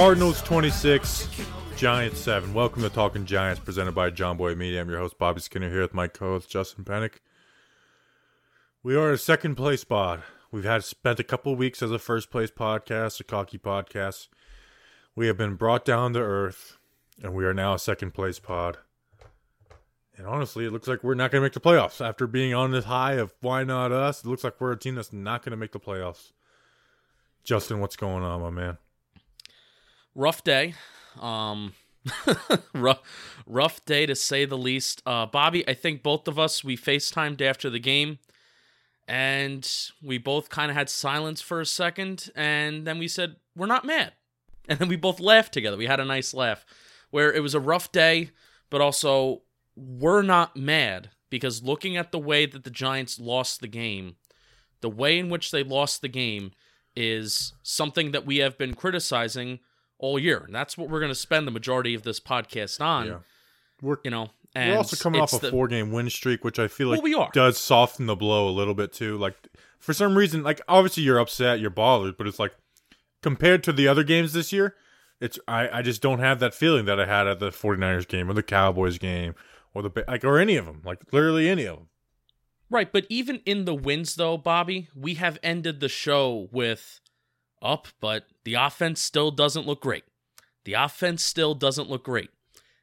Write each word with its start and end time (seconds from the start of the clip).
Cardinals 0.00 0.40
26, 0.40 1.28
Giants 1.76 2.20
7. 2.20 2.54
Welcome 2.54 2.80
to 2.80 2.88
Talking 2.88 3.26
Giants, 3.26 3.60
presented 3.60 3.92
by 3.92 4.08
John 4.08 4.38
Boy 4.38 4.54
Media. 4.54 4.80
I'm 4.80 4.88
your 4.88 4.98
host, 4.98 5.18
Bobby 5.18 5.42
Skinner, 5.42 5.68
here 5.68 5.82
with 5.82 5.92
my 5.92 6.08
co 6.08 6.30
host, 6.30 6.48
Justin 6.48 6.84
Pennick. 6.84 7.16
We 8.82 8.96
are 8.96 9.10
a 9.10 9.18
second 9.18 9.56
place 9.56 9.84
pod. 9.84 10.22
We've 10.50 10.64
had 10.64 10.84
spent 10.84 11.20
a 11.20 11.22
couple 11.22 11.54
weeks 11.54 11.82
as 11.82 11.90
a 11.90 11.98
first 11.98 12.30
place 12.30 12.50
podcast, 12.50 13.20
a 13.20 13.24
cocky 13.24 13.58
podcast. 13.58 14.28
We 15.14 15.26
have 15.26 15.36
been 15.36 15.56
brought 15.56 15.84
down 15.84 16.14
to 16.14 16.20
earth, 16.20 16.78
and 17.22 17.34
we 17.34 17.44
are 17.44 17.52
now 17.52 17.74
a 17.74 17.78
second 17.78 18.14
place 18.14 18.38
pod. 18.38 18.78
And 20.16 20.26
honestly, 20.26 20.64
it 20.64 20.72
looks 20.72 20.88
like 20.88 21.04
we're 21.04 21.12
not 21.12 21.30
going 21.30 21.42
to 21.42 21.44
make 21.44 21.52
the 21.52 21.60
playoffs. 21.60 22.02
After 22.02 22.26
being 22.26 22.54
on 22.54 22.70
this 22.70 22.86
high 22.86 23.16
of 23.16 23.34
why 23.42 23.64
not 23.64 23.92
us, 23.92 24.24
it 24.24 24.28
looks 24.28 24.44
like 24.44 24.62
we're 24.62 24.72
a 24.72 24.78
team 24.78 24.94
that's 24.94 25.12
not 25.12 25.42
going 25.42 25.50
to 25.50 25.58
make 25.58 25.72
the 25.72 25.78
playoffs. 25.78 26.32
Justin, 27.44 27.80
what's 27.80 27.96
going 27.96 28.22
on, 28.22 28.40
my 28.40 28.48
man? 28.48 28.78
Rough 30.20 30.44
day. 30.44 30.74
Um, 31.18 31.72
rough, 32.74 33.00
rough 33.46 33.84
day 33.84 34.06
to 34.06 34.14
say 34.14 34.44
the 34.44 34.58
least. 34.58 35.02
Uh, 35.06 35.26
Bobby, 35.26 35.66
I 35.68 35.74
think 35.74 36.02
both 36.02 36.28
of 36.28 36.38
us 36.38 36.62
we 36.62 36.76
FaceTimed 36.76 37.40
after 37.40 37.70
the 37.70 37.80
game, 37.80 38.18
and 39.08 39.68
we 40.02 40.18
both 40.18 40.50
kind 40.50 40.70
of 40.70 40.76
had 40.76 40.88
silence 40.88 41.40
for 41.40 41.60
a 41.60 41.66
second, 41.66 42.30
and 42.36 42.86
then 42.86 42.98
we 42.98 43.08
said 43.08 43.36
we're 43.56 43.66
not 43.66 43.84
mad, 43.84 44.12
and 44.68 44.78
then 44.78 44.88
we 44.88 44.96
both 44.96 45.20
laughed 45.20 45.52
together. 45.52 45.76
We 45.76 45.86
had 45.86 46.00
a 46.00 46.04
nice 46.04 46.32
laugh, 46.32 46.64
where 47.10 47.32
it 47.32 47.42
was 47.42 47.54
a 47.54 47.60
rough 47.60 47.90
day, 47.90 48.30
but 48.68 48.80
also 48.80 49.42
we're 49.74 50.22
not 50.22 50.56
mad 50.56 51.10
because 51.30 51.62
looking 51.62 51.96
at 51.96 52.12
the 52.12 52.18
way 52.18 52.44
that 52.44 52.64
the 52.64 52.70
Giants 52.70 53.18
lost 53.18 53.60
the 53.60 53.68
game, 53.68 54.16
the 54.80 54.90
way 54.90 55.18
in 55.18 55.28
which 55.28 55.50
they 55.50 55.62
lost 55.62 56.02
the 56.02 56.08
game 56.08 56.52
is 56.96 57.52
something 57.62 58.10
that 58.10 58.26
we 58.26 58.38
have 58.38 58.58
been 58.58 58.74
criticizing 58.74 59.60
all 60.00 60.18
year. 60.18 60.38
And 60.38 60.54
that's 60.54 60.76
what 60.76 60.90
we're 60.90 61.00
going 61.00 61.12
to 61.12 61.18
spend 61.18 61.46
the 61.46 61.52
majority 61.52 61.94
of 61.94 62.02
this 62.02 62.20
podcast 62.20 62.80
on. 62.80 63.06
Yeah. 63.06 63.18
We're, 63.82 63.96
you 64.04 64.10
know, 64.10 64.30
we're 64.54 64.76
also 64.76 64.96
coming 64.96 65.20
off 65.20 65.32
a 65.32 65.38
the, 65.38 65.50
four 65.50 65.68
game 65.68 65.92
win 65.92 66.10
streak, 66.10 66.44
which 66.44 66.58
I 66.58 66.68
feel 66.68 66.88
like 66.88 67.02
well, 67.02 67.30
does 67.32 67.56
soften 67.56 68.06
the 68.06 68.16
blow 68.16 68.48
a 68.48 68.50
little 68.50 68.74
bit 68.74 68.92
too. 68.92 69.16
Like, 69.16 69.36
for 69.78 69.94
some 69.94 70.18
reason, 70.18 70.42
like, 70.42 70.60
obviously 70.68 71.02
you're 71.04 71.18
upset, 71.18 71.60
you're 71.60 71.70
bothered, 71.70 72.16
but 72.18 72.26
it's 72.26 72.38
like, 72.38 72.52
compared 73.22 73.62
to 73.64 73.72
the 73.72 73.88
other 73.88 74.02
games 74.02 74.32
this 74.32 74.52
year, 74.52 74.74
it's 75.20 75.38
I, 75.46 75.78
I 75.78 75.82
just 75.82 76.02
don't 76.02 76.18
have 76.18 76.40
that 76.40 76.54
feeling 76.54 76.86
that 76.86 76.98
I 76.98 77.06
had 77.06 77.26
at 77.26 77.38
the 77.38 77.50
49ers 77.50 78.08
game 78.08 78.30
or 78.30 78.34
the 78.34 78.42
Cowboys 78.42 78.98
game 78.98 79.34
or 79.74 79.82
the 79.82 80.04
like 80.08 80.24
or 80.24 80.38
any 80.38 80.56
of 80.56 80.66
them, 80.66 80.82
like 80.84 81.12
literally 81.12 81.48
any 81.48 81.64
of 81.64 81.76
them. 81.76 81.88
Right, 82.70 82.92
but 82.92 83.04
even 83.08 83.40
in 83.44 83.64
the 83.64 83.74
wins 83.74 84.14
though, 84.14 84.36
Bobby, 84.36 84.88
we 84.94 85.14
have 85.14 85.38
ended 85.42 85.80
the 85.80 85.88
show 85.88 86.48
with 86.52 86.99
up, 87.62 87.88
but 88.00 88.24
the 88.44 88.54
offense 88.54 89.00
still 89.00 89.30
doesn't 89.30 89.66
look 89.66 89.80
great. 89.80 90.04
The 90.64 90.74
offense 90.74 91.22
still 91.22 91.54
doesn't 91.54 91.90
look 91.90 92.04
great. 92.04 92.30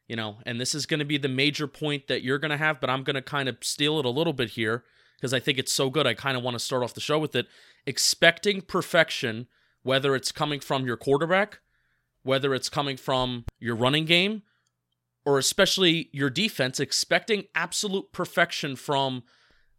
You 0.07 0.15
know, 0.15 0.37
and 0.45 0.59
this 0.59 0.73
is 0.73 0.85
going 0.85 0.99
to 0.99 1.05
be 1.05 1.17
the 1.17 1.27
major 1.27 1.67
point 1.67 2.07
that 2.07 2.23
you're 2.23 2.39
going 2.39 2.51
to 2.51 2.57
have, 2.57 2.79
but 2.79 2.89
I'm 2.89 3.03
going 3.03 3.15
to 3.15 3.21
kind 3.21 3.49
of 3.49 3.57
steal 3.61 3.99
it 3.99 4.05
a 4.05 4.09
little 4.09 4.31
bit 4.31 4.51
here 4.51 4.85
because 5.17 5.33
I 5.33 5.39
think 5.39 5.57
it's 5.57 5.73
so 5.73 5.89
good. 5.89 6.07
I 6.07 6.13
kind 6.13 6.37
of 6.37 6.43
want 6.43 6.55
to 6.55 6.63
start 6.63 6.81
off 6.81 6.93
the 6.93 7.01
show 7.01 7.19
with 7.19 7.35
it. 7.35 7.47
Expecting 7.85 8.61
perfection, 8.61 9.47
whether 9.83 10.15
it's 10.15 10.31
coming 10.31 10.61
from 10.61 10.85
your 10.85 10.95
quarterback, 10.95 11.59
whether 12.23 12.53
it's 12.53 12.69
coming 12.69 12.95
from 12.95 13.45
your 13.59 13.75
running 13.75 14.05
game, 14.05 14.43
or 15.25 15.37
especially 15.37 16.09
your 16.13 16.29
defense, 16.29 16.79
expecting 16.79 17.45
absolute 17.53 18.13
perfection 18.13 18.77
from 18.77 19.23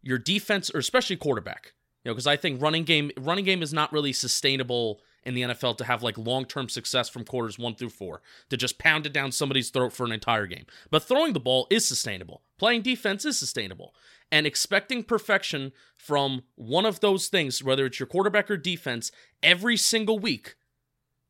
your 0.03 0.19
defense 0.19 0.69
or 0.69 0.77
especially 0.77 1.15
quarterback. 1.15 1.73
You 2.03 2.09
know, 2.09 2.13
because 2.13 2.27
I 2.27 2.37
think 2.37 2.61
running 2.61 2.83
game 2.83 3.11
running 3.17 3.45
game 3.45 3.61
is 3.61 3.73
not 3.73 3.91
really 3.91 4.13
sustainable 4.13 5.01
in 5.23 5.33
the 5.33 5.41
NFL 5.41 5.77
to 5.77 5.83
have 5.83 6.01
like 6.01 6.17
long 6.17 6.45
term 6.45 6.69
success 6.69 7.09
from 7.09 7.25
quarters 7.25 7.59
one 7.59 7.75
through 7.75 7.89
four 7.89 8.21
to 8.49 8.57
just 8.57 8.79
pound 8.79 9.05
it 9.05 9.13
down 9.13 9.31
somebody's 9.31 9.69
throat 9.69 9.93
for 9.93 10.05
an 10.05 10.11
entire 10.11 10.47
game. 10.47 10.65
But 10.89 11.03
throwing 11.03 11.33
the 11.33 11.39
ball 11.39 11.67
is 11.69 11.85
sustainable. 11.85 12.41
Playing 12.57 12.81
defense 12.81 13.25
is 13.25 13.37
sustainable. 13.37 13.93
And 14.31 14.45
expecting 14.45 15.03
perfection 15.03 15.71
from 15.95 16.43
one 16.55 16.85
of 16.85 16.99
those 16.99 17.27
things, 17.29 17.63
whether 17.63 17.85
it's 17.85 17.99
your 17.99 18.07
quarterback 18.07 18.49
or 18.51 18.57
defense, 18.57 19.11
every 19.41 19.75
single 19.75 20.19
week. 20.19 20.55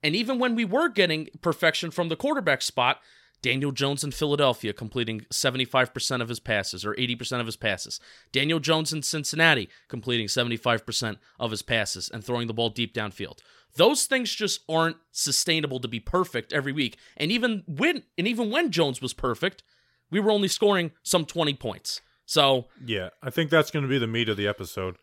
And 0.03 0.15
even 0.15 0.37
when 0.37 0.53
we 0.53 0.65
were 0.65 0.89
getting 0.89 1.29
perfection 1.41 1.91
from 1.91 2.09
the 2.09 2.17
quarterback 2.17 2.61
spot, 2.61 2.99
Daniel 3.41 3.71
Jones 3.71 4.03
in 4.03 4.11
Philadelphia 4.11 4.73
completing 4.73 5.21
75% 5.31 6.21
of 6.21 6.29
his 6.29 6.39
passes 6.39 6.85
or 6.85 6.93
80% 6.95 7.39
of 7.39 7.45
his 7.45 7.55
passes. 7.55 7.99
Daniel 8.31 8.59
Jones 8.59 8.91
in 8.91 9.01
Cincinnati 9.01 9.69
completing 9.87 10.27
75% 10.27 11.17
of 11.39 11.51
his 11.51 11.61
passes 11.61 12.09
and 12.09 12.23
throwing 12.23 12.47
the 12.47 12.53
ball 12.53 12.69
deep 12.69 12.93
downfield. 12.93 13.39
Those 13.75 14.05
things 14.05 14.33
just 14.33 14.61
aren't 14.67 14.97
sustainable 15.11 15.79
to 15.79 15.87
be 15.87 15.99
perfect 15.99 16.51
every 16.51 16.71
week. 16.71 16.97
And 17.15 17.31
even 17.31 17.63
when 17.67 18.03
and 18.17 18.27
even 18.27 18.49
when 18.49 18.71
Jones 18.71 19.01
was 19.01 19.13
perfect, 19.13 19.63
we 20.09 20.19
were 20.19 20.31
only 20.31 20.47
scoring 20.47 20.91
some 21.03 21.25
20 21.25 21.53
points. 21.53 22.01
So, 22.25 22.67
yeah, 22.83 23.09
I 23.23 23.29
think 23.29 23.49
that's 23.49 23.71
going 23.71 23.83
to 23.83 23.89
be 23.89 23.99
the 23.99 24.07
meat 24.07 24.29
of 24.29 24.37
the 24.37 24.47
episode. 24.47 24.97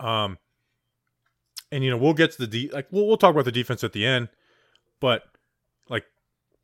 Um 0.00 0.38
and 1.72 1.82
you 1.82 1.90
know, 1.90 1.96
we'll 1.96 2.14
get 2.14 2.32
to 2.32 2.38
the 2.38 2.46
de- 2.46 2.70
like 2.70 2.88
we'll, 2.90 3.06
we'll 3.06 3.16
talk 3.16 3.32
about 3.32 3.44
the 3.44 3.52
defense 3.52 3.82
at 3.82 3.92
the 3.92 4.04
end, 4.04 4.28
but 5.00 5.22
like 5.88 6.04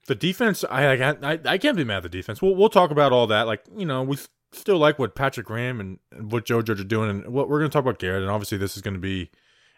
the 0.07 0.15
defense, 0.15 0.65
I, 0.71 0.95
I 0.95 1.39
I 1.45 1.59
can't 1.59 1.77
be 1.77 1.85
mad 1.85 1.99
at 1.99 2.03
the 2.05 2.09
defense. 2.09 2.41
We'll 2.43 2.55
we'll 2.55 2.69
talk 2.69 2.91
about 2.91 3.13
all 3.13 3.27
that. 3.29 3.47
Like 3.47 3.65
you 3.77 3.87
know, 3.87 4.03
we 4.03 4.19
still 4.53 4.79
like 4.79 4.99
what 4.99 5.15
Patrick 5.15 5.47
Graham 5.47 5.81
and, 5.81 5.99
and 6.13 6.33
what 6.33 6.45
Joe 6.45 6.63
Judge 6.63 6.81
are 6.81 6.85
doing, 6.85 7.11
and 7.11 7.27
what 7.29 7.49
we're 7.49 7.59
going 7.59 7.71
to 7.71 7.73
talk 7.73 7.85
about 7.85 7.99
Garrett. 7.99 8.23
And 8.23 8.31
obviously, 8.31 8.59
this 8.59 8.77
is 8.77 8.83
going 8.83 8.95
to 8.95 9.01
be 9.01 9.31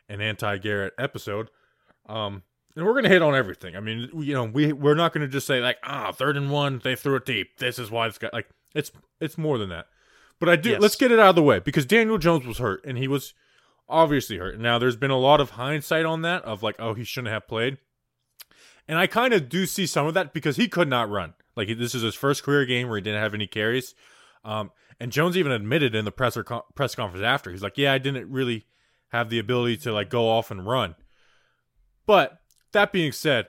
an 0.09 0.21
anti-Garrett 0.21 0.95
episode. 0.99 1.51
Um, 2.07 2.43
and 2.75 2.87
we're 2.87 2.93
going 2.93 3.05
to 3.05 3.11
hit 3.11 3.23
on 3.23 3.35
everything. 3.35 3.77
I 3.77 3.81
mean, 3.81 4.09
you 4.15 4.35
know, 4.35 4.45
we 4.45 4.73
we're 4.73 4.95
not 4.95 5.13
going 5.13 5.27
to 5.27 5.33
just 5.33 5.47
say 5.47 5.61
like, 5.61 5.79
ah, 5.85 6.13
third 6.13 6.37
and 6.37 6.51
one, 6.51 6.81
they 6.83 6.97
threw 6.97 7.17
it 7.17 7.27
deep. 7.27 7.59
This 7.59 7.79
is 7.79 7.91
why 7.91 8.07
it's 8.07 8.19
got 8.19 8.33
like 8.33 8.49
it's 8.75 8.91
it's 9.21 9.37
more 9.37 9.59
than 9.59 9.69
that. 9.69 9.87
But 10.41 10.49
I 10.49 10.57
do. 10.57 10.71
Yes. 10.71 10.81
Let's 10.81 10.97
get 10.97 11.13
it 11.13 11.19
out 11.19 11.31
of 11.31 11.37
the 11.37 11.43
way 11.43 11.59
because 11.59 11.87
Daniel 11.87 12.19
Jones 12.19 12.47
was 12.47 12.59
hurt, 12.59 12.85
and 12.85 12.99
he 12.99 13.07
was 13.07 13.35
obviously 13.89 14.39
hurt. 14.39 14.59
Now, 14.59 14.79
there's 14.79 14.97
been 14.97 15.11
a 15.11 15.19
lot 15.19 15.41
of 15.41 15.51
hindsight 15.51 16.05
on 16.05 16.23
that 16.23 16.45
of 16.45 16.63
like, 16.63 16.77
oh, 16.79 16.95
he 16.95 17.05
shouldn't 17.05 17.33
have 17.33 17.47
played. 17.47 17.79
And 18.93 18.99
I 18.99 19.07
kind 19.07 19.33
of 19.33 19.49
do 19.49 19.65
see 19.65 19.87
some 19.87 20.07
of 20.07 20.13
that 20.13 20.35
because 20.35 20.57
he 20.57 20.69
could 20.69 20.87
not 20.87 21.09
run. 21.09 21.33
Like 21.57 21.69
this 21.79 21.95
is 21.95 22.03
his 22.03 22.15
first 22.15 22.43
career 22.43 22.67
game 22.67 22.89
where 22.89 22.99
he 22.99 23.03
didn't 23.03 23.23
have 23.23 23.33
any 23.33 23.47
carries. 23.47 23.95
Um, 24.45 24.71
and 25.01 25.11
Jones 25.11 25.35
even 25.35 25.51
admitted 25.51 25.95
in 25.95 26.05
the 26.05 26.13
presser 26.13 26.45
co- 26.45 26.67
press 26.75 26.95
conference 26.95 27.25
after, 27.25 27.51
he's 27.51 27.63
like, 27.63 27.79
"Yeah, 27.79 27.95
I 27.95 27.97
didn't 27.97 28.31
really 28.31 28.67
have 29.09 29.31
the 29.31 29.39
ability 29.39 29.79
to 29.79 29.95
like 29.95 30.11
go 30.11 30.29
off 30.29 30.51
and 30.51 30.67
run." 30.67 30.95
But 32.05 32.43
that 32.73 32.93
being 32.93 33.13
said, 33.13 33.49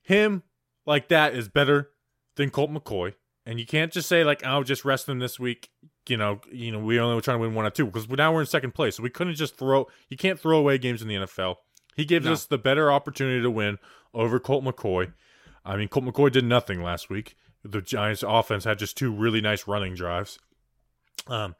him 0.00 0.44
like 0.86 1.08
that 1.08 1.34
is 1.34 1.48
better 1.48 1.90
than 2.36 2.50
Colt 2.50 2.70
McCoy, 2.70 3.14
and 3.44 3.58
you 3.58 3.66
can't 3.66 3.92
just 3.92 4.08
say 4.08 4.22
like, 4.22 4.44
"I'll 4.44 4.60
oh, 4.60 4.62
just 4.62 4.84
rest 4.84 5.08
him 5.08 5.18
this 5.18 5.40
week." 5.40 5.70
You 6.08 6.18
know, 6.18 6.40
you 6.52 6.70
know, 6.70 6.78
we 6.78 7.00
only 7.00 7.16
were 7.16 7.20
trying 7.20 7.38
to 7.38 7.42
win 7.42 7.54
one 7.54 7.66
or 7.66 7.70
two 7.70 7.86
because 7.86 8.08
now 8.08 8.32
we're 8.32 8.42
in 8.42 8.46
second 8.46 8.76
place, 8.76 8.98
so 8.98 9.02
we 9.02 9.10
couldn't 9.10 9.34
just 9.34 9.56
throw. 9.56 9.88
You 10.08 10.16
can't 10.16 10.38
throw 10.38 10.56
away 10.56 10.78
games 10.78 11.02
in 11.02 11.08
the 11.08 11.16
NFL. 11.16 11.56
He 11.96 12.04
gives 12.04 12.26
no. 12.26 12.32
us 12.32 12.46
the 12.46 12.58
better 12.58 12.92
opportunity 12.92 13.42
to 13.42 13.50
win 13.50 13.78
over 14.14 14.38
Colt 14.38 14.64
McCoy. 14.64 15.12
I 15.64 15.76
mean, 15.76 15.88
Colt 15.88 16.04
McCoy 16.04 16.30
did 16.30 16.44
nothing 16.44 16.82
last 16.82 17.10
week. 17.10 17.36
The 17.64 17.80
Giants' 17.80 18.22
offense 18.26 18.64
had 18.64 18.78
just 18.78 18.96
two 18.96 19.12
really 19.12 19.40
nice 19.40 19.66
running 19.66 19.94
drives 19.94 20.38
um, 21.26 21.54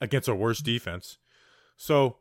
against 0.00 0.28
a 0.28 0.34
worse 0.34 0.60
defense. 0.60 1.18
So 1.76 2.18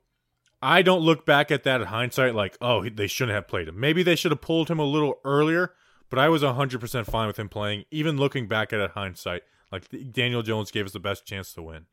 I 0.61 0.81
don't 0.81 1.01
look 1.01 1.25
back 1.25 1.51
at 1.51 1.63
that 1.63 1.81
in 1.81 1.87
hindsight 1.87 2.35
like, 2.35 2.57
oh, 2.61 2.87
they 2.89 3.07
shouldn't 3.07 3.35
have 3.35 3.47
played 3.47 3.67
him. 3.67 3.79
Maybe 3.79 4.03
they 4.03 4.15
should 4.15 4.31
have 4.31 4.41
pulled 4.41 4.69
him 4.69 4.79
a 4.79 4.85
little 4.85 5.19
earlier, 5.25 5.73
but 6.09 6.19
I 6.19 6.29
was 6.29 6.41
100% 6.41 7.05
fine 7.05 7.27
with 7.27 7.37
him 7.37 7.49
playing, 7.49 7.85
even 7.91 8.17
looking 8.17 8.47
back 8.47 8.71
at 8.71 8.79
it 8.79 8.91
hindsight. 8.91 9.43
Like, 9.71 9.87
Daniel 10.11 10.41
Jones 10.41 10.71
gave 10.71 10.85
us 10.85 10.93
the 10.93 10.99
best 10.99 11.25
chance 11.25 11.53
to 11.53 11.61
win. 11.61 11.85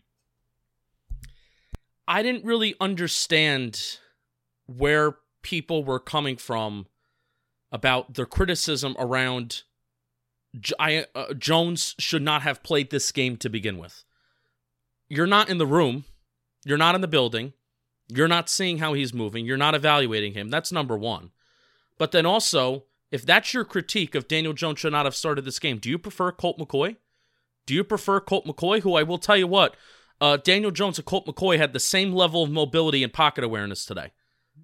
I 2.06 2.22
didn't 2.22 2.44
really 2.44 2.74
understand 2.80 3.98
where 4.66 5.16
people 5.42 5.84
were 5.84 5.98
coming 5.98 6.36
from 6.36 6.86
about 7.74 8.14
the 8.14 8.24
criticism 8.24 8.94
around 9.00 9.64
I, 10.78 11.06
uh, 11.16 11.34
Jones 11.34 11.96
should 11.98 12.22
not 12.22 12.42
have 12.42 12.62
played 12.62 12.90
this 12.90 13.10
game 13.10 13.36
to 13.38 13.48
begin 13.48 13.76
with. 13.78 14.04
You're 15.08 15.26
not 15.26 15.50
in 15.50 15.58
the 15.58 15.66
room, 15.66 16.04
you're 16.64 16.78
not 16.78 16.94
in 16.94 17.00
the 17.00 17.08
building, 17.08 17.52
you're 18.08 18.28
not 18.28 18.48
seeing 18.48 18.78
how 18.78 18.94
he's 18.94 19.12
moving, 19.12 19.44
you're 19.44 19.56
not 19.56 19.74
evaluating 19.74 20.34
him. 20.34 20.50
That's 20.50 20.70
number 20.70 20.96
one. 20.96 21.32
But 21.98 22.12
then 22.12 22.24
also, 22.24 22.84
if 23.10 23.26
that's 23.26 23.52
your 23.52 23.64
critique 23.64 24.14
of 24.14 24.28
Daniel 24.28 24.52
Jones 24.52 24.78
should 24.78 24.92
not 24.92 25.04
have 25.06 25.16
started 25.16 25.44
this 25.44 25.58
game, 25.58 25.78
do 25.78 25.90
you 25.90 25.98
prefer 25.98 26.30
Colt 26.30 26.58
McCoy? 26.58 26.96
Do 27.66 27.74
you 27.74 27.82
prefer 27.82 28.20
Colt 28.20 28.46
McCoy, 28.46 28.82
who 28.82 28.94
I 28.94 29.02
will 29.02 29.18
tell 29.18 29.36
you 29.36 29.48
what, 29.48 29.74
uh, 30.20 30.36
Daniel 30.36 30.70
Jones 30.70 30.98
and 30.98 31.04
Colt 31.04 31.26
McCoy 31.26 31.58
had 31.58 31.72
the 31.72 31.80
same 31.80 32.12
level 32.12 32.44
of 32.44 32.50
mobility 32.50 33.02
and 33.02 33.12
pocket 33.12 33.42
awareness 33.42 33.84
today. 33.84 34.12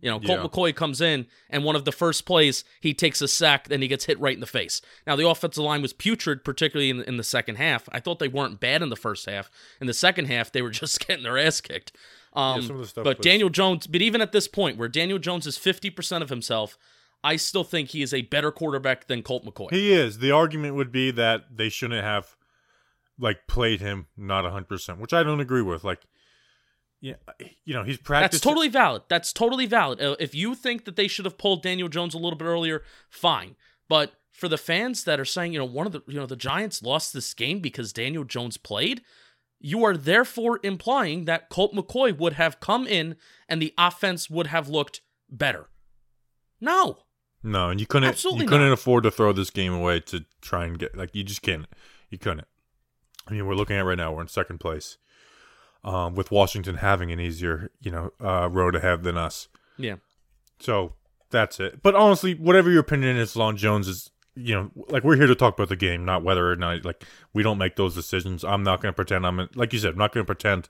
You 0.00 0.10
know, 0.10 0.18
Colt 0.18 0.40
yeah. 0.40 0.46
McCoy 0.46 0.74
comes 0.74 1.00
in, 1.00 1.26
and 1.48 1.64
one 1.64 1.76
of 1.76 1.84
the 1.84 1.92
first 1.92 2.24
plays, 2.24 2.64
he 2.80 2.94
takes 2.94 3.20
a 3.20 3.28
sack, 3.28 3.68
then 3.68 3.82
he 3.82 3.88
gets 3.88 4.06
hit 4.06 4.18
right 4.20 4.34
in 4.34 4.40
the 4.40 4.46
face. 4.46 4.80
Now, 5.06 5.16
the 5.16 5.28
offensive 5.28 5.62
line 5.62 5.82
was 5.82 5.92
putrid, 5.92 6.44
particularly 6.44 6.90
in, 6.90 7.02
in 7.02 7.16
the 7.16 7.24
second 7.24 7.56
half. 7.56 7.88
I 7.92 8.00
thought 8.00 8.18
they 8.18 8.28
weren't 8.28 8.60
bad 8.60 8.82
in 8.82 8.88
the 8.88 8.96
first 8.96 9.26
half. 9.26 9.50
In 9.80 9.86
the 9.86 9.94
second 9.94 10.26
half, 10.26 10.52
they 10.52 10.62
were 10.62 10.70
just 10.70 11.06
getting 11.06 11.24
their 11.24 11.38
ass 11.38 11.60
kicked. 11.60 11.92
Um, 12.32 12.62
yeah, 12.62 12.84
but 12.96 13.18
was... 13.18 13.24
Daniel 13.24 13.50
Jones, 13.50 13.86
but 13.86 14.02
even 14.02 14.20
at 14.20 14.32
this 14.32 14.48
point, 14.48 14.78
where 14.78 14.88
Daniel 14.88 15.18
Jones 15.18 15.46
is 15.46 15.58
50% 15.58 16.22
of 16.22 16.28
himself, 16.28 16.78
I 17.22 17.36
still 17.36 17.64
think 17.64 17.90
he 17.90 18.02
is 18.02 18.14
a 18.14 18.22
better 18.22 18.50
quarterback 18.50 19.06
than 19.06 19.22
Colt 19.22 19.44
McCoy. 19.44 19.70
He 19.70 19.92
is. 19.92 20.18
The 20.18 20.30
argument 20.30 20.76
would 20.76 20.92
be 20.92 21.10
that 21.10 21.56
they 21.56 21.68
shouldn't 21.68 22.02
have 22.02 22.36
like 23.18 23.46
played 23.46 23.80
him 23.80 24.06
not 24.16 24.44
100%, 24.44 24.98
which 24.98 25.12
I 25.12 25.22
don't 25.22 25.40
agree 25.40 25.62
with. 25.62 25.84
Like 25.84 26.00
yeah, 27.00 27.14
you 27.64 27.74
know, 27.74 27.82
he's 27.82 27.98
practiced 27.98 28.32
That's 28.32 28.44
totally 28.44 28.68
valid. 28.68 29.02
That's 29.08 29.32
totally 29.32 29.66
valid. 29.66 30.00
Uh, 30.00 30.16
If 30.20 30.34
you 30.34 30.54
think 30.54 30.84
that 30.84 30.96
they 30.96 31.08
should 31.08 31.24
have 31.24 31.38
pulled 31.38 31.62
Daniel 31.62 31.88
Jones 31.88 32.14
a 32.14 32.18
little 32.18 32.38
bit 32.38 32.44
earlier, 32.44 32.82
fine. 33.08 33.56
But 33.88 34.12
for 34.32 34.48
the 34.48 34.58
fans 34.58 35.04
that 35.04 35.18
are 35.18 35.24
saying, 35.24 35.52
you 35.52 35.58
know, 35.58 35.64
one 35.64 35.86
of 35.86 35.92
the, 35.92 36.02
you 36.06 36.14
know, 36.14 36.26
the 36.26 36.36
Giants 36.36 36.82
lost 36.82 37.12
this 37.12 37.32
game 37.34 37.60
because 37.60 37.92
Daniel 37.92 38.24
Jones 38.24 38.56
played, 38.56 39.02
you 39.58 39.84
are 39.84 39.96
therefore 39.96 40.60
implying 40.62 41.24
that 41.24 41.48
Colt 41.48 41.74
McCoy 41.74 42.16
would 42.16 42.34
have 42.34 42.60
come 42.60 42.86
in 42.86 43.16
and 43.48 43.60
the 43.60 43.74
offense 43.76 44.30
would 44.30 44.46
have 44.46 44.68
looked 44.68 45.00
better. 45.30 45.68
No. 46.60 46.98
No, 47.42 47.70
and 47.70 47.80
you 47.80 47.86
couldn't 47.86 48.08
Absolutely 48.10 48.44
you 48.44 48.48
couldn't 48.48 48.68
not. 48.68 48.74
afford 48.74 49.04
to 49.04 49.10
throw 49.10 49.32
this 49.32 49.50
game 49.50 49.72
away 49.72 50.00
to 50.00 50.24
try 50.42 50.66
and 50.66 50.78
get 50.78 50.96
like 50.96 51.14
you 51.14 51.24
just 51.24 51.40
can't. 51.42 51.66
You 52.10 52.18
couldn't. 52.18 52.46
I 53.26 53.32
mean, 53.32 53.46
we're 53.46 53.54
looking 53.54 53.76
at 53.76 53.84
right 53.84 53.96
now. 53.96 54.12
We're 54.12 54.22
in 54.22 54.28
second 54.28 54.58
place, 54.58 54.98
um, 55.84 56.14
with 56.14 56.30
Washington 56.30 56.76
having 56.76 57.10
an 57.12 57.20
easier, 57.20 57.70
you 57.80 57.90
know, 57.90 58.12
uh, 58.20 58.48
road 58.50 58.76
ahead 58.76 59.02
than 59.02 59.16
us. 59.16 59.48
Yeah. 59.76 59.96
So 60.58 60.94
that's 61.30 61.60
it. 61.60 61.82
But 61.82 61.94
honestly, 61.94 62.34
whatever 62.34 62.70
your 62.70 62.80
opinion 62.80 63.16
is 63.16 63.36
on 63.36 63.56
Jones 63.56 63.88
is, 63.88 64.10
you 64.34 64.54
know, 64.54 64.70
like 64.88 65.04
we're 65.04 65.16
here 65.16 65.26
to 65.26 65.34
talk 65.34 65.54
about 65.54 65.68
the 65.68 65.76
game, 65.76 66.04
not 66.04 66.22
whether 66.22 66.50
or 66.50 66.56
not 66.56 66.84
like 66.84 67.04
we 67.32 67.42
don't 67.42 67.58
make 67.58 67.76
those 67.76 67.94
decisions. 67.94 68.44
I'm 68.44 68.62
not 68.62 68.80
going 68.80 68.92
to 68.92 68.96
pretend 68.96 69.26
I'm 69.26 69.48
like 69.54 69.72
you 69.72 69.78
said. 69.78 69.92
I'm 69.92 69.98
not 69.98 70.12
going 70.12 70.24
to 70.24 70.34
pretend 70.34 70.68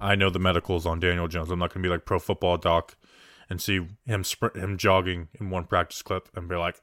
I 0.00 0.14
know 0.14 0.30
the 0.30 0.38
medicals 0.38 0.86
on 0.86 1.00
Daniel 1.00 1.28
Jones. 1.28 1.50
I'm 1.50 1.58
not 1.58 1.72
going 1.72 1.82
to 1.82 1.88
be 1.88 1.92
like 1.92 2.04
pro 2.04 2.18
football 2.18 2.56
doc 2.56 2.96
and 3.50 3.60
see 3.60 3.86
him 4.04 4.24
sprint, 4.24 4.56
him 4.56 4.76
jogging 4.76 5.28
in 5.40 5.50
one 5.50 5.64
practice 5.64 6.02
clip 6.02 6.28
and 6.34 6.48
be 6.48 6.56
like, 6.56 6.80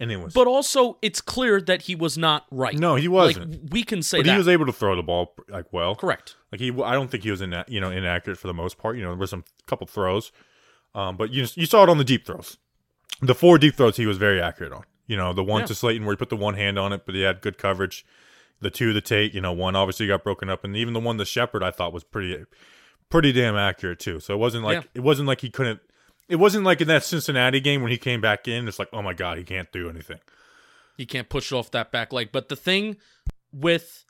anyways. 0.00 0.32
But 0.32 0.46
also, 0.46 0.98
it's 1.02 1.20
clear 1.20 1.60
that 1.62 1.82
he 1.82 1.94
was 1.94 2.16
not 2.18 2.44
right. 2.50 2.74
no, 2.78 2.94
he 2.96 3.08
wasn't. 3.08 3.70
we 3.72 3.82
can 3.82 4.02
say 4.02 4.18
but 4.18 4.26
that. 4.26 4.32
he 4.32 4.38
was 4.38 4.48
able 4.48 4.66
to 4.66 4.72
throw 4.72 4.96
the 4.96 5.02
ball 5.02 5.34
like 5.48 5.72
well. 5.72 5.94
Correct. 5.94 6.36
Like 6.52 6.60
he, 6.60 6.70
I 6.82 6.92
don't 6.94 7.10
think 7.10 7.22
he 7.24 7.30
was 7.30 7.40
in, 7.40 7.50
that 7.50 7.68
you 7.68 7.80
know, 7.80 7.90
inaccurate 7.90 8.36
for 8.38 8.46
the 8.46 8.54
most 8.54 8.78
part. 8.78 8.96
You 8.96 9.02
know, 9.02 9.10
there 9.10 9.18
was 9.18 9.30
some 9.30 9.44
couple 9.66 9.86
throws, 9.86 10.32
um, 10.94 11.16
but 11.16 11.30
you 11.30 11.46
you 11.54 11.66
saw 11.66 11.82
it 11.82 11.88
on 11.88 11.98
the 11.98 12.04
deep 12.04 12.26
throws. 12.26 12.58
The 13.22 13.34
four 13.34 13.58
deep 13.58 13.74
throws 13.76 13.96
he 13.96 14.06
was 14.06 14.18
very 14.18 14.40
accurate 14.40 14.72
on. 14.72 14.84
You 15.06 15.16
know, 15.16 15.32
the 15.32 15.44
one 15.44 15.60
Yeah. 15.62 15.66
to 15.66 15.74
Slayton 15.74 16.04
where 16.04 16.12
he 16.14 16.16
put 16.16 16.28
the 16.30 16.36
one 16.36 16.54
hand 16.54 16.78
on 16.78 16.92
it, 16.92 17.06
but 17.06 17.14
he 17.14 17.22
had 17.22 17.40
good 17.40 17.56
coverage. 17.58 18.04
The 18.60 18.70
two 18.70 18.92
to 18.92 19.00
Tate, 19.00 19.34
you 19.34 19.40
know, 19.40 19.52
one 19.52 19.76
obviously 19.76 20.06
got 20.06 20.24
broken 20.24 20.48
up, 20.48 20.64
and 20.64 20.76
even 20.76 20.94
the 20.94 21.00
one 21.00 21.18
to 21.18 21.24
Shepard 21.24 21.62
I 21.62 21.70
thought 21.70 21.92
was 21.92 22.04
pretty, 22.04 22.44
pretty 23.10 23.30
damn 23.32 23.54
accurate 23.54 23.98
too. 23.98 24.18
So 24.18 24.34
it 24.34 24.38
wasn't 24.38 24.64
like 24.64 24.82
Yeah. 24.82 24.88
it 24.94 25.00
wasn't 25.00 25.28
like 25.28 25.40
he 25.42 25.50
couldn't. 25.50 25.80
It 26.28 26.36
wasn't 26.36 26.64
like 26.64 26.80
in 26.80 26.88
that 26.88 27.04
Cincinnati 27.04 27.60
game 27.60 27.82
when 27.82 27.92
he 27.92 27.98
came 27.98 28.20
back 28.20 28.48
in. 28.48 28.66
It's 28.66 28.78
like, 28.78 28.88
oh 28.92 29.02
my 29.02 29.14
god, 29.14 29.38
he 29.38 29.44
can't 29.44 29.70
do 29.70 29.88
anything. 29.88 30.18
He 30.96 31.06
can't 31.06 31.28
push 31.28 31.52
off 31.52 31.70
that 31.70 31.92
back 31.92 32.12
leg. 32.12 32.30
But 32.32 32.48
the 32.48 32.56
thing 32.56 32.96
with, 33.52 34.04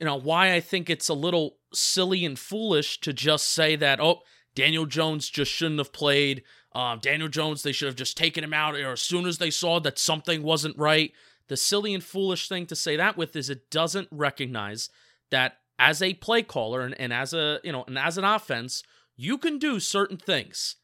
you 0.00 0.06
know, 0.06 0.16
why 0.16 0.52
I 0.52 0.60
think 0.60 0.90
it's 0.90 1.08
a 1.08 1.14
little 1.14 1.58
silly 1.72 2.24
and 2.24 2.38
foolish 2.38 3.00
to 3.02 3.12
just 3.12 3.46
say 3.50 3.76
that, 3.76 4.00
oh, 4.00 4.22
Daniel 4.54 4.86
Jones 4.86 5.28
just 5.28 5.52
shouldn't 5.52 5.78
have 5.78 5.92
played. 5.92 6.42
Um, 6.72 6.98
Daniel 7.00 7.28
Jones, 7.28 7.62
they 7.62 7.72
should 7.72 7.86
have 7.86 7.96
just 7.96 8.16
taken 8.16 8.42
him 8.42 8.54
out. 8.54 8.74
Or 8.74 8.92
as 8.92 9.02
soon 9.02 9.26
as 9.26 9.38
they 9.38 9.50
saw 9.50 9.78
that 9.80 9.98
something 9.98 10.42
wasn't 10.42 10.78
right, 10.78 11.12
the 11.48 11.56
silly 11.56 11.94
and 11.94 12.02
foolish 12.02 12.48
thing 12.48 12.66
to 12.66 12.76
say 12.76 12.96
that 12.96 13.16
with 13.16 13.36
is 13.36 13.50
it 13.50 13.70
doesn't 13.70 14.08
recognize 14.10 14.88
that 15.30 15.58
as 15.78 16.00
a 16.00 16.14
play 16.14 16.42
caller 16.42 16.80
and, 16.80 16.98
and 16.98 17.12
as 17.12 17.34
a 17.34 17.60
you 17.64 17.72
know 17.72 17.84
and 17.86 17.98
as 17.98 18.16
an 18.16 18.24
offense, 18.24 18.82
you 19.16 19.36
can 19.38 19.58
do 19.58 19.78
certain 19.80 20.16
things 20.16 20.76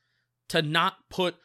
to 0.51 0.63
not 0.63 1.09
put 1.09 1.37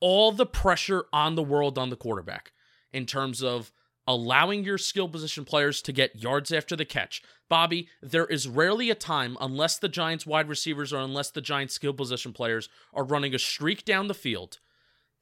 all 0.00 0.32
the 0.32 0.46
pressure 0.46 1.04
on 1.12 1.34
the 1.34 1.42
world 1.42 1.78
on 1.78 1.90
the 1.90 1.96
quarterback 1.96 2.52
in 2.92 3.06
terms 3.06 3.42
of 3.42 3.70
allowing 4.06 4.64
your 4.64 4.78
skill 4.78 5.08
position 5.08 5.44
players 5.44 5.82
to 5.82 5.92
get 5.92 6.22
yards 6.22 6.52
after 6.52 6.76
the 6.76 6.84
catch. 6.84 7.22
Bobby, 7.48 7.88
there 8.00 8.26
is 8.26 8.48
rarely 8.48 8.88
a 8.88 8.94
time, 8.94 9.36
unless 9.40 9.78
the 9.78 9.88
Giants 9.88 10.26
wide 10.26 10.48
receivers 10.48 10.92
or 10.92 11.00
unless 11.00 11.30
the 11.30 11.40
Giants 11.40 11.74
skill 11.74 11.92
position 11.92 12.32
players 12.32 12.68
are 12.94 13.04
running 13.04 13.34
a 13.34 13.38
streak 13.38 13.84
down 13.84 14.06
the 14.08 14.14
field, 14.14 14.58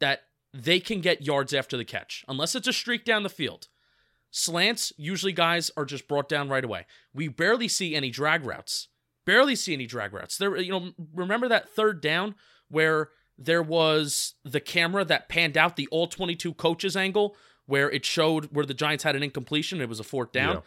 that 0.00 0.25
they 0.52 0.78
can 0.78 1.00
get 1.00 1.22
yards 1.22 1.52
after 1.52 1.76
the 1.76 1.84
catch, 1.84 2.25
unless 2.28 2.54
it's 2.54 2.69
a 2.69 2.72
streak 2.72 3.04
down 3.04 3.22
the 3.22 3.28
field. 3.28 3.69
Slants, 4.31 4.92
usually 4.96 5.32
guys 5.32 5.70
are 5.76 5.84
just 5.84 6.06
brought 6.06 6.28
down 6.28 6.48
right 6.48 6.64
away. 6.64 6.86
We 7.12 7.28
barely 7.28 7.69
see 7.69 7.94
any 7.94 8.10
drag 8.10 8.44
routes. 8.44 8.88
Barely 9.25 9.56
see 9.56 9.72
any 9.72 9.86
drag 9.86 10.12
routes. 10.12 10.36
There, 10.36 10.56
you 10.56 10.70
know, 10.70 10.92
remember 11.14 11.48
that 11.48 11.70
third 11.70 12.00
down 12.00 12.34
where 12.69 13.10
there 13.38 13.62
was 13.62 14.34
the 14.44 14.60
camera 14.60 15.04
that 15.04 15.28
panned 15.28 15.56
out 15.56 15.76
the 15.76 15.88
all 15.88 16.06
22 16.06 16.54
coaches 16.54 16.96
angle 16.96 17.36
where 17.66 17.90
it 17.90 18.04
showed 18.04 18.46
where 18.52 18.66
the 18.66 18.75
Giants 18.75 19.04
had 19.04 19.16
an 19.16 19.22
incompletion. 19.22 19.81
It 19.81 19.88
was 19.88 20.00
a 20.00 20.04
fourth 20.04 20.32
down. 20.32 20.56
Yeah. 20.56 20.60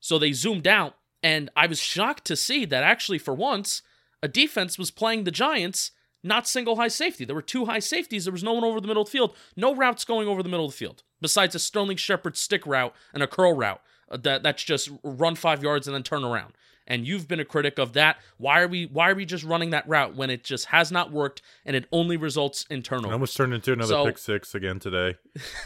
So 0.00 0.18
they 0.18 0.32
zoomed 0.32 0.66
out, 0.66 0.96
and 1.22 1.50
I 1.56 1.66
was 1.66 1.78
shocked 1.80 2.24
to 2.26 2.36
see 2.36 2.64
that 2.66 2.84
actually, 2.84 3.18
for 3.18 3.34
once, 3.34 3.82
a 4.22 4.28
defense 4.28 4.78
was 4.78 4.90
playing 4.90 5.24
the 5.24 5.30
Giants, 5.30 5.90
not 6.22 6.46
single 6.48 6.76
high 6.76 6.88
safety. 6.88 7.24
There 7.24 7.34
were 7.34 7.42
two 7.42 7.64
high 7.66 7.78
safeties. 7.80 8.24
There 8.24 8.32
was 8.32 8.44
no 8.44 8.52
one 8.54 8.64
over 8.64 8.80
the 8.80 8.86
middle 8.88 9.02
of 9.02 9.08
the 9.08 9.12
field. 9.12 9.36
No 9.56 9.74
routes 9.74 10.04
going 10.04 10.28
over 10.28 10.42
the 10.42 10.48
middle 10.48 10.66
of 10.66 10.72
the 10.72 10.76
field 10.76 11.02
besides 11.20 11.54
a 11.54 11.58
Sterling 11.58 11.96
Shepard 11.96 12.36
stick 12.36 12.66
route 12.66 12.94
and 13.12 13.22
a 13.22 13.26
curl 13.26 13.52
route. 13.54 13.80
uh, 14.10 14.16
That 14.18 14.42
that's 14.42 14.62
just 14.62 14.90
run 15.02 15.34
five 15.34 15.62
yards 15.62 15.86
and 15.86 15.94
then 15.94 16.02
turn 16.02 16.24
around. 16.24 16.54
And 16.86 17.06
you've 17.06 17.26
been 17.26 17.40
a 17.40 17.44
critic 17.46 17.78
of 17.78 17.94
that. 17.94 18.18
Why 18.36 18.60
are 18.60 18.68
we 18.68 18.84
why 18.86 19.10
are 19.10 19.14
we 19.14 19.24
just 19.24 19.42
running 19.44 19.70
that 19.70 19.88
route 19.88 20.14
when 20.16 20.28
it 20.30 20.44
just 20.44 20.66
has 20.66 20.92
not 20.92 21.10
worked 21.10 21.40
and 21.64 21.74
it 21.74 21.86
only 21.92 22.16
results 22.16 22.66
in 22.68 22.82
turnover? 22.82 23.12
almost 23.12 23.36
turned 23.36 23.54
into 23.54 23.72
another 23.72 23.88
So- 23.94 24.04
pick 24.04 24.18
six 24.18 24.54
again 24.54 24.78
today. 24.78 25.16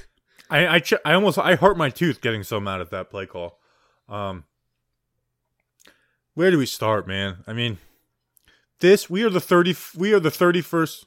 I 0.51 0.67
I, 0.77 0.79
ch- 0.79 0.95
I 1.05 1.13
almost 1.15 1.37
I 1.39 1.57
hurt 1.57 1.77
my 1.77 1.91
tooth 1.91 2.21
getting 2.21 2.43
so 2.43 2.59
mad 2.61 2.81
at 2.81 2.91
that 2.91 3.11
play 3.11 3.27
call. 3.27 3.59
Um, 4.09 4.45
where 6.35 6.51
do 6.51 6.59
we 6.59 6.67
start, 6.67 7.07
man? 7.07 7.39
I 7.47 7.53
mean, 7.53 7.79
this 8.81 9.11
we 9.11 9.23
are 9.25 9.31
the 9.31 9.41
thirty 9.41 9.75
we 9.97 10.13
are 10.13 10.21
the 10.21 10.31
thirty 10.31 10.63
first 10.63 11.05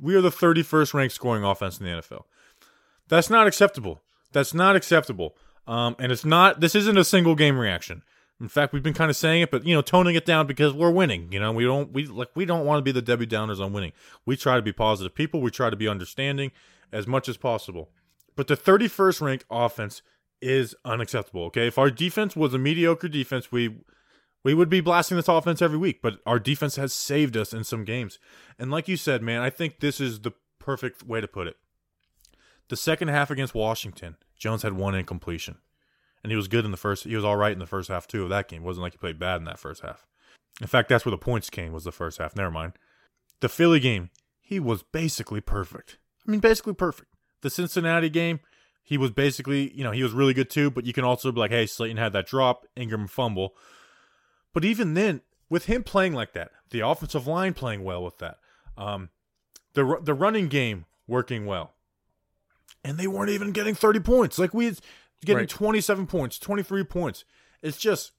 we 0.00 0.14
are 0.14 0.20
the 0.20 0.30
thirty 0.30 0.62
first 0.62 0.94
ranked 0.94 1.14
scoring 1.14 1.44
offense 1.44 1.78
in 1.78 1.86
the 1.86 1.92
NFL. 1.92 2.24
That's 3.08 3.30
not 3.30 3.46
acceptable. 3.46 4.02
That's 4.32 4.54
not 4.54 4.74
acceptable. 4.74 5.36
Um, 5.66 5.94
and 5.98 6.10
it's 6.10 6.24
not. 6.24 6.60
This 6.60 6.74
isn't 6.74 6.98
a 6.98 7.04
single 7.04 7.34
game 7.34 7.58
reaction. 7.58 8.02
In 8.40 8.48
fact, 8.48 8.72
we've 8.72 8.82
been 8.82 8.94
kind 8.94 9.10
of 9.10 9.16
saying 9.16 9.42
it, 9.42 9.50
but 9.50 9.64
you 9.64 9.74
know, 9.74 9.82
toning 9.82 10.16
it 10.16 10.26
down 10.26 10.46
because 10.46 10.72
we're 10.72 10.90
winning. 10.90 11.32
You 11.32 11.40
know, 11.40 11.52
we 11.52 11.64
don't 11.64 11.92
we 11.92 12.06
like 12.06 12.30
we 12.34 12.44
don't 12.44 12.66
want 12.66 12.78
to 12.78 12.82
be 12.82 12.92
the 12.92 13.02
Debbie 13.02 13.26
Downers 13.26 13.60
on 13.60 13.72
winning. 13.72 13.92
We 14.26 14.36
try 14.36 14.56
to 14.56 14.62
be 14.62 14.72
positive 14.72 15.14
people. 15.14 15.40
We 15.40 15.50
try 15.50 15.70
to 15.70 15.76
be 15.76 15.88
understanding 15.88 16.50
as 16.92 17.06
much 17.06 17.28
as 17.28 17.36
possible. 17.36 17.90
But 18.36 18.48
the 18.48 18.56
31st 18.56 19.20
ranked 19.20 19.44
offense 19.50 20.02
is 20.40 20.74
unacceptable. 20.84 21.44
Okay, 21.44 21.68
if 21.68 21.78
our 21.78 21.90
defense 21.90 22.34
was 22.34 22.52
a 22.52 22.58
mediocre 22.58 23.08
defense, 23.08 23.52
we 23.52 23.76
we 24.42 24.52
would 24.52 24.68
be 24.68 24.80
blasting 24.80 25.16
this 25.16 25.28
offense 25.28 25.62
every 25.62 25.78
week. 25.78 26.02
But 26.02 26.18
our 26.26 26.38
defense 26.38 26.76
has 26.76 26.92
saved 26.92 27.36
us 27.36 27.54
in 27.54 27.64
some 27.64 27.84
games. 27.84 28.18
And 28.58 28.70
like 28.70 28.88
you 28.88 28.96
said, 28.96 29.22
man, 29.22 29.42
I 29.42 29.50
think 29.50 29.80
this 29.80 30.00
is 30.00 30.20
the 30.20 30.32
perfect 30.58 31.02
way 31.04 31.20
to 31.20 31.28
put 31.28 31.46
it. 31.46 31.56
The 32.68 32.76
second 32.76 33.08
half 33.08 33.30
against 33.30 33.54
Washington, 33.54 34.16
Jones 34.36 34.62
had 34.62 34.72
one 34.72 34.94
incompletion. 34.94 35.58
And 36.24 36.32
he 36.32 36.36
was 36.36 36.48
good 36.48 36.64
in 36.64 36.72
the 36.72 36.76
first 36.76 37.04
he 37.04 37.14
was 37.14 37.24
all 37.24 37.36
right 37.36 37.52
in 37.52 37.60
the 37.60 37.66
first 37.66 37.88
half 37.88 38.08
too 38.08 38.24
of 38.24 38.30
that 38.30 38.48
game. 38.48 38.62
It 38.62 38.66
wasn't 38.66 38.82
like 38.82 38.94
he 38.94 38.98
played 38.98 39.20
bad 39.20 39.36
in 39.36 39.44
that 39.44 39.60
first 39.60 39.82
half. 39.82 40.06
In 40.60 40.66
fact, 40.66 40.88
that's 40.88 41.04
where 41.04 41.10
the 41.10 41.18
points 41.18 41.50
came 41.50 41.72
was 41.72 41.84
the 41.84 41.92
first 41.92 42.18
half. 42.18 42.34
Never 42.34 42.50
mind. 42.50 42.72
The 43.40 43.48
Philly 43.48 43.80
game, 43.80 44.10
he 44.40 44.58
was 44.58 44.82
basically 44.82 45.40
perfect. 45.40 45.98
I 46.26 46.30
mean, 46.30 46.40
basically 46.40 46.74
perfect. 46.74 47.10
The 47.42 47.50
Cincinnati 47.50 48.08
game, 48.08 48.40
he 48.82 48.96
was 48.96 49.10
basically, 49.10 49.72
you 49.74 49.84
know, 49.84 49.90
he 49.90 50.02
was 50.02 50.12
really 50.12 50.34
good 50.34 50.50
too, 50.50 50.70
but 50.70 50.86
you 50.86 50.92
can 50.92 51.04
also 51.04 51.30
be 51.32 51.40
like, 51.40 51.50
hey, 51.50 51.66
Slayton 51.66 51.96
had 51.96 52.12
that 52.12 52.26
drop, 52.26 52.66
Engram 52.76 53.08
fumble. 53.08 53.54
But 54.52 54.64
even 54.64 54.94
then, 54.94 55.22
with 55.50 55.66
him 55.66 55.82
playing 55.82 56.14
like 56.14 56.32
that, 56.34 56.52
the 56.70 56.80
offensive 56.80 57.26
line 57.26 57.54
playing 57.54 57.84
well 57.84 58.02
with 58.02 58.18
that, 58.18 58.38
um, 58.76 59.10
the 59.74 59.98
the 60.02 60.14
running 60.14 60.48
game 60.48 60.86
working 61.06 61.46
well, 61.46 61.74
and 62.84 62.96
they 62.98 63.06
weren't 63.06 63.30
even 63.30 63.52
getting 63.52 63.74
thirty 63.74 64.00
points. 64.00 64.38
Like 64.38 64.54
we 64.54 64.74
getting 65.24 65.40
Right. 65.40 65.48
twenty 65.48 65.80
seven 65.80 66.06
points, 66.06 66.38
twenty 66.38 66.62
three 66.62 66.84
points. 66.84 67.24
It's 67.62 67.78
just 67.78 68.12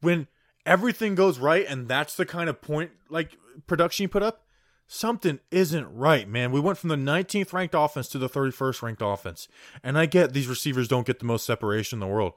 when 0.00 0.26
everything 0.66 1.14
goes 1.14 1.38
right, 1.38 1.66
and 1.68 1.88
that's 1.88 2.14
the 2.16 2.26
kind 2.26 2.48
of 2.48 2.60
point 2.60 2.90
like 3.08 3.36
production 3.66 4.04
you 4.04 4.08
put 4.08 4.22
up. 4.22 4.42
Something 4.86 5.40
isn't 5.50 5.86
right, 5.94 6.28
man. 6.28 6.52
We 6.52 6.60
went 6.60 6.76
from 6.76 6.90
the 6.90 6.96
19th 6.96 7.54
ranked 7.54 7.74
offense 7.76 8.06
to 8.08 8.18
the 8.18 8.28
31st 8.28 8.82
ranked 8.82 9.00
offense. 9.02 9.48
And 9.82 9.96
I 9.96 10.04
get 10.04 10.34
these 10.34 10.46
receivers 10.46 10.88
don't 10.88 11.06
get 11.06 11.20
the 11.20 11.24
most 11.24 11.46
separation 11.46 11.96
in 11.96 12.00
the 12.00 12.06
world 12.14 12.34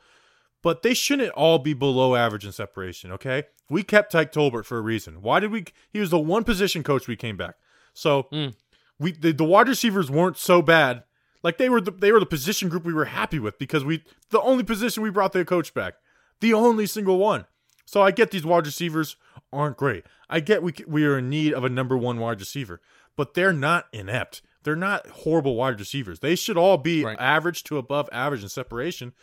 but 0.64 0.82
they 0.82 0.94
shouldn't 0.94 1.30
all 1.34 1.60
be 1.60 1.74
below 1.74 2.16
average 2.16 2.44
in 2.44 2.52
separation, 2.52 3.12
okay? 3.12 3.44
We 3.70 3.84
kept 3.84 4.12
Tyke 4.12 4.32
Tolbert 4.34 4.66
for 4.66 4.78
a 4.78 4.82
reason. 4.82 5.22
Why 5.22 5.40
did 5.40 5.52
we 5.52 5.66
he 5.94 6.00
was 6.00 6.10
the 6.10 6.20
one 6.20 6.44
position 6.44 6.84
coach 6.84 7.08
we 7.08 7.16
came 7.16 7.38
back. 7.38 7.56
So 7.94 8.24
Mm. 8.34 8.56
we 9.00 9.12
the, 9.12 9.32
the 9.34 9.44
wide 9.44 9.70
receivers 9.70 10.10
weren't 10.10 10.36
so 10.36 10.62
bad. 10.64 11.04
Like 11.44 11.58
they 11.58 11.70
were 11.70 11.82
the, 11.82 11.92
they 11.92 12.12
were 12.12 12.20
the 12.20 12.26
position 12.26 12.70
group 12.70 12.84
we 12.84 12.94
were 12.94 13.06
happy 13.06 13.40
with 13.40 13.58
because 13.60 13.86
we 13.86 14.04
the 14.32 14.42
only 14.42 14.64
position 14.64 15.04
we 15.04 15.10
brought 15.10 15.34
the 15.34 15.46
coach 15.46 15.74
back. 15.74 15.96
The 16.42 16.54
only 16.54 16.86
single 16.86 17.18
one. 17.18 17.46
So 17.86 18.02
I 18.02 18.12
get 18.12 18.32
these 18.32 18.46
wide 18.46 18.66
receivers 18.66 19.16
aren't 19.54 19.78
great. 19.78 20.04
I 20.30 20.40
get 20.40 20.62
we 20.64 20.74
we 20.88 21.06
are 21.06 21.18
in 21.20 21.30
need 21.30 21.54
of 21.54 21.64
a 21.64 21.70
number 21.70 21.98
1 21.98 22.20
wide 22.20 22.40
receiver. 22.40 22.82
but 23.16 23.34
they're 23.34 23.54
not 23.54 23.86
inept. 23.94 24.42
They're 24.64 24.76
not 24.76 25.08
horrible 25.08 25.56
wide 25.56 25.80
receivers. 25.80 26.20
They 26.20 26.36
should 26.36 26.58
all 26.58 26.78
be 26.78 27.04
Right. 27.04 27.18
average 27.20 27.64
to 27.64 27.78
above 27.80 28.08
average 28.12 28.44
in 28.44 28.50
separation. 28.50 29.14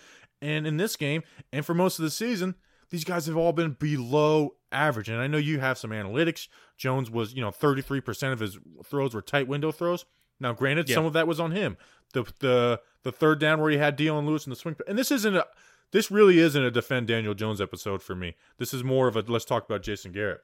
And 0.42 0.66
in 0.66 0.78
this 0.78 0.97
game, 0.97 1.23
and 1.52 1.64
for 1.64 1.75
most 1.75 1.99
of 2.00 2.02
the 2.04 2.11
season, 2.11 2.56
these 2.90 3.04
guys 3.04 3.26
have 3.26 3.37
all 3.37 3.52
been 3.52 3.73
below 3.78 4.56
average. 4.73 5.09
And 5.09 5.21
I 5.21 5.26
know 5.28 5.38
you 5.38 5.61
have 5.61 5.78
some 5.78 5.90
analytics. 5.90 6.49
Jones 6.76 7.09
was, 7.11 7.35
you 7.35 7.40
know, 7.40 7.50
33% 7.52 8.33
of 8.33 8.40
his 8.40 8.59
throws 8.85 9.14
were 9.14 9.23
tight 9.23 9.47
window 9.47 9.71
throws. 9.71 10.04
Now, 10.40 10.52
granted, 10.52 10.88
Yeah. 10.88 10.94
some 10.96 11.04
of 11.06 11.12
that 11.14 11.26
was 11.28 11.40
on 11.40 11.52
him. 11.52 11.76
The 12.12 12.24
the 12.40 12.80
the 13.02 13.12
third 13.12 13.38
down 13.40 13.60
where 13.60 13.70
he 13.70 13.76
had 13.78 13.96
Dion 13.96 14.26
Lewis 14.26 14.46
in 14.46 14.50
the 14.50 14.56
swing. 14.56 14.76
And 14.88 14.96
this 14.98 15.10
isn't 15.10 15.36
a 15.36 15.46
this 15.92 16.10
really 16.10 16.38
isn't 16.38 16.62
a 16.62 16.70
defend 16.70 17.06
Daniel 17.06 17.34
Jones 17.34 17.60
episode 17.60 18.02
for 18.02 18.14
me. 18.14 18.36
This 18.58 18.72
is 18.74 18.82
more 18.84 19.06
of 19.08 19.16
a 19.16 19.20
let's 19.20 19.44
talk 19.44 19.64
about 19.64 19.82
Jason 19.82 20.12
Garrett. 20.12 20.40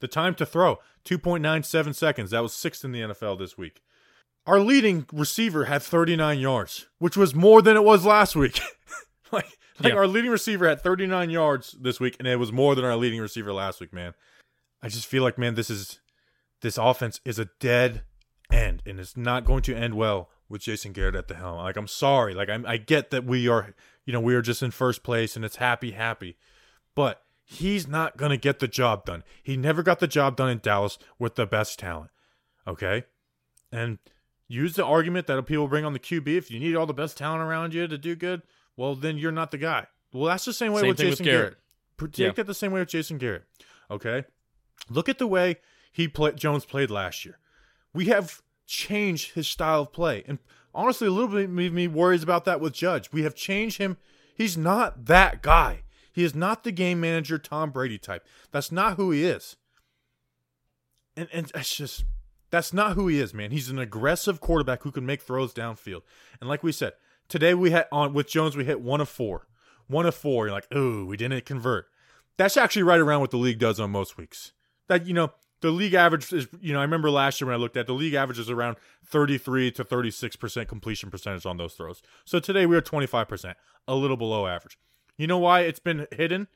The 0.00 0.08
time 0.08 0.34
to 0.36 0.46
throw, 0.46 0.78
2.97 1.04 1.94
seconds. 1.94 2.30
That 2.30 2.42
was 2.42 2.54
sixth 2.54 2.84
in 2.84 2.92
the 2.92 3.00
NFL 3.00 3.38
this 3.38 3.58
week. 3.58 3.80
Our 4.46 4.60
leading 4.60 5.06
receiver 5.12 5.64
had 5.64 5.82
39 5.82 6.38
yards, 6.38 6.86
which 6.98 7.16
was 7.16 7.34
more 7.34 7.60
than 7.62 7.76
it 7.76 7.82
was 7.84 8.06
last 8.06 8.36
week. 8.36 8.60
like, 9.32 9.46
like 9.80 9.92
Yeah. 9.92 9.98
our 9.98 10.06
leading 10.06 10.30
receiver 10.30 10.68
had 10.68 10.80
39 10.80 11.30
yards 11.30 11.72
this 11.80 11.98
week, 12.00 12.14
and 12.20 12.28
it 12.28 12.36
was 12.36 12.52
more 12.52 12.74
than 12.76 12.84
our 12.84 12.96
leading 12.96 13.20
receiver 13.20 13.52
last 13.52 13.80
week, 13.80 13.92
man. 13.92 14.14
I 14.80 14.88
just 14.88 15.06
feel 15.06 15.24
like, 15.24 15.36
man, 15.36 15.54
this 15.54 15.68
is 15.68 15.98
this 16.62 16.78
offense 16.78 17.20
is 17.24 17.38
a 17.40 17.48
dead 17.60 18.02
end, 18.50 18.82
and 18.86 18.98
it's 19.00 19.16
not 19.16 19.44
going 19.44 19.62
to 19.62 19.74
end 19.74 19.94
well 19.94 20.30
with 20.48 20.62
Jason 20.62 20.92
Garrett 20.92 21.14
at 21.14 21.28
the 21.28 21.34
helm. 21.34 21.58
Like, 21.58 21.76
I'm 21.76 21.86
sorry. 21.88 22.34
Like, 22.34 22.48
I'm, 22.48 22.64
I 22.66 22.76
get 22.78 23.10
that 23.10 23.24
we 23.24 23.48
are, 23.48 23.74
you 24.04 24.12
know, 24.12 24.20
we 24.20 24.34
are 24.34 24.42
just 24.42 24.62
in 24.62 24.70
first 24.70 25.02
place, 25.02 25.36
and 25.36 25.44
it's 25.44 25.56
happy, 25.56 25.92
happy, 25.92 26.36
but 26.94 27.22
he's 27.44 27.86
not 27.86 28.16
going 28.16 28.30
to 28.30 28.36
get 28.36 28.58
the 28.58 28.68
job 28.68 29.04
done. 29.04 29.22
He 29.42 29.56
never 29.56 29.82
got 29.82 30.00
the 30.00 30.06
job 30.06 30.36
done 30.36 30.48
in 30.50 30.58
Dallas 30.58 30.98
with 31.18 31.34
the 31.34 31.46
best 31.46 31.78
talent. 31.78 32.10
Okay, 32.66 33.04
and 33.72 33.98
use 34.46 34.74
the 34.74 34.84
argument 34.84 35.26
that 35.26 35.42
people 35.46 35.68
bring 35.68 35.84
on 35.84 35.92
the 35.94 35.98
QB. 35.98 36.28
If 36.28 36.50
you 36.50 36.60
need 36.60 36.76
all 36.76 36.86
the 36.86 36.92
best 36.94 37.16
talent 37.16 37.42
around 37.42 37.72
you 37.74 37.86
to 37.86 37.96
do 37.98 38.14
good, 38.14 38.42
well, 38.76 38.94
then 38.94 39.16
you're 39.18 39.32
not 39.32 39.50
the 39.50 39.58
guy. 39.58 39.86
Well, 40.12 40.24
that's 40.26 40.44
the 40.44 40.52
same 40.52 40.72
way 40.72 40.80
Same 40.82 40.88
with 40.88 40.96
thing 40.98 41.06
with 41.08 41.12
Jason 41.18 41.24
Garrett. 41.26 41.56
Garrett. 41.98 42.12
Take 42.14 42.26
Yeah. 42.26 42.32
that 42.32 42.46
the 42.46 42.54
same 42.54 42.72
way 42.72 42.80
with 42.80 42.88
Jason 42.90 43.18
Garrett. 43.18 43.44
Okay, 43.90 44.24
look 44.90 45.08
at 45.08 45.18
the 45.18 45.26
way 45.26 45.56
he 45.92 46.08
played. 46.08 46.36
Jones 46.36 46.64
played 46.66 46.90
last 46.90 47.24
year. 47.24 47.38
We 47.94 48.06
have 48.06 48.42
changed 48.66 49.32
his 49.32 49.48
style 49.48 49.82
of 49.82 49.92
play, 49.92 50.24
and 50.26 50.38
honestly, 50.74 51.08
a 51.08 51.10
little 51.10 51.28
bit 51.28 51.50
made 51.50 51.72
me 51.72 51.88
worries 51.88 52.22
about 52.22 52.44
that 52.44 52.60
with 52.60 52.72
Judge. 52.72 53.10
We 53.12 53.22
have 53.22 53.34
changed 53.34 53.78
him. 53.78 53.96
He's 54.34 54.56
not 54.56 55.06
that 55.06 55.42
guy. 55.42 55.82
He 56.12 56.24
is 56.24 56.34
not 56.34 56.64
the 56.64 56.72
game 56.72 57.00
manager 57.00 57.38
Tom 57.38 57.70
Brady 57.70 57.98
type. 57.98 58.26
That's 58.50 58.72
not 58.72 58.96
who 58.96 59.10
he 59.10 59.24
is. 59.24 59.56
And 61.16 61.28
and 61.32 61.50
it's 61.54 61.76
just 61.76 62.04
that's 62.50 62.72
not 62.72 62.94
who 62.94 63.08
he 63.08 63.20
is, 63.20 63.34
man. 63.34 63.50
He's 63.50 63.68
an 63.68 63.78
aggressive 63.78 64.40
quarterback 64.40 64.82
who 64.82 64.90
can 64.90 65.06
make 65.06 65.22
throws 65.22 65.52
downfield. 65.52 66.02
And 66.40 66.48
like 66.48 66.62
we 66.62 66.72
said, 66.72 66.94
today 67.28 67.54
we 67.54 67.70
had 67.70 67.86
on 67.92 68.14
with 68.14 68.28
Jones 68.28 68.56
we 68.56 68.64
hit 68.64 68.80
one 68.80 69.00
of 69.00 69.08
four. 69.08 69.46
One 69.86 70.06
of 70.06 70.14
four. 70.14 70.46
You're 70.46 70.54
like, 70.54 70.72
ooh, 70.74 71.06
we 71.06 71.16
didn't 71.16 71.44
convert. 71.44 71.86
That's 72.36 72.56
actually 72.56 72.84
right 72.84 73.00
around 73.00 73.20
what 73.20 73.30
the 73.30 73.36
league 73.36 73.58
does 73.58 73.80
on 73.80 73.90
most 73.90 74.16
weeks. 74.16 74.52
That 74.88 75.06
you 75.06 75.14
know, 75.14 75.32
the 75.60 75.70
league 75.70 75.94
average 75.94 76.32
is 76.32 76.48
you 76.60 76.72
know, 76.72 76.80
I 76.80 76.82
remember 76.82 77.10
last 77.10 77.40
year 77.40 77.46
when 77.46 77.54
I 77.54 77.58
looked 77.58 77.76
at 77.76 77.86
the 77.86 77.94
league 77.94 78.14
average 78.14 78.38
is 78.38 78.50
around 78.50 78.76
33 79.06 79.70
to 79.72 79.84
36% 79.84 80.68
completion 80.68 81.10
percentage 81.10 81.46
on 81.46 81.56
those 81.56 81.74
throws. 81.74 82.02
So 82.24 82.38
today 82.38 82.66
we 82.66 82.76
are 82.76 82.82
25%, 82.82 83.54
a 83.86 83.94
little 83.94 84.16
below 84.16 84.46
average. 84.46 84.78
You 85.16 85.26
know 85.26 85.38
why 85.38 85.60
it's 85.60 85.80
been 85.80 86.06
hidden? 86.12 86.48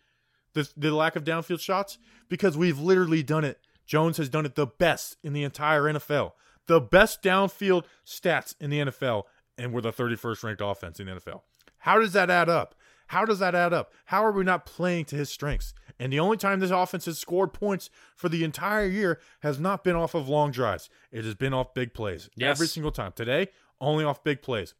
The 0.55 0.71
the 0.77 0.95
lack 0.95 1.17
of 1.17 1.25
downfield 1.25 1.61
shots 1.61 1.99
because 2.29 2.57
we've 2.57 2.79
literally 2.79 3.23
done 3.23 3.45
it. 3.45 3.59
Jones 3.87 4.19
has 4.19 4.29
done 4.29 4.47
it 4.47 4.55
the 4.55 4.67
best 4.67 5.17
in 5.23 5.33
the 5.33 5.43
entire 5.43 5.83
NFL. 5.83 6.33
The 6.67 6.81
best 6.81 7.23
downfield 7.23 7.85
stats 8.07 8.55
in 8.61 8.71
the 8.71 8.79
NFL 8.79 9.25
and 9.59 9.73
we're 9.73 9.81
the 9.81 9.93
31st 9.93 10.45
ranked 10.45 10.63
offense 10.65 11.01
in 11.01 11.07
the 11.07 11.13
NFL. 11.13 11.43
How 11.79 11.99
does 11.99 12.13
that 12.13 12.31
add 12.31 12.49
up? 12.49 12.75
How 13.09 13.25
does 13.25 13.41
that 13.41 13.55
add 13.55 13.73
up? 13.73 13.93
How 14.07 14.25
are 14.25 14.33
we 14.33 14.45
not 14.45 14.65
playing 14.65 15.05
to 15.07 15.17
his 15.17 15.29
strengths? 15.29 15.75
And 15.99 16.13
the 16.13 16.21
only 16.21 16.37
time 16.37 16.61
this 16.61 16.71
offense 16.71 17.05
has 17.07 17.19
scored 17.19 17.53
points 17.53 17.91
for 18.15 18.29
the 18.29 18.45
entire 18.45 18.87
year 18.87 19.21
has 19.41 19.59
not 19.59 19.85
been 19.85 19.97
off 19.97 20.15
of 20.15 20.29
long 20.29 20.51
drives. 20.51 20.91
It 21.11 21.25
has 21.25 21.35
been 21.35 21.55
off 21.55 21.75
big 21.75 21.95
plays. 21.95 22.29
Yes. 22.35 22.57
Every 22.57 22.67
single 22.67 22.93
time. 22.93 23.13
Today, 23.13 23.49
only 23.81 24.05
off 24.05 24.23
big 24.25 24.43
plays. 24.43 24.75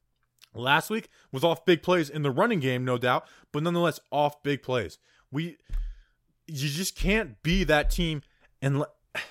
Last 0.55 0.91
week 0.91 1.09
was 1.31 1.45
off 1.45 1.65
big 1.65 1.83
plays 1.83 2.11
in 2.11 2.23
the 2.23 2.31
running 2.31 2.61
game, 2.61 2.85
no 2.85 2.99
doubt, 2.99 3.27
but 3.53 3.63
nonetheless 3.63 4.01
off 4.11 4.43
big 4.43 4.63
plays. 4.63 4.99
We 5.31 5.57
you 6.47 6.69
just 6.69 6.95
can't 6.97 7.43
be 7.43 7.65
that 7.65 7.91
team 7.91 8.23
and 8.61 8.85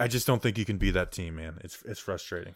I 0.00 0.08
just 0.08 0.26
don't 0.26 0.42
think 0.42 0.58
you 0.58 0.64
can 0.64 0.78
be 0.78 0.90
that 0.90 1.12
team, 1.12 1.36
man. 1.36 1.58
It's 1.62 1.82
it's 1.82 2.00
frustrating. 2.00 2.54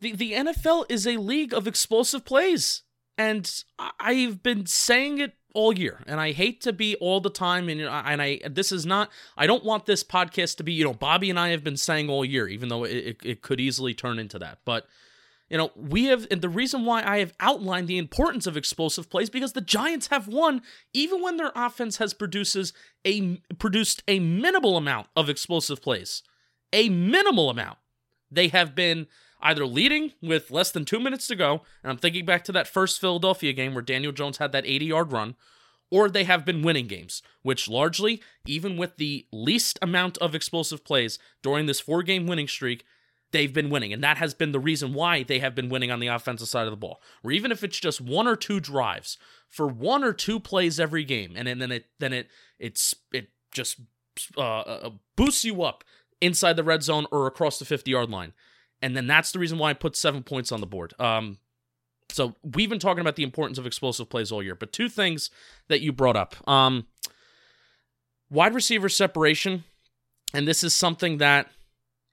The 0.00 0.12
the 0.12 0.32
NFL 0.32 0.86
is 0.88 1.06
a 1.06 1.16
league 1.16 1.52
of 1.52 1.66
explosive 1.66 2.24
plays, 2.24 2.82
and 3.18 3.64
I've 4.00 4.42
been 4.42 4.66
saying 4.66 5.18
it 5.18 5.34
all 5.54 5.72
year. 5.72 6.00
And 6.06 6.20
I 6.20 6.32
hate 6.32 6.60
to 6.62 6.72
be 6.72 6.96
all 6.96 7.20
the 7.20 7.30
time, 7.30 7.68
and 7.68 7.80
uh, 7.82 8.02
and 8.04 8.20
I 8.20 8.40
this 8.50 8.70
is 8.72 8.84
not. 8.84 9.10
I 9.36 9.46
don't 9.46 9.64
want 9.64 9.86
this 9.86 10.04
podcast 10.04 10.56
to 10.58 10.62
be. 10.64 10.72
You 10.72 10.84
know, 10.84 10.94
Bobby 10.94 11.30
and 11.30 11.38
I 11.38 11.48
have 11.48 11.64
been 11.64 11.76
saying 11.76 12.10
all 12.10 12.24
year, 12.24 12.46
even 12.48 12.68
though 12.68 12.84
it, 12.84 12.96
it, 12.96 13.16
it 13.24 13.42
could 13.42 13.60
easily 13.60 13.94
turn 13.94 14.18
into 14.18 14.38
that. 14.40 14.58
But 14.64 14.86
you 15.50 15.58
know, 15.58 15.70
we 15.76 16.06
have, 16.06 16.26
and 16.30 16.40
the 16.40 16.48
reason 16.48 16.84
why 16.84 17.02
I 17.04 17.18
have 17.18 17.34
outlined 17.38 17.86
the 17.86 17.98
importance 17.98 18.46
of 18.46 18.56
explosive 18.56 19.10
plays 19.10 19.30
because 19.30 19.52
the 19.52 19.60
Giants 19.60 20.08
have 20.08 20.26
won 20.26 20.62
even 20.92 21.22
when 21.22 21.36
their 21.36 21.52
offense 21.54 21.98
has 21.98 22.14
produces 22.14 22.72
a 23.04 23.36
produced 23.58 24.02
a 24.08 24.18
minimal 24.18 24.76
amount 24.76 25.08
of 25.14 25.28
explosive 25.28 25.82
plays, 25.82 26.22
a 26.72 26.88
minimal 26.88 27.50
amount. 27.50 27.78
They 28.30 28.48
have 28.48 28.74
been 28.74 29.06
either 29.44 29.66
leading 29.66 30.12
with 30.22 30.50
less 30.50 30.72
than 30.72 30.84
two 30.84 30.98
minutes 30.98 31.28
to 31.28 31.36
go, 31.36 31.62
and 31.82 31.92
I'm 31.92 31.98
thinking 31.98 32.24
back 32.24 32.42
to 32.44 32.52
that 32.52 32.66
first 32.66 33.00
Philadelphia 33.00 33.52
game 33.52 33.74
where 33.74 33.82
Daniel 33.82 34.10
Jones 34.10 34.38
had 34.38 34.50
that 34.52 34.66
80 34.66 34.86
yard 34.86 35.12
run, 35.12 35.36
or 35.90 36.08
they 36.08 36.24
have 36.24 36.44
been 36.44 36.62
winning 36.62 36.88
games, 36.88 37.22
which 37.42 37.68
largely, 37.68 38.22
even 38.46 38.76
with 38.76 38.96
the 38.96 39.26
least 39.30 39.78
amount 39.82 40.18
of 40.18 40.34
explosive 40.34 40.84
plays 40.84 41.18
during 41.42 41.66
this 41.66 41.78
four 41.78 42.02
game 42.02 42.26
winning 42.26 42.48
streak, 42.48 42.84
they've 43.30 43.52
been 43.52 43.68
winning. 43.68 43.92
And 43.92 44.02
that 44.02 44.16
has 44.16 44.32
been 44.32 44.52
the 44.52 44.58
reason 44.58 44.94
why 44.94 45.22
they 45.22 45.40
have 45.40 45.54
been 45.54 45.68
winning 45.68 45.90
on 45.90 46.00
the 46.00 46.06
offensive 46.06 46.48
side 46.48 46.66
of 46.66 46.70
the 46.70 46.76
ball. 46.76 47.02
Or 47.22 47.30
even 47.32 47.52
if 47.52 47.62
it's 47.62 47.78
just 47.78 48.00
one 48.00 48.26
or 48.26 48.36
two 48.36 48.60
drives 48.60 49.18
for 49.48 49.66
one 49.66 50.02
or 50.02 50.12
two 50.12 50.40
plays 50.40 50.80
every 50.80 51.04
game, 51.04 51.34
and 51.36 51.46
then 51.46 51.70
it 51.70 51.86
then 52.00 52.12
it 52.12 52.28
it's 52.58 52.94
it 53.12 53.28
just 53.52 53.80
uh, 54.38 54.60
uh, 54.60 54.90
boosts 55.16 55.44
you 55.44 55.62
up 55.62 55.84
inside 56.20 56.54
the 56.54 56.64
red 56.64 56.82
zone 56.82 57.06
or 57.12 57.26
across 57.26 57.58
the 57.58 57.64
50 57.64 57.90
yard 57.90 58.10
line. 58.10 58.32
And 58.84 58.94
then 58.94 59.06
that's 59.06 59.32
the 59.32 59.38
reason 59.38 59.56
why 59.56 59.70
I 59.70 59.72
put 59.72 59.96
seven 59.96 60.22
points 60.22 60.52
on 60.52 60.60
the 60.60 60.66
board. 60.66 60.92
Um, 61.00 61.38
so 62.10 62.34
we've 62.42 62.68
been 62.68 62.78
talking 62.78 63.00
about 63.00 63.16
the 63.16 63.22
importance 63.22 63.56
of 63.56 63.66
explosive 63.66 64.10
plays 64.10 64.30
all 64.30 64.42
year, 64.42 64.54
but 64.54 64.74
two 64.74 64.90
things 64.90 65.30
that 65.68 65.80
you 65.80 65.90
brought 65.90 66.16
up. 66.16 66.36
Um, 66.46 66.86
wide 68.28 68.54
receiver 68.54 68.90
separation, 68.90 69.64
and 70.34 70.46
this 70.46 70.62
is 70.62 70.74
something 70.74 71.16
that 71.16 71.48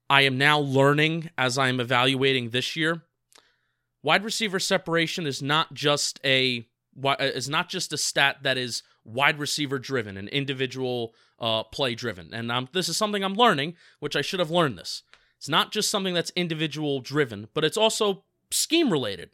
I 0.09 0.21
am 0.21 0.37
now 0.37 0.59
learning 0.59 1.29
as 1.37 1.57
I 1.57 1.67
am 1.67 1.81
evaluating 1.81 2.51
this 2.51 2.77
year. 2.77 3.01
Wide 4.01 4.23
receiver 4.23 4.57
separation 4.57 5.27
is 5.27 5.41
not 5.41 5.73
just 5.73 6.21
a 6.23 6.65
uh, 7.03 7.15
is 7.19 7.49
not 7.49 7.67
just 7.67 7.91
a 7.91 7.97
stat 7.97 8.37
that 8.43 8.57
is 8.57 8.81
wide 9.03 9.39
receiver 9.39 9.77
driven 9.77 10.15
and 10.15 10.29
individual 10.29 11.13
uh, 11.37 11.63
play 11.63 11.95
driven. 11.95 12.33
And 12.33 12.49
um, 12.49 12.69
this 12.71 12.87
is 12.87 12.95
something 12.95 13.25
I'm 13.25 13.35
learning, 13.35 13.75
which 13.99 14.15
I 14.15 14.21
should 14.21 14.39
have 14.39 14.51
learned 14.51 14.77
this. 14.77 15.03
It's 15.41 15.49
not 15.49 15.71
just 15.71 15.89
something 15.89 16.13
that's 16.13 16.31
individual 16.35 16.99
driven, 16.99 17.47
but 17.55 17.65
it's 17.65 17.75
also 17.75 18.25
scheme 18.51 18.91
related. 18.91 19.31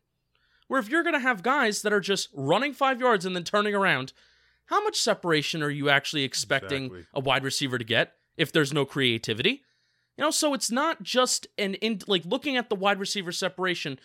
Where 0.70 0.80
if 0.80 0.88
you're 0.88 1.04
going 1.04 1.16
to 1.16 1.20
have 1.20 1.44
guys 1.44 1.82
that 1.82 1.92
are 1.92 2.00
just 2.00 2.30
running 2.34 2.72
five 2.72 3.02
yards 3.02 3.26
and 3.26 3.36
then 3.36 3.44
turning 3.44 3.76
around, 3.76 4.14
how 4.68 4.82
much 4.86 4.96
separation 4.96 5.62
are 5.62 5.70
you 5.70 5.90
actually 5.90 6.24
expecting 6.24 6.86
Exactly. 6.86 7.06
a 7.14 7.20
wide 7.20 7.44
receiver 7.44 7.78
to 7.78 7.84
get 7.84 8.14
if 8.38 8.54
there's 8.54 8.72
no 8.72 8.86
creativity? 8.86 9.64
You 10.16 10.24
know, 10.24 10.32
so 10.32 10.54
it's 10.54 10.72
not 10.72 11.04
just 11.04 11.46
an 11.58 11.74
in 11.74 12.00
like 12.08 12.24
looking 12.24 12.56
at 12.56 12.70
the 12.70 12.76
wide 12.78 13.02
receiver 13.02 13.34
separation. 13.34 14.00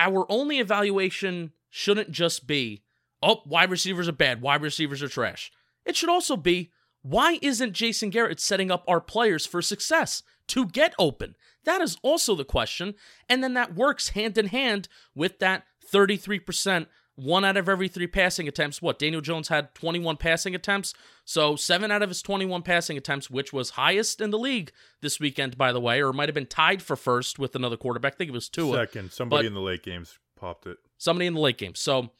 Our 0.00 0.26
only 0.28 0.58
evaluation 0.58 1.52
shouldn't 1.70 2.10
just 2.10 2.48
be, 2.48 2.82
oh, 3.22 3.42
wide 3.46 3.70
receivers 3.70 4.08
are 4.08 4.12
bad, 4.12 4.42
wide 4.42 4.62
receivers 4.62 5.00
are 5.00 5.08
trash. 5.08 5.52
It 5.84 5.94
should 5.94 6.10
also 6.10 6.36
be, 6.36 6.72
why 7.08 7.38
isn't 7.42 7.72
Jason 7.72 8.10
Garrett 8.10 8.40
setting 8.40 8.70
up 8.70 8.84
our 8.88 9.00
players 9.00 9.46
for 9.46 9.62
success 9.62 10.22
to 10.48 10.66
get 10.66 10.94
open? 10.98 11.36
That 11.64 11.80
is 11.80 11.96
also 12.02 12.34
the 12.34 12.44
question. 12.44 12.94
And 13.28 13.42
then 13.44 13.54
that 13.54 13.74
works 13.74 14.10
hand 14.10 14.36
in 14.38 14.46
hand 14.46 14.88
with 15.14 15.38
that 15.38 15.64
33%, 15.92 16.86
one 17.14 17.44
out 17.44 17.56
of 17.56 17.68
every 17.68 17.88
three 17.88 18.06
passing 18.06 18.46
attempts. 18.48 18.82
What? 18.82 18.98
Daniel 18.98 19.20
Jones 19.20 19.48
had 19.48 19.74
21 19.74 20.16
passing 20.16 20.54
attempts. 20.54 20.94
So 21.24 21.54
seven 21.56 21.90
out 21.90 22.02
of 22.02 22.08
his 22.10 22.22
21 22.22 22.62
passing 22.62 22.96
attempts, 22.96 23.30
which 23.30 23.52
was 23.52 23.70
highest 23.70 24.20
in 24.20 24.30
the 24.30 24.38
league 24.38 24.72
this 25.00 25.18
weekend, 25.20 25.56
by 25.56 25.72
the 25.72 25.80
way, 25.80 26.02
or 26.02 26.12
might 26.12 26.28
have 26.28 26.34
been 26.34 26.46
tied 26.46 26.82
for 26.82 26.96
first 26.96 27.38
with 27.38 27.54
another 27.54 27.76
quarterback. 27.76 28.14
I 28.14 28.16
think 28.16 28.28
it 28.30 28.34
was 28.34 28.48
Tua 28.48 28.76
Second, 28.76 29.12
somebody 29.12 29.42
but- 29.42 29.46
in 29.46 29.54
the 29.54 29.60
late 29.60 29.82
games 29.82 30.18
popped 30.36 30.66
it. 30.66 30.76
somebody 30.98 31.26
in 31.26 31.34
the 31.34 31.40
late 31.40 31.56
game. 31.58 31.74
So 31.74 32.10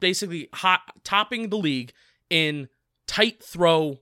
basically, 0.00 0.48
hot, 0.54 0.80
topping 1.04 1.48
the 1.48 1.58
league 1.58 1.92
in 2.28 2.68
tight 3.10 3.42
throw 3.42 3.98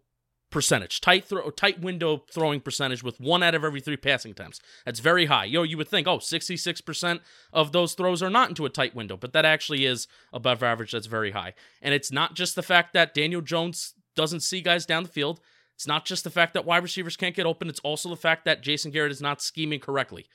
percentage, 0.50 1.00
tight 1.00 1.25
throw, 1.25 1.49
tight 1.49 1.81
window 1.81 2.25
throwing 2.31 2.61
percentage 2.61 3.03
with 3.03 3.19
one 3.19 3.43
out 3.43 3.55
of 3.55 3.65
every 3.65 3.81
three 3.81 3.97
passing 3.97 4.33
attempts. 4.33 4.61
That's 4.85 5.00
very 5.00 5.27
high. 5.27 5.47
Yo, 5.47 5.62
you 5.62 5.79
would 5.79 5.88
think, 5.88 6.07
oh, 6.07 6.19
66% 6.19 7.21
of 7.50 7.73
those 7.73 7.95
throws 7.95 8.23
are 8.23 8.29
not 8.29 8.50
into 8.50 8.67
a 8.67 8.71
tight 8.71 8.95
window, 8.95 9.17
but 9.17 9.33
that 9.33 9.47
actually 9.47 9.87
is 9.87 10.09
above 10.31 10.62
average. 10.62 10.93
That's 10.93 11.07
very 11.07 11.31
high. 11.31 11.55
And 11.81 11.95
it's 11.95 12.12
not 12.12 12.35
just 12.35 12.55
the 12.55 12.62
fact 12.62 12.93
that 12.93 13.15
Daniel 13.15 13.41
Jones 13.41 13.95
doesn't 14.15 14.41
see 14.41 14.61
guys 14.61 14.85
down 14.85 15.05
the 15.05 15.09
field. 15.09 15.41
It's 15.75 15.87
not 15.87 16.05
just 16.05 16.23
the 16.23 16.31
fact 16.31 16.53
that 16.53 16.67
wide 16.67 16.83
receivers 16.83 17.17
can't 17.17 17.37
get 17.37 17.47
open. 17.47 17.71
It's 17.71 17.81
also 17.81 18.11
the 18.11 18.17
fact 18.17 18.45
that 18.45 18.62
Jason 18.62 18.91
Garrett 18.91 19.12
is 19.12 19.23
not 19.23 19.41
scheming 19.41 19.81
correctly. 19.81 20.27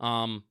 Um, 0.00 0.44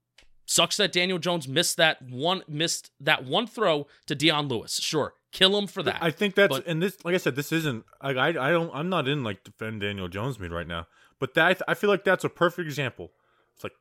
sucks 0.46 0.78
that 0.78 0.92
Daniel 0.92 1.18
Jones 1.18 1.48
missed 1.48 1.78
that 1.78 2.00
one 2.02 2.44
missed 2.48 2.92
that 3.00 3.26
one 3.26 3.48
throw 3.48 3.88
to 4.06 4.14
Dion 4.14 4.48
Lewis. 4.50 4.76
Sure, 4.76 5.14
kill 5.32 5.58
him 5.58 5.68
for 5.68 5.82
that. 5.84 6.00
I 6.02 6.12
think 6.12 6.36
that's 6.36 6.56
But- 6.58 6.68
and 6.68 6.82
this, 6.82 6.98
like 7.06 7.16
I 7.16 7.18
said, 7.18 7.36
this 7.36 7.52
isn't. 7.52 7.86
Like, 8.04 8.18
I 8.18 8.30
I 8.30 8.52
don't. 8.52 8.72
I'm 8.74 8.90
not 8.90 9.08
in 9.08 9.24
like 9.24 9.44
defend 9.44 9.82
Daniel 9.82 10.08
Jones 10.08 10.40
meet 10.40 10.52
right 10.52 10.68
now. 10.68 10.88
But 11.20 11.34
that 11.36 11.62
I 11.68 11.74
feel 11.74 11.90
like 11.90 12.04
that's 12.04 12.24
a 12.24 12.30
perfect 12.30 12.66
example. 12.68 13.12
It's 13.56 13.64
like, 13.64 13.74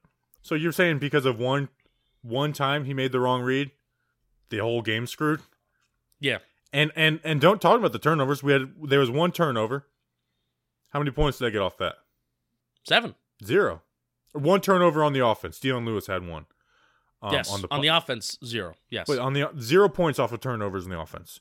so 0.43 0.55
you're 0.55 0.73
saying 0.73 0.99
because 0.99 1.25
of 1.27 1.39
one 1.39 1.69
one 2.23 2.53
time 2.53 2.85
he 2.85 2.93
made 2.95 3.13
the 3.13 3.21
wrong 3.21 3.43
read, 3.43 3.71
the 4.51 4.59
whole 4.59 4.83
game 4.83 5.07
screwed. 5.07 5.41
yeah, 6.19 6.39
And 6.73 6.93
and 6.95 7.19
and 7.25 7.41
don't 7.41 7.61
talk 7.61 7.79
about 7.79 7.93
the 7.93 7.99
turnovers. 7.99 8.43
We 8.43 8.53
had 8.53 8.73
there 8.83 9.01
was 9.01 9.11
one 9.11 9.33
turnover. 9.33 9.87
How 10.91 10.99
many 10.99 11.11
points 11.13 11.39
did 11.39 11.47
I 11.47 11.51
get 11.51 11.63
off 11.63 11.79
that? 11.79 11.95
seven. 12.87 13.15
Zero. 13.45 13.83
One 14.33 14.61
turnover 14.61 15.03
on 15.03 15.13
the 15.15 15.25
offense. 15.25 15.59
Dion 15.59 15.85
Lewis 15.87 16.07
had 16.09 16.27
one. 16.27 16.47
Um, 17.23 17.33
yes, 17.35 17.53
on 17.53 17.61
the, 17.63 17.69
on 17.71 17.81
the 17.83 17.89
offense, 17.89 18.39
zero. 18.45 18.75
Yes, 18.89 19.07
But 19.07 19.19
on 19.19 19.35
the 19.35 19.51
zero 19.61 19.89
points 19.89 20.19
off 20.19 20.33
of 20.33 20.41
turnovers 20.41 20.85
in 20.85 20.91
the 20.91 20.99
offense. 20.99 21.41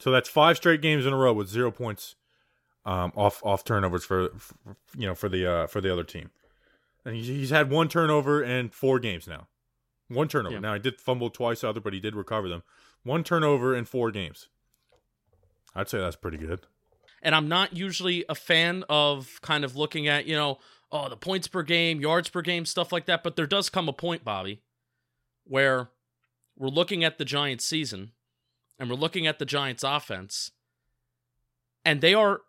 So 0.00 0.10
that's 0.10 0.28
five 0.28 0.56
straight 0.56 0.80
games 0.82 1.06
in 1.06 1.12
a 1.12 1.16
row 1.16 1.32
with 1.32 1.48
zero 1.48 1.70
points 1.70 2.14
um, 2.84 3.12
off 3.16 3.42
off 3.44 3.64
turnovers 3.64 4.04
for, 4.04 4.28
for 4.38 4.54
you 4.96 5.06
know 5.06 5.14
for 5.14 5.28
the 5.28 5.50
uh, 5.50 5.66
for 5.66 5.80
the 5.80 5.90
other 5.92 6.04
team. 6.04 6.30
And 7.04 7.16
he's, 7.16 7.26
he's 7.26 7.50
had 7.50 7.70
one 7.70 7.88
turnover 7.88 8.42
in 8.42 8.68
four 8.68 8.98
games 8.98 9.26
now. 9.26 9.48
One 10.08 10.28
turnover. 10.28 10.54
Yeah. 10.54 10.60
Now 10.60 10.74
he 10.74 10.80
did 10.80 11.00
fumble 11.00 11.30
twice 11.30 11.64
other, 11.64 11.80
but 11.80 11.92
he 11.92 12.00
did 12.00 12.14
recover 12.14 12.48
them. 12.48 12.62
One 13.04 13.24
turnover 13.24 13.74
in 13.74 13.84
four 13.86 14.10
games. 14.10 14.48
I'd 15.74 15.88
say 15.88 15.98
that's 15.98 16.16
pretty 16.16 16.38
good. 16.38 16.66
and 17.22 17.34
I'm 17.34 17.48
not 17.48 17.74
usually 17.76 18.24
a 18.28 18.34
fan 18.34 18.84
of 18.88 19.40
kind 19.42 19.64
of 19.64 19.74
looking 19.76 20.06
at, 20.08 20.26
you 20.26 20.34
know, 20.36 20.58
oh, 20.90 21.08
the 21.08 21.16
points 21.16 21.48
per 21.48 21.62
game, 21.62 22.00
yards 22.00 22.28
per 22.28 22.42
game, 22.42 22.64
stuff 22.64 22.92
like 22.92 23.06
that. 23.06 23.22
But 23.22 23.36
there 23.36 23.46
does 23.46 23.68
come 23.68 23.88
a 23.88 23.92
point, 23.92 24.24
Bobby, 24.24 24.62
where 25.44 25.90
we're 26.56 26.68
looking 26.68 27.04
at 27.04 27.18
the 27.18 27.24
Giants 27.24 27.64
season 27.64 28.12
and 28.78 28.88
we're 28.88 28.96
looking 28.96 29.26
at 29.26 29.38
the 29.38 29.44
Giants 29.44 29.82
offense, 29.82 30.52
and 31.84 32.00
they 32.00 32.14
are 32.14 32.42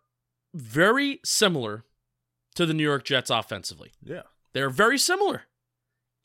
very 0.54 1.20
similar 1.24 1.84
to 2.54 2.66
the 2.66 2.74
New 2.74 2.84
York 2.84 3.04
Jets 3.04 3.30
offensively. 3.30 3.92
Yeah. 4.02 4.22
They're 4.52 4.70
very 4.70 4.98
similar. 4.98 5.42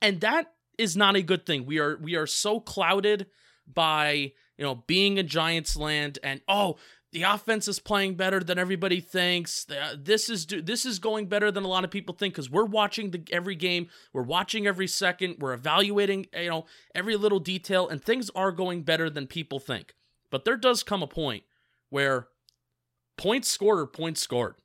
And 0.01 0.22
that 0.22 0.53
is 0.77 0.98
not 0.98 1.15
a 1.15 1.22
good 1.22 1.45
thing. 1.45 1.65
We 1.65 1.79
are 1.79 1.98
we 1.98 2.15
are 2.15 2.27
so 2.27 2.60
clouded 2.60 3.27
by, 3.72 4.34
you 4.57 4.65
know, 4.65 4.84
being 4.88 5.17
a 5.17 5.24
Giants 5.24 5.75
land 5.75 6.19
and 6.24 6.41
oh, 6.48 6.77
the 7.15 7.24
offense 7.24 7.69
is 7.69 7.79
playing 7.79 8.15
better 8.15 8.41
than 8.41 8.60
everybody 8.60 9.00
thinks. 9.00 9.65
Uh, 9.69 9.95
this 9.97 10.28
is 10.28 10.45
this 10.47 10.86
is 10.86 10.99
going 10.99 11.28
better 11.28 11.49
than 11.49 11.63
a 11.63 11.67
lot 11.69 11.86
of 11.86 11.89
people 11.89 12.13
think 12.13 12.36
cuz 12.36 12.49
we're 12.49 12.65
watching 12.65 13.12
the 13.12 13.23
every 13.32 13.56
game, 13.56 13.88
we're 14.12 14.21
watching 14.21 14.67
every 14.67 14.86
second, 14.86 15.38
we're 15.39 15.54
evaluating, 15.54 16.28
you 16.38 16.49
know, 16.49 16.65
every 16.93 17.15
little 17.15 17.39
detail 17.39 17.88
and 17.88 18.04
things 18.04 18.30
are 18.36 18.51
going 18.51 18.84
better 18.84 19.10
than 19.10 19.28
people 19.28 19.62
think. 19.62 19.95
But 20.30 20.43
there 20.43 20.58
does 20.58 20.84
come 20.84 21.01
a 21.01 21.08
point 21.08 21.45
where 21.89 22.28
points 23.15 23.47
scored 23.47 23.80
are 23.80 23.88
points 23.88 24.19
scored. 24.19 24.56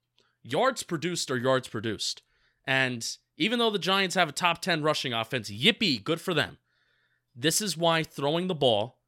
Yards 0.42 0.82
produced 0.82 1.30
are 1.30 1.38
yards 1.38 1.68
produced. 1.68 2.22
And 2.66 3.06
even 3.36 3.60
though 3.60 3.70
the 3.70 3.78
Giants 3.78 4.16
have 4.16 4.28
a 4.28 4.32
top 4.32 4.60
10 4.60 4.82
rushing 4.82 5.12
offense, 5.12 5.52
yippee, 5.52 6.02
good 6.02 6.20
for 6.20 6.34
them. 6.34 6.58
This 7.32 7.60
is 7.60 7.76
why 7.76 8.02
throwing 8.02 8.48
the 8.48 8.56
ball 8.56 8.98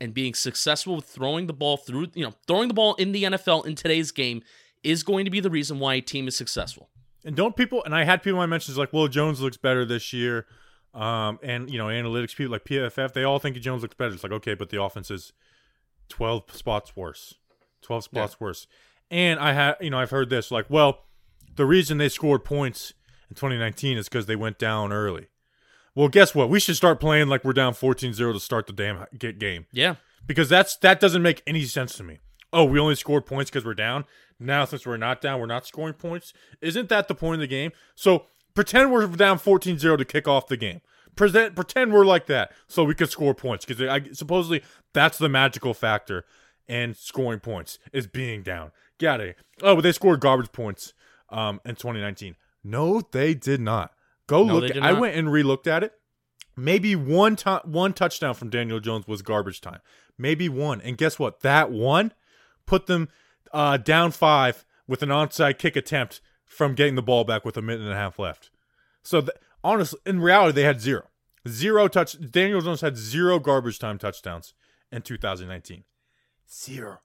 and 0.00 0.14
being 0.14 0.34
successful 0.34 0.96
with 0.96 1.04
throwing 1.04 1.46
the 1.46 1.52
ball 1.52 1.76
through, 1.76 2.08
you 2.14 2.24
know, 2.24 2.32
throwing 2.46 2.68
the 2.68 2.74
ball 2.74 2.94
in 2.94 3.12
the 3.12 3.24
NFL 3.24 3.66
in 3.66 3.74
today's 3.74 4.10
game 4.10 4.42
is 4.82 5.02
going 5.02 5.24
to 5.24 5.30
be 5.30 5.40
the 5.40 5.50
reason 5.50 5.78
why 5.78 5.94
a 5.94 6.00
team 6.00 6.26
is 6.26 6.36
successful. 6.36 6.88
And 7.24 7.36
don't 7.36 7.54
people 7.54 7.84
and 7.84 7.94
I 7.94 8.04
had 8.04 8.22
people 8.22 8.40
I 8.40 8.46
mentioned 8.46 8.76
like, 8.76 8.92
well, 8.92 9.08
Jones 9.08 9.40
looks 9.40 9.56
better 9.56 9.84
this 9.84 10.12
year. 10.12 10.46
Um, 10.94 11.38
and 11.42 11.70
you 11.70 11.78
know, 11.78 11.86
analytics 11.86 12.34
people 12.34 12.52
like 12.52 12.64
PFF, 12.64 13.12
they 13.12 13.24
all 13.24 13.38
think 13.38 13.56
Jones 13.56 13.82
looks 13.82 13.94
better. 13.94 14.14
It's 14.14 14.22
like, 14.22 14.32
okay, 14.32 14.54
but 14.54 14.70
the 14.70 14.82
offense 14.82 15.10
is 15.10 15.32
twelve 16.08 16.44
spots 16.52 16.96
worse. 16.96 17.34
Twelve 17.82 18.04
spots 18.04 18.40
worse. 18.40 18.66
And 19.10 19.38
I 19.38 19.52
had 19.52 19.76
you 19.80 19.90
know, 19.90 19.98
I've 19.98 20.10
heard 20.10 20.30
this, 20.30 20.50
like, 20.50 20.66
well, 20.68 21.04
the 21.56 21.66
reason 21.66 21.98
they 21.98 22.08
scored 22.08 22.44
points 22.44 22.94
in 23.28 23.36
2019 23.36 23.98
is 23.98 24.08
because 24.08 24.26
they 24.26 24.36
went 24.36 24.58
down 24.58 24.92
early. 24.92 25.28
Well, 25.94 26.08
guess 26.08 26.34
what? 26.34 26.48
We 26.48 26.60
should 26.60 26.76
start 26.76 27.00
playing 27.00 27.28
like 27.28 27.44
we're 27.44 27.52
down 27.52 27.72
14-0 27.74 28.32
to 28.32 28.40
start 28.40 28.66
the 28.66 28.72
damn 28.72 29.06
get 29.18 29.38
game 29.38 29.66
Yeah. 29.72 29.96
because 30.26 30.48
that's 30.48 30.76
that 30.76 31.00
doesn't 31.00 31.22
make 31.22 31.42
any 31.46 31.64
sense 31.64 31.96
to 31.96 32.02
me. 32.04 32.18
Oh, 32.52 32.64
we 32.64 32.78
only 32.80 32.94
scored 32.96 33.26
points 33.26 33.50
because 33.50 33.64
we're 33.64 33.74
down. 33.74 34.04
Now, 34.38 34.64
since 34.64 34.86
we're 34.86 34.96
not 34.96 35.20
down, 35.20 35.38
we're 35.40 35.46
not 35.46 35.66
scoring 35.66 35.94
points. 35.94 36.32
Isn't 36.60 36.88
that 36.88 37.08
the 37.08 37.14
point 37.14 37.34
of 37.34 37.40
the 37.40 37.46
game? 37.46 37.72
So 37.94 38.26
pretend 38.54 38.90
we're 38.92 39.06
down 39.06 39.38
14-0 39.38 39.98
to 39.98 40.04
kick 40.04 40.26
off 40.26 40.46
the 40.48 40.56
game. 40.56 40.80
Present, 41.16 41.54
pretend 41.54 41.92
we're 41.92 42.06
like 42.06 42.26
that 42.26 42.52
so 42.68 42.84
we 42.84 42.94
could 42.94 43.10
score 43.10 43.34
points 43.34 43.64
because 43.64 43.82
I, 43.86 44.02
supposedly 44.12 44.62
that's 44.94 45.18
the 45.18 45.28
magical 45.28 45.74
factor 45.74 46.24
and 46.68 46.96
scoring 46.96 47.40
points 47.40 47.78
is 47.92 48.06
being 48.06 48.42
down. 48.42 48.70
Got 48.98 49.20
it. 49.20 49.36
Oh, 49.60 49.74
but 49.74 49.80
they 49.82 49.92
scored 49.92 50.20
garbage 50.20 50.52
points 50.52 50.94
um, 51.30 51.60
in 51.64 51.74
2019. 51.74 52.36
No, 52.62 53.00
they 53.12 53.34
did 53.34 53.60
not. 53.60 53.92
Go 54.30 54.44
No, 54.44 54.58
look. 54.58 54.72
did 54.72 54.78
I 54.82 54.92
went 54.92 55.16
and 55.16 55.26
relooked 55.26 55.66
at 55.66 55.82
it. 55.82 55.92
Maybe 56.56 56.94
one 56.94 57.34
time, 57.34 57.62
one 57.64 57.92
touchdown 57.92 58.34
from 58.34 58.48
Daniel 58.48 58.78
Jones 58.78 59.08
was 59.08 59.22
garbage 59.22 59.60
time. 59.60 59.80
Maybe 60.16 60.48
one, 60.48 60.80
and 60.82 60.96
guess 60.96 61.18
what? 61.18 61.40
That 61.40 61.72
one 61.72 62.12
put 62.64 62.86
them 62.86 63.08
uh, 63.52 63.76
down 63.78 64.12
five 64.12 64.64
with 64.86 65.02
an 65.02 65.08
onside 65.08 65.58
kick 65.58 65.74
attempt 65.74 66.20
from 66.44 66.74
getting 66.74 66.94
the 66.94 67.02
ball 67.02 67.24
back 67.24 67.44
with 67.44 67.56
a 67.56 67.62
minute 67.62 67.80
and 67.82 67.90
a 67.92 67.96
half 67.96 68.18
left. 68.20 68.50
So 69.02 69.20
th- 69.20 69.32
honestly, 69.64 69.98
in 70.06 70.20
reality, 70.20 70.52
they 70.54 70.62
had 70.62 70.80
zero, 70.80 71.08
zero 71.48 71.88
touch. 71.88 72.16
Daniel 72.30 72.60
Jones 72.60 72.82
had 72.82 72.96
zero 72.96 73.40
garbage 73.40 73.80
time 73.80 73.98
touchdowns 73.98 74.54
in 74.92 75.02
2019. 75.02 75.82
Zero, 76.52 77.00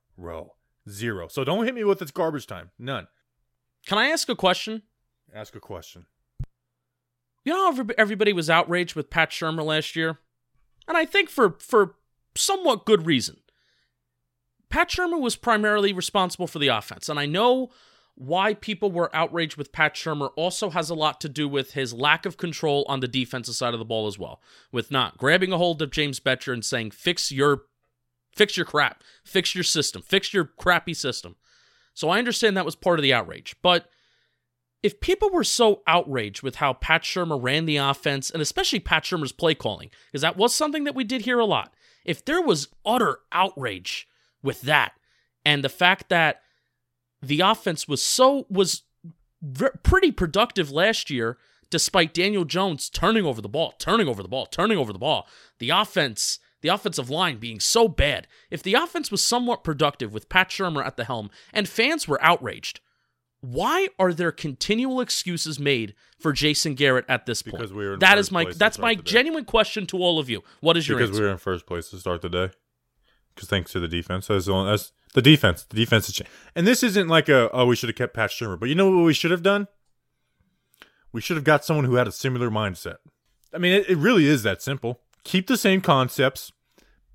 zero. 0.88 1.28
So 1.28 1.44
don't 1.44 1.66
hit 1.66 1.74
me 1.74 1.84
with 1.84 2.02
it's 2.04 2.12
garbage 2.12 2.46
time. 2.46 2.70
None. 2.78 3.08
Can 3.88 3.98
I 3.98 4.08
ask 4.10 4.30
a 4.30 4.36
question? 4.36 4.84
Ask 5.34 5.56
a 5.56 5.60
question. 5.60 6.06
You 7.46 7.54
know, 7.54 7.88
everybody 7.98 8.34
was 8.34 8.50
outraged 8.50 8.96
with 8.96 9.12
Pat 9.12 9.30
Shurmur 9.30 9.64
last 9.64 9.96
year, 9.96 10.18
and 10.88 10.98
I 10.98 11.06
think 11.06 11.30
for 11.30 11.52
for 11.60 11.96
somewhat 12.36 12.86
good 12.86 13.06
reason. 13.06 13.38
Pat 14.70 14.90
Shurmur 14.90 15.22
was 15.22 15.36
primarily 15.36 15.94
responsible 15.94 16.48
for 16.48 16.60
the 16.60 16.68
offense, 16.68 17.08
and 17.08 17.20
I 17.20 17.28
know 17.28 17.70
why 18.16 18.56
people 18.56 18.92
were 18.92 19.16
outraged 19.16 19.58
with 19.58 19.72
Pat 19.72 19.94
Shurmur 19.94 20.32
also 20.36 20.72
has 20.72 20.90
a 20.90 20.96
lot 20.96 21.22
to 21.22 21.30
do 21.30 21.48
with 21.48 21.74
his 21.74 21.94
lack 21.94 22.26
of 22.26 22.38
control 22.38 22.84
on 22.88 23.00
the 23.00 23.08
defensive 23.08 23.56
side 23.56 23.74
of 23.74 23.80
the 23.80 23.86
ball 23.86 24.08
as 24.08 24.18
well, 24.18 24.42
with 24.72 24.90
not 24.90 25.18
grabbing 25.18 25.52
a 25.52 25.58
hold 25.58 25.82
of 25.82 25.92
James 25.92 26.20
Bettcher 26.20 26.52
and 26.52 26.66
saying, 26.66 26.92
"Fix 26.92 27.32
your, 27.32 27.66
fix 28.34 28.58
your 28.58 28.66
crap, 28.66 29.04
fix 29.24 29.54
your 29.54 29.64
system, 29.64 30.02
fix 30.02 30.34
your 30.34 30.46
crappy 30.46 30.96
system." 30.96 31.36
So 31.94 32.10
I 32.10 32.18
understand 32.18 32.58
that 32.58 32.66
was 32.66 32.76
part 32.76 32.98
of 32.98 33.04
the 33.04 33.14
outrage, 33.14 33.56
but 33.62 33.90
if 34.86 35.00
people 35.00 35.32
were 35.32 35.44
so 35.44 35.82
outraged 35.88 36.44
with 36.44 36.58
how 36.58 36.72
Pat 36.72 37.02
Shurmur 37.02 37.42
ran 37.42 37.66
the 37.66 37.78
offense, 37.78 38.30
and 38.30 38.40
especially 38.40 38.80
Pat 38.80 39.04
Shurmur's 39.04 39.32
play 39.32 39.56
calling, 39.56 39.90
because 40.12 40.22
that 40.22 40.38
was 40.38 40.54
something 40.54 40.84
that 40.84 40.94
we 40.94 41.04
did 41.04 41.22
hear 41.22 41.40
a 41.40 41.46
lot, 41.46 41.74
if 42.06 42.24
there 42.24 42.40
was 42.40 42.68
utter 42.86 43.22
outrage 43.32 44.08
with 44.44 44.62
that, 44.62 44.92
and 45.44 45.64
the 45.64 45.70
fact 45.70 46.10
that 46.10 46.42
the 47.20 47.42
offense 47.42 47.88
was 47.88 48.00
so 48.00 48.46
was 48.48 48.84
pretty 49.82 50.12
productive 50.12 50.70
last 50.70 51.10
year, 51.10 51.40
despite 51.72 52.14
Daniel 52.14 52.46
Jones 52.46 52.88
turning 52.88 53.26
over 53.26 53.42
the 53.42 53.50
ball, 53.50 53.74
turning 53.80 54.08
over 54.08 54.22
the 54.22 54.30
ball, 54.30 54.46
turning 54.46 54.78
over 54.78 54.94
the 54.94 55.00
ball, 55.00 55.28
the 55.58 55.72
offense. 55.72 56.38
The 56.62 56.74
offensive 56.74 57.12
line 57.12 57.38
being 57.38 57.60
so 57.60 57.88
bad. 57.88 58.26
If 58.50 58.64
the 58.64 58.74
offense 58.74 59.12
was 59.12 59.22
somewhat 59.22 59.64
productive 59.64 60.16
with 60.16 60.30
Pat 60.30 60.50
Shurmur 60.50 60.84
at 60.84 60.98
the 60.98 61.04
helm 61.04 61.30
and 61.54 61.70
fans 61.70 62.08
were 62.08 62.20
outraged, 62.24 62.80
why 63.46 63.88
are 64.00 64.14
there 64.14 64.32
continual 64.32 65.02
excuses 65.02 65.60
made 65.60 65.94
for 66.20 66.34
Jason 66.34 66.74
Garrett 66.74 67.06
at 67.08 67.26
this 67.26 67.42
point? 67.42 67.58
Because 67.58 67.74
we 67.74 67.86
were 67.86 67.94
in 67.94 68.00
That 68.00 68.18
is 68.18 68.32
my 68.32 68.52
that's 68.56 68.80
my 68.80 68.96
genuine 68.96 69.46
question 69.46 69.86
to 69.88 69.98
all 69.98 70.20
of 70.20 70.30
you. 70.30 70.44
What 70.62 70.78
is 70.78 70.88
your 70.88 70.98
answer? 70.98 71.08
because 71.08 71.18
answer? 71.18 71.22
we 71.22 71.28
were 71.28 71.32
in 71.34 71.38
first 71.38 71.66
place 71.66 71.90
to 71.90 71.98
start 71.98 72.22
the 72.22 72.30
day. 72.30 72.50
Because 73.34 73.50
thanks 73.50 73.72
to 73.74 73.80
the 73.82 73.88
defense, 73.88 74.28
that's 74.28 74.46
the, 74.46 74.54
only, 74.54 74.72
that's 74.72 74.94
the 75.14 75.22
defense. 75.22 75.64
The 75.64 75.76
defense 75.76 76.08
is, 76.08 76.16
cha- 76.16 76.26
and 76.56 76.66
this 76.66 76.84
isn't 76.84 77.08
like 77.08 77.30
a 77.30 77.50
oh 77.52 77.66
we 77.66 77.76
should 77.76 77.90
have 77.90 77.98
kept 77.98 78.14
Pat 78.14 78.30
Shurmur, 78.30 78.60
but 78.60 78.70
you 78.70 78.76
know 78.76 78.90
what 78.90 79.04
we 79.04 79.14
should 79.14 79.32
have 79.32 79.44
done? 79.44 79.68
We 81.12 81.22
should 81.22 81.38
have 81.38 81.44
got 81.44 81.64
someone 81.64 81.86
who 81.86 81.96
had 81.96 82.08
a 82.08 82.12
similar 82.12 82.50
mindset. 82.50 82.98
I 83.54 83.58
mean, 83.58 83.74
it, 83.74 83.90
it 83.90 83.98
really 83.98 84.26
is 84.26 84.44
that 84.44 84.62
simple. 84.62 85.02
Keep 85.24 85.48
the 85.48 85.58
same 85.58 85.82
concepts, 85.82 86.52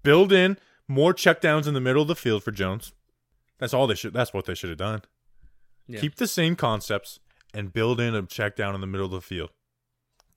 build 0.03 0.33
in 0.33 0.59
more 0.89 1.13
checkdowns 1.15 1.67
in 1.67 1.75
the 1.75 1.81
middle 1.81 2.03
of 2.03 2.09
the 2.09 2.17
field 2.17 2.43
for 2.43 2.51
Jones. 2.51 2.93
That's 3.59 3.75
all 3.75 3.87
they 3.87 3.95
should. 3.95 4.13
That's 4.13 4.33
what 4.33 4.47
they 4.47 4.55
should 4.55 4.71
have 4.71 4.79
done. 4.79 5.03
Yeah. 5.93 6.01
Keep 6.01 6.17
the 6.17 6.27
same 6.27 6.57
concepts 6.57 7.19
and 7.55 7.73
build 7.73 8.01
in 8.01 8.15
a 8.15 8.23
check 8.23 8.57
down 8.57 8.75
in 8.75 8.81
the 8.81 8.87
middle 8.87 9.07
of 9.07 9.13
the 9.13 9.21
field. 9.21 9.51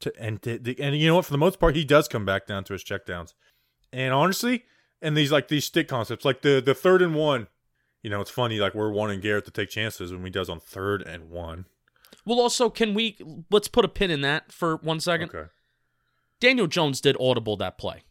To, 0.01 0.13
and 0.19 0.41
to, 0.41 0.57
the- 0.57 0.79
and 0.79 0.95
you 0.97 1.07
know 1.07 1.15
what? 1.15 1.25
For 1.25 1.31
the 1.31 1.37
most 1.37 1.59
part, 1.59 1.75
he 1.75 1.85
does 1.85 2.07
come 2.07 2.25
back 2.25 2.45
down 2.47 2.63
to 2.65 2.73
his 2.73 2.83
check 2.83 3.05
downs. 3.05 3.33
And 3.91 4.13
honestly, 4.13 4.65
and 5.01 5.15
these 5.15 5.31
like 5.31 5.47
these 5.47 5.65
stick 5.65 5.87
concepts, 5.87 6.25
like 6.25 6.41
the 6.41 6.61
the 6.63 6.73
third 6.73 7.01
and 7.01 7.15
one. 7.15 7.47
You 8.01 8.09
know, 8.09 8.19
it's 8.19 8.31
funny. 8.31 8.59
Like 8.59 8.73
we're 8.75 8.91
wanting 8.91 9.21
Garrett 9.21 9.45
to 9.45 9.51
take 9.51 9.69
chances 9.69 10.11
when 10.11 10.23
he 10.25 10.29
does 10.29 10.49
on 10.49 10.59
third 10.59 11.01
and 11.03 11.29
one. 11.29 11.65
Well, 12.25 12.39
also, 12.39 12.69
can 12.69 12.93
we 12.93 13.17
let's 13.49 13.67
put 13.67 13.85
a 13.85 13.87
pin 13.87 14.11
in 14.11 14.21
that 14.21 14.51
for 14.51 14.77
one 14.77 14.99
second? 14.99 15.29
Okay. 15.33 15.49
Daniel 16.41 16.67
Jones 16.67 16.99
did 16.99 17.15
audible 17.19 17.55
that 17.57 17.77
play. 17.77 18.03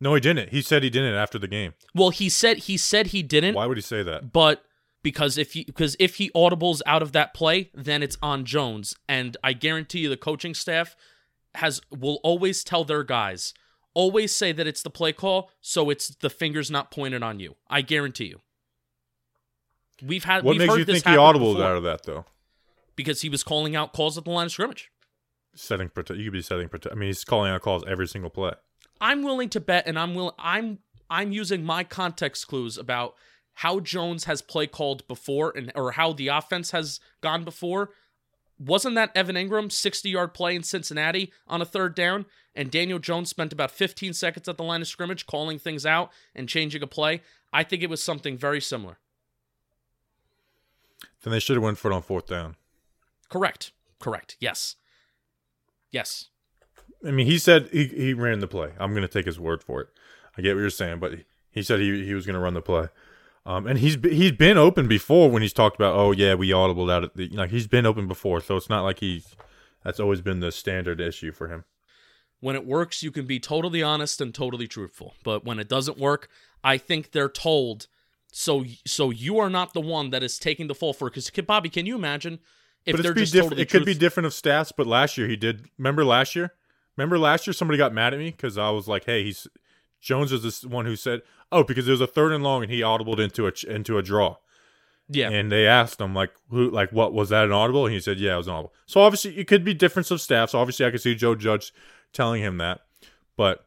No, 0.00 0.14
he 0.14 0.20
didn't. 0.20 0.50
He 0.50 0.62
said 0.62 0.82
he 0.82 0.90
didn't 0.90 1.14
after 1.14 1.38
the 1.38 1.48
game. 1.48 1.72
Well, 1.94 2.10
he 2.10 2.28
said 2.28 2.58
he 2.58 2.76
said 2.76 3.08
he 3.08 3.22
didn't, 3.22 3.54
Why 3.54 3.66
would 3.66 3.76
he 3.78 3.82
say 3.82 4.02
that? 4.02 4.32
but 4.32 4.64
because 5.08 5.38
if 5.38 5.54
he 5.54 5.64
because 5.64 5.96
if 5.98 6.16
he 6.16 6.30
audibles 6.30 6.82
out 6.84 7.00
of 7.00 7.12
that 7.12 7.32
play, 7.32 7.70
then 7.72 8.02
it's 8.02 8.18
on 8.20 8.44
Jones, 8.44 8.94
and 9.08 9.36
I 9.42 9.54
guarantee 9.54 10.00
you 10.00 10.10
the 10.10 10.16
coaching 10.18 10.54
staff 10.54 10.94
has 11.54 11.80
will 11.90 12.20
always 12.22 12.62
tell 12.62 12.84
their 12.84 13.02
guys 13.02 13.54
always 13.94 14.32
say 14.32 14.52
that 14.52 14.66
it's 14.66 14.82
the 14.82 14.90
play 14.90 15.12
call, 15.12 15.50
so 15.60 15.90
it's 15.90 16.14
the 16.16 16.30
fingers 16.30 16.70
not 16.70 16.90
pointed 16.90 17.22
on 17.22 17.40
you. 17.40 17.56
I 17.68 17.80
guarantee 17.82 18.26
you. 18.26 18.40
We've 20.02 20.24
had 20.24 20.44
What 20.44 20.52
we've 20.52 20.58
makes 20.60 20.72
heard 20.72 20.78
you 20.80 20.84
this 20.84 21.02
think 21.02 21.06
he 21.06 21.20
happen 21.20 21.40
audibled 21.40 21.54
before 21.54 21.64
out 21.64 21.76
of 21.78 21.82
that 21.84 22.04
though? 22.04 22.24
because 22.94 23.22
he 23.22 23.28
was 23.28 23.42
calling 23.42 23.74
out 23.74 23.92
calls 23.92 24.18
at 24.18 24.24
the 24.24 24.30
line 24.30 24.46
of 24.46 24.52
scrimmage. 24.52 24.90
Setting 25.54 25.88
protect. 25.88 26.18
You 26.18 26.26
could 26.26 26.34
be 26.34 26.42
setting 26.42 26.68
protect. 26.68 26.94
I 26.94 26.98
mean, 26.98 27.08
he's 27.08 27.24
calling 27.24 27.50
out 27.50 27.62
calls 27.62 27.82
every 27.88 28.06
single 28.06 28.30
play. 28.30 28.52
I'm 29.00 29.22
willing 29.22 29.48
to 29.50 29.60
bet, 29.60 29.86
and 29.86 29.98
I'm 29.98 30.14
will 30.14 30.34
I'm 30.38 30.78
I'm 31.10 31.32
using 31.32 31.64
my 31.64 31.82
context 31.82 32.46
clues 32.46 32.76
about 32.78 33.14
how 33.58 33.80
Jones 33.80 34.24
has 34.24 34.40
play 34.40 34.68
called 34.68 35.06
before, 35.08 35.52
and 35.56 35.72
or 35.74 35.92
how 35.92 36.12
the 36.12 36.28
offense 36.28 36.70
has 36.70 37.00
gone 37.20 37.42
before. 37.42 37.90
Wasn't 38.56 38.94
that 38.94 39.10
Evan 39.16 39.34
Engram 39.34 39.72
60 39.72 40.08
yard 40.08 40.32
play 40.32 40.54
in 40.54 40.62
Cincinnati 40.62 41.32
on 41.48 41.60
a 41.60 41.64
third 41.64 41.96
down, 41.96 42.26
and 42.54 42.70
Daniel 42.70 43.00
Jones 43.00 43.30
spent 43.30 43.52
about 43.52 43.72
15 43.72 44.12
seconds 44.12 44.48
at 44.48 44.58
the 44.58 44.62
line 44.62 44.80
of 44.80 44.86
scrimmage 44.86 45.26
calling 45.26 45.58
things 45.58 45.84
out 45.84 46.12
and 46.36 46.48
changing 46.48 46.84
a 46.84 46.86
play? 46.86 47.20
I 47.52 47.64
think 47.64 47.82
it 47.82 47.90
was 47.90 48.00
something 48.00 48.38
very 48.38 48.60
similar. 48.60 48.98
Then 51.24 51.32
they 51.32 51.40
should 51.40 51.56
have 51.56 51.64
went 51.64 51.78
for 51.78 51.90
it 51.90 51.94
on 51.94 52.02
fourth 52.02 52.28
down. 52.28 52.54
Correct. 53.28 53.72
Correct. 53.98 54.36
Yes. 54.38 54.76
Yes. 55.90 56.26
I 57.04 57.10
mean, 57.10 57.26
he 57.26 57.38
said 57.38 57.70
he, 57.72 57.86
he 57.86 58.14
ran 58.14 58.38
the 58.38 58.46
play. 58.46 58.70
I'm 58.78 58.92
going 58.92 59.02
to 59.02 59.08
take 59.08 59.26
his 59.26 59.40
word 59.40 59.64
for 59.64 59.80
it. 59.80 59.88
I 60.36 60.42
get 60.42 60.54
what 60.54 60.60
you're 60.60 60.70
saying, 60.70 61.00
but 61.00 61.12
he 61.50 61.62
said 61.64 61.80
he 61.80 62.04
he 62.04 62.14
was 62.14 62.24
going 62.24 62.34
to 62.34 62.40
run 62.40 62.54
the 62.54 62.62
play. 62.62 62.88
Um, 63.48 63.66
and 63.66 63.78
he's 63.78 63.96
he's 64.02 64.32
been 64.32 64.58
open 64.58 64.88
before 64.88 65.30
when 65.30 65.40
he's 65.40 65.54
talked 65.54 65.74
about, 65.74 65.96
oh 65.96 66.12
yeah, 66.12 66.34
we 66.34 66.50
audibled 66.50 66.92
out 66.92 67.02
at 67.02 67.16
the 67.16 67.28
like 67.28 67.48
he's 67.48 67.66
been 67.66 67.86
open 67.86 68.06
before, 68.06 68.42
so 68.42 68.58
it's 68.58 68.68
not 68.68 68.82
like 68.82 69.00
he's 69.00 69.34
that's 69.82 69.98
always 69.98 70.20
been 70.20 70.40
the 70.40 70.52
standard 70.52 71.00
issue 71.00 71.32
for 71.32 71.48
him. 71.48 71.64
When 72.40 72.56
it 72.56 72.66
works, 72.66 73.02
you 73.02 73.10
can 73.10 73.24
be 73.24 73.40
totally 73.40 73.82
honest 73.82 74.20
and 74.20 74.34
totally 74.34 74.68
truthful. 74.68 75.14
But 75.24 75.46
when 75.46 75.58
it 75.58 75.66
doesn't 75.66 75.96
work, 75.96 76.28
I 76.62 76.76
think 76.76 77.12
they're 77.12 77.30
told 77.30 77.86
so 78.30 78.66
so 78.86 79.08
you 79.08 79.38
are 79.38 79.48
not 79.48 79.72
the 79.72 79.80
one 79.80 80.10
that 80.10 80.22
is 80.22 80.38
taking 80.38 80.66
the 80.66 80.74
fall 80.74 80.92
for. 80.92 81.08
Because 81.08 81.30
Bobby, 81.30 81.70
can 81.70 81.86
you 81.86 81.94
imagine 81.94 82.40
if 82.84 82.96
but 82.96 83.02
they're 83.02 83.14
just 83.14 83.32
different. 83.32 83.52
totally 83.52 83.62
it 83.62 83.70
could 83.70 83.86
be 83.86 83.94
different 83.94 84.26
of 84.26 84.34
stats, 84.34 84.72
but 84.76 84.86
last 84.86 85.16
year 85.16 85.26
he 85.26 85.36
did. 85.36 85.70
Remember 85.78 86.04
last 86.04 86.36
year? 86.36 86.52
Remember 86.98 87.18
last 87.18 87.46
year 87.46 87.54
somebody 87.54 87.78
got 87.78 87.94
mad 87.94 88.12
at 88.12 88.18
me 88.18 88.30
because 88.30 88.58
I 88.58 88.68
was 88.68 88.86
like, 88.88 89.06
hey, 89.06 89.24
he's 89.24 89.48
Jones 90.00 90.32
is 90.32 90.42
this 90.42 90.64
one 90.64 90.86
who 90.86 90.96
said, 90.96 91.22
oh, 91.50 91.64
because 91.64 91.86
there 91.86 91.92
was 91.92 92.00
a 92.00 92.06
third 92.06 92.32
and 92.32 92.44
long 92.44 92.62
and 92.62 92.70
he 92.72 92.80
audibled 92.80 93.18
into 93.18 93.46
a 93.46 93.52
into 93.68 93.98
a 93.98 94.02
draw. 94.02 94.36
yeah. 95.08 95.30
And 95.30 95.50
they 95.50 95.66
asked 95.66 96.00
him 96.00 96.14
like, 96.14 96.32
who, 96.50 96.70
like, 96.70 96.92
what 96.92 97.12
was 97.12 97.30
that 97.30 97.44
an 97.44 97.52
audible? 97.52 97.86
And 97.86 97.94
he 97.94 98.00
said, 98.00 98.18
yeah, 98.18 98.34
it 98.34 98.38
was 98.38 98.46
an 98.46 98.54
audible. 98.54 98.74
So 98.86 99.00
obviously, 99.00 99.38
it 99.38 99.46
could 99.46 99.64
be 99.64 99.74
difference 99.74 100.10
of 100.10 100.20
staffs. 100.20 100.54
Obviously, 100.54 100.86
I 100.86 100.90
could 100.90 101.00
see 101.00 101.14
Joe 101.14 101.34
Judge 101.34 101.72
telling 102.12 102.42
him 102.42 102.58
that, 102.58 102.80
but 103.36 103.64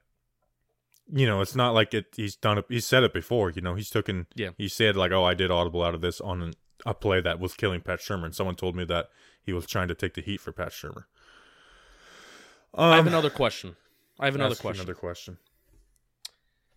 you 1.13 1.25
know, 1.27 1.41
it's 1.41 1.55
not 1.55 1.73
like 1.73 1.93
it. 1.93 2.05
He's 2.15 2.35
done 2.35 2.57
it. 2.59 2.65
He's 2.69 2.85
said 2.85 3.03
it 3.03 3.13
before. 3.13 3.49
You 3.49 3.61
know, 3.61 3.75
he's 3.75 3.89
taken. 3.89 4.27
Yeah. 4.33 4.51
He 4.57 4.67
said 4.67 4.95
like, 4.95 5.11
oh, 5.11 5.25
I 5.25 5.33
did 5.33 5.51
audible 5.51 5.83
out 5.83 5.93
of 5.93 6.01
this 6.01 6.21
on 6.21 6.41
an, 6.41 6.53
a 6.85 6.93
play 6.93 7.19
that 7.21 7.39
was 7.39 7.53
killing 7.53 7.81
Pat 7.81 7.99
Shurmur. 7.99 8.33
Someone 8.33 8.55
told 8.55 8.75
me 8.75 8.85
that 8.85 9.09
he 9.43 9.51
was 9.51 9.65
trying 9.65 9.89
to 9.89 9.95
take 9.95 10.13
the 10.13 10.21
heat 10.21 10.39
for 10.39 10.51
Pat 10.53 10.69
Shurmur. 10.69 11.03
Um, 12.73 12.93
I 12.93 12.95
have 12.95 13.07
another 13.07 13.29
question. 13.29 13.75
I 14.19 14.25
have 14.25 14.35
another 14.35 14.55
question. 14.55 14.83
Another 14.83 14.97
question. 14.97 15.37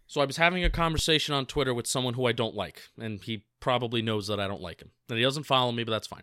So 0.06 0.20
I 0.20 0.24
was 0.24 0.36
having 0.36 0.64
a 0.64 0.70
conversation 0.70 1.34
on 1.34 1.46
Twitter 1.46 1.72
with 1.72 1.86
someone 1.86 2.14
who 2.14 2.26
I 2.26 2.32
don't 2.32 2.54
like, 2.54 2.82
and 2.98 3.22
he 3.22 3.46
probably 3.60 4.02
knows 4.02 4.26
that 4.26 4.38
I 4.38 4.46
don't 4.46 4.60
like 4.60 4.82
him. 4.82 4.90
And 5.08 5.18
he 5.18 5.24
doesn't 5.24 5.44
follow 5.44 5.72
me, 5.72 5.84
but 5.84 5.92
that's 5.92 6.06
fine. 6.06 6.22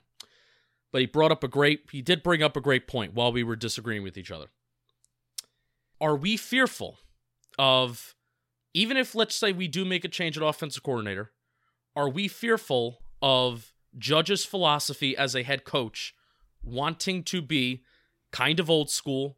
But 0.92 1.02
he 1.02 1.08
brought 1.08 1.32
up 1.32 1.44
a 1.44 1.48
great 1.48 1.90
he 1.92 2.02
did 2.02 2.24
bring 2.24 2.44
up 2.44 2.56
a 2.56 2.62
great 2.62 2.88
point 2.88 3.14
while 3.14 3.32
we 3.32 3.44
were 3.44 3.56
disagreeing 3.56 4.04
with 4.04 4.18
each 4.18 4.32
other. 4.32 4.48
Are 6.00 6.16
we 6.16 6.38
fearful 6.38 7.00
of 7.58 8.16
even 8.74 8.98
if 8.98 9.16
let's 9.16 9.36
say 9.36 9.52
we 9.52 9.68
do 9.68 9.86
make 9.86 10.06
a 10.06 10.10
change 10.10 10.38
at 10.38 10.44
offensive 10.44 10.84
coordinator, 10.84 11.32
are 11.96 12.10
we 12.10 12.28
fearful 12.28 13.00
of 13.22 13.74
Judge's 13.98 14.46
philosophy 14.46 15.16
as 15.16 15.36
a 15.36 15.44
head 15.44 15.66
coach 15.66 16.14
wanting 16.64 17.24
to 17.24 17.42
be 17.42 17.84
kind 18.32 18.60
of 18.60 18.70
old 18.70 18.90
school, 18.90 19.38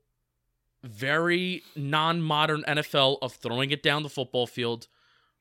very 0.84 1.63
non-modern 1.76 2.63
NFL 2.67 3.17
of 3.22 3.34
throwing 3.34 3.72
it 3.72 3.82
down 3.82 4.04
the 4.04 4.10
football 4.10 4.46
field. 4.46 4.88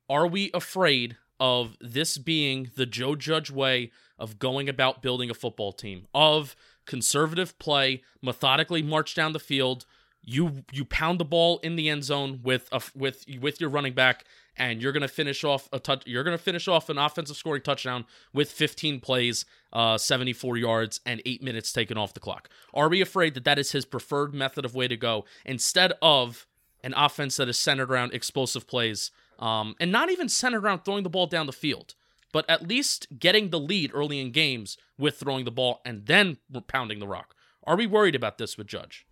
Are 0.08 0.26
we 0.26 0.50
afraid 0.54 1.16
of 1.40 1.76
this 1.80 2.18
being 2.18 2.70
the 2.76 2.86
Joe 2.86 3.16
Judge 3.16 3.50
way 3.50 3.90
of 4.18 4.38
going 4.38 4.68
about 4.68 5.02
building 5.02 5.30
a 5.30 5.34
football 5.34 5.72
team? 5.72 6.06
Of 6.14 6.54
conservative 6.86 7.58
play, 7.58 8.02
methodically 8.20 8.82
march 8.82 9.14
down 9.14 9.32
the 9.32 9.40
field, 9.40 9.84
you 10.24 10.64
you 10.72 10.84
pound 10.84 11.18
the 11.18 11.24
ball 11.24 11.58
in 11.62 11.76
the 11.76 11.88
end 11.88 12.04
zone 12.04 12.40
with 12.42 12.68
a, 12.72 12.80
with 12.94 13.24
with 13.40 13.60
your 13.60 13.70
running 13.70 13.92
back 13.92 14.24
and 14.56 14.82
you're 14.82 14.92
going 14.92 15.02
to 15.02 15.08
finish 15.08 15.42
off 15.44 15.68
a 15.72 15.80
touch 15.80 16.02
you're 16.06 16.22
going 16.22 16.36
to 16.36 16.42
finish 16.42 16.68
off 16.68 16.88
an 16.88 16.98
offensive 16.98 17.36
scoring 17.36 17.62
touchdown 17.62 18.04
with 18.32 18.50
15 18.50 19.00
plays, 19.00 19.44
uh 19.72 19.98
74 19.98 20.56
yards 20.56 21.00
and 21.04 21.20
8 21.26 21.42
minutes 21.42 21.72
taken 21.72 21.98
off 21.98 22.14
the 22.14 22.20
clock. 22.20 22.48
Are 22.72 22.88
we 22.88 23.00
afraid 23.00 23.34
that 23.34 23.44
that 23.44 23.58
is 23.58 23.72
his 23.72 23.84
preferred 23.84 24.32
method 24.32 24.64
of 24.64 24.74
way 24.74 24.88
to 24.88 24.96
go 24.96 25.24
instead 25.44 25.92
of 26.00 26.46
an 26.84 26.94
offense 26.96 27.36
that 27.36 27.48
is 27.48 27.58
centered 27.58 27.90
around 27.90 28.12
explosive 28.12 28.66
plays 28.66 29.10
um 29.38 29.74
and 29.80 29.90
not 29.90 30.10
even 30.10 30.28
centered 30.28 30.64
around 30.64 30.84
throwing 30.84 31.02
the 31.02 31.10
ball 31.10 31.26
down 31.26 31.46
the 31.46 31.52
field? 31.52 31.94
But 32.32 32.48
at 32.48 32.66
least 32.66 33.08
getting 33.18 33.50
the 33.50 33.60
lead 33.60 33.90
early 33.92 34.18
in 34.18 34.30
games 34.30 34.78
with 34.96 35.18
throwing 35.18 35.44
the 35.44 35.50
ball 35.50 35.82
and 35.84 36.06
then 36.06 36.38
pounding 36.66 36.98
the 36.98 37.06
rock. 37.06 37.34
Are 37.64 37.76
we 37.76 37.86
worried 37.86 38.14
about 38.14 38.38
this 38.38 38.56
with 38.56 38.66
Judge? 38.66 39.04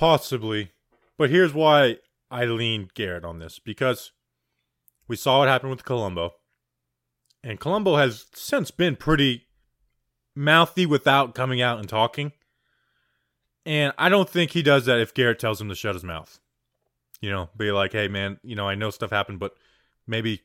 Possibly. 0.00 0.70
But 1.18 1.28
here's 1.28 1.52
why 1.52 1.98
I 2.30 2.46
lean 2.46 2.88
Garrett 2.94 3.22
on 3.22 3.38
this 3.38 3.58
because 3.58 4.12
we 5.06 5.14
saw 5.14 5.40
what 5.40 5.48
happened 5.48 5.72
with 5.72 5.84
Colombo. 5.84 6.32
And 7.44 7.60
Colombo 7.60 7.96
has 7.96 8.24
since 8.32 8.70
been 8.70 8.96
pretty 8.96 9.44
mouthy 10.34 10.86
without 10.86 11.34
coming 11.34 11.60
out 11.60 11.78
and 11.78 11.86
talking. 11.86 12.32
And 13.66 13.92
I 13.98 14.08
don't 14.08 14.28
think 14.28 14.52
he 14.52 14.62
does 14.62 14.86
that 14.86 15.00
if 15.00 15.12
Garrett 15.12 15.38
tells 15.38 15.60
him 15.60 15.68
to 15.68 15.74
shut 15.74 15.94
his 15.94 16.02
mouth. 16.02 16.40
You 17.20 17.28
know, 17.28 17.50
be 17.54 17.70
like, 17.70 17.92
"Hey 17.92 18.08
man, 18.08 18.40
you 18.42 18.56
know, 18.56 18.66
I 18.66 18.76
know 18.76 18.88
stuff 18.88 19.10
happened, 19.10 19.38
but 19.38 19.52
maybe 20.06 20.40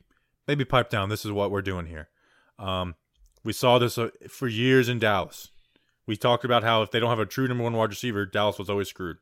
maybe 0.50 0.65
pipe 0.65 0.89
down. 0.89 1.08
This 1.08 1.24
is 1.24 1.32
what 1.32 1.50
we're 1.50 1.62
doing 1.62 1.86
here." 1.86 2.10
Um 2.60 2.96
we 3.46 3.54
saw 3.54 3.80
this 3.80 3.98
uh, 3.98 4.10
for 4.28 4.50
years 4.50 4.89
in 4.89 5.00
Dallas. 5.00 5.52
We 6.06 6.18
talked 6.18 6.44
about 6.44 6.63
how 6.63 6.82
if 6.82 6.91
they 6.91 7.00
don't 7.00 7.10
have 7.10 7.20
a 7.20 7.26
true 7.26 7.48
number 7.48 7.63
one 7.63 7.74
wide 7.74 7.91
receiver, 7.91 8.26
Dallas 8.26 8.60
was 8.60 8.70
always 8.70 8.89
screwed. 8.89 9.18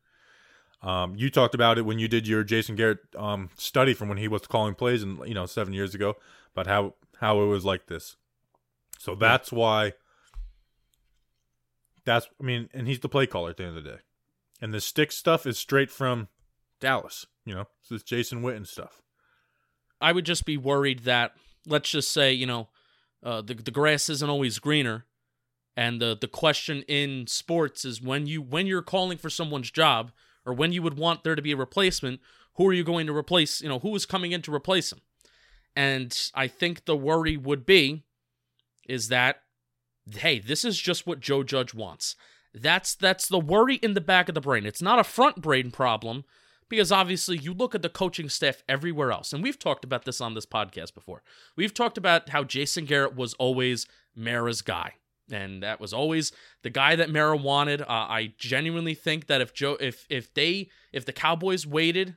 Um, 0.84 1.16
you 1.16 1.30
talked 1.30 1.56
about 1.56 1.78
it 1.78 1.86
when 1.86 1.98
you 1.98 2.10
did 2.10 2.28
your 2.28 2.44
Jason 2.44 2.76
Garrett 2.76 3.00
um, 3.18 3.50
study 3.56 3.94
from 3.94 4.10
when 4.10 4.18
he 4.18 4.28
was 4.28 4.46
calling 4.46 4.76
plays, 4.76 5.02
and 5.02 5.18
you 5.26 5.34
know 5.34 5.46
seven 5.46 5.74
years 5.74 5.96
ago, 5.96 6.16
about 6.54 6.68
how 6.68 6.96
how 7.20 7.42
it 7.42 7.46
was 7.46 7.64
like 7.64 7.88
this. 7.88 8.18
So 9.00 9.16
that's 9.16 9.52
why. 9.52 9.94
That's 12.06 12.28
I 12.40 12.44
mean, 12.44 12.70
and 12.74 12.86
he's 12.86 13.00
the 13.00 13.08
play 13.08 13.26
caller 13.26 13.52
at 13.52 13.58
the 13.58 13.64
end 13.64 13.78
of 13.78 13.84
the 13.84 13.92
day, 13.92 14.00
and 14.62 14.74
the 14.74 14.82
stick 14.82 15.14
stuff 15.14 15.46
is 15.48 15.58
straight 15.58 15.90
from 15.90 16.28
Dallas. 16.82 17.26
You 17.46 17.56
know, 17.56 17.68
so 17.82 17.96
it's 17.96 18.04
Jason 18.04 18.42
Witten 18.42 18.68
stuff. 18.68 19.02
I 20.02 20.12
would 20.12 20.26
just 20.26 20.46
be 20.46 20.58
worried 20.58 21.00
that 21.00 21.32
let's 21.66 21.90
just 21.90 22.12
say 22.12 22.34
you 22.34 22.46
know 22.46 22.68
uh, 23.24 23.42
the 23.42 23.54
the 23.54 23.72
grass 23.72 24.10
isn't 24.10 24.30
always 24.30 24.60
greener, 24.60 25.06
and 25.78 26.02
the 26.02 26.18
the 26.20 26.28
question 26.28 26.84
in 26.90 27.26
sports 27.28 27.86
is 27.86 28.02
when 28.02 28.28
you 28.28 28.42
when 28.42 28.68
you're 28.68 28.82
calling 28.82 29.18
for 29.18 29.30
someone's 29.30 29.72
job 29.72 30.12
or 30.46 30.54
when 30.54 30.72
you 30.74 30.82
would 30.82 30.98
want 30.98 31.24
there 31.24 31.36
to 31.36 31.42
be 31.42 31.52
a 31.52 31.58
replacement, 31.58 32.20
who 32.56 32.68
are 32.68 32.74
you 32.74 32.84
going 32.84 33.08
to 33.08 33.16
replace? 33.16 33.62
You 33.62 33.70
know 33.70 33.80
who 33.80 33.96
is 33.96 34.06
coming 34.06 34.32
in 34.32 34.42
to 34.44 34.54
replace 34.54 34.92
him, 34.92 35.02
and 35.76 36.32
I 36.36 36.48
think 36.48 36.86
the 36.86 36.96
worry 36.98 37.38
would 37.38 37.66
be 37.66 38.04
is 38.88 39.08
that 39.10 39.44
hey 40.10 40.40
this 40.40 40.66
is 40.66 40.80
just 40.80 41.08
what 41.08 41.20
Joe 41.20 41.44
Judge 41.44 41.74
wants. 41.74 42.16
That's 42.54 42.94
that's 42.96 43.28
the 43.28 43.40
worry 43.40 43.76
in 43.76 43.94
the 43.94 44.02
back 44.02 44.30
of 44.30 44.36
the 44.36 44.42
brain. 44.42 44.66
It's 44.66 44.82
not 44.82 45.00
a 45.00 45.04
front 45.04 45.42
brain 45.42 45.72
problem 45.72 46.26
Because 46.70 46.92
obviously, 46.92 47.38
you 47.38 47.54
look 47.54 47.76
at 47.76 47.82
the 47.82 47.90
coaching 47.90 48.30
staff 48.30 48.64
everywhere 48.68 49.12
else, 49.12 49.34
and 49.34 49.44
we've 49.44 49.60
talked 49.60 49.84
about 49.84 50.06
this 50.06 50.22
on 50.22 50.34
this 50.34 50.46
podcast 50.46 50.94
before. 50.94 51.22
We've 51.56 51.74
talked 51.74 51.98
about 51.98 52.30
how 52.30 52.44
Jason 52.44 52.86
Garrett 52.86 53.16
was 53.16 53.34
always 53.36 53.86
Mara's 54.16 54.62
guy, 54.62 54.94
and 55.32 55.64
that 55.64 55.80
was 55.80 55.94
always 55.94 56.32
the 56.64 56.70
guy 56.70 56.96
that 56.96 57.10
Mara 57.10 57.38
wanted. 57.38 57.82
Uh, 57.82 57.86
I 57.88 58.34
genuinely 58.38 58.94
think 58.94 59.28
that 59.28 59.42
if 59.42 59.54
Joe, 59.54 59.78
if 59.80 60.06
if 60.10 60.34
they, 60.34 60.70
if 60.92 61.06
the 61.06 61.14
Cowboys 61.14 61.66
waited, 61.66 62.16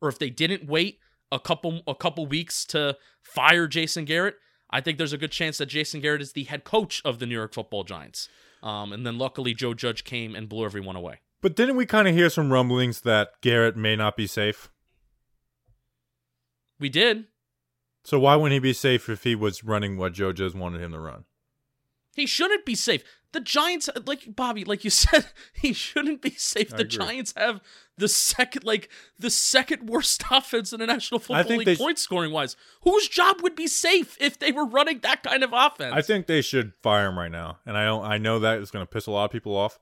or 0.00 0.08
if 0.08 0.18
they 0.18 0.30
didn't 0.30 0.66
wait 0.66 0.98
a 1.32 1.38
couple 1.38 1.82
a 1.86 1.94
couple 1.94 2.26
weeks 2.26 2.64
to 2.66 2.96
fire 3.22 3.66
Jason 3.66 4.04
Garrett, 4.04 4.36
I 4.70 4.80
think 4.80 4.98
there's 4.98 5.12
a 5.12 5.18
good 5.18 5.32
chance 5.32 5.58
that 5.58 5.66
Jason 5.66 6.00
Garrett 6.00 6.22
is 6.22 6.32
the 6.32 6.44
head 6.44 6.64
coach 6.64 7.02
of 7.04 7.18
the 7.18 7.26
New 7.26 7.34
York 7.34 7.52
Football 7.54 7.84
Giants. 7.84 8.28
Um, 8.62 8.92
and 8.92 9.06
then 9.06 9.18
luckily 9.18 9.54
Joe 9.54 9.74
Judge 9.74 10.04
came 10.04 10.34
and 10.34 10.48
blew 10.48 10.64
everyone 10.64 10.96
away. 10.96 11.20
But 11.40 11.56
didn't 11.56 11.76
we 11.76 11.86
kind 11.86 12.06
of 12.06 12.14
hear 12.14 12.28
some 12.28 12.52
rumblings 12.52 13.00
that 13.02 13.40
Garrett 13.40 13.76
may 13.76 13.96
not 13.96 14.16
be 14.16 14.26
safe? 14.26 14.70
We 16.78 16.88
did. 16.88 17.24
So 18.04 18.18
why 18.20 18.36
wouldn't 18.36 18.54
he 18.54 18.58
be 18.58 18.72
safe 18.72 19.08
if 19.08 19.24
he 19.24 19.34
was 19.34 19.64
running 19.64 19.96
what 19.96 20.12
Joe 20.12 20.32
Judge 20.32 20.54
wanted 20.54 20.80
him 20.80 20.92
to 20.92 20.98
run? 20.98 21.24
He 22.20 22.26
shouldn't 22.26 22.64
be 22.64 22.74
safe. 22.74 23.02
The 23.32 23.40
Giants, 23.40 23.88
like 24.06 24.34
Bobby, 24.34 24.64
like 24.64 24.84
you 24.84 24.90
said, 25.04 25.26
he 25.52 25.72
shouldn't 25.72 26.20
be 26.20 26.30
safe. 26.30 26.72
I 26.74 26.78
the 26.78 26.82
agree. 26.82 26.98
Giants 26.98 27.34
have 27.36 27.60
the 27.96 28.08
second, 28.08 28.64
like 28.64 28.88
the 29.18 29.30
second 29.30 29.88
worst 29.88 30.24
offense 30.30 30.72
in 30.72 30.80
the 30.80 30.86
National 30.86 31.20
Football 31.20 31.56
League 31.56 31.66
they 31.66 31.74
sh- 31.76 31.78
point 31.78 31.98
scoring 31.98 32.32
wise. 32.32 32.56
Whose 32.82 33.08
job 33.08 33.40
would 33.42 33.54
be 33.54 33.66
safe 33.66 34.16
if 34.20 34.38
they 34.38 34.52
were 34.52 34.66
running 34.66 35.00
that 35.00 35.22
kind 35.22 35.42
of 35.42 35.50
offense? 35.52 35.94
I 35.94 36.02
think 36.02 36.26
they 36.26 36.42
should 36.42 36.72
fire 36.82 37.08
him 37.08 37.18
right 37.18 37.30
now, 37.30 37.58
and 37.64 37.76
I 37.76 37.84
don't. 37.84 38.04
I 38.04 38.18
know 38.18 38.38
that 38.38 38.58
is 38.58 38.70
going 38.70 38.84
to 38.84 38.90
piss 38.90 39.06
a 39.06 39.10
lot 39.10 39.26
of 39.26 39.30
people 39.30 39.56
off. 39.56 39.78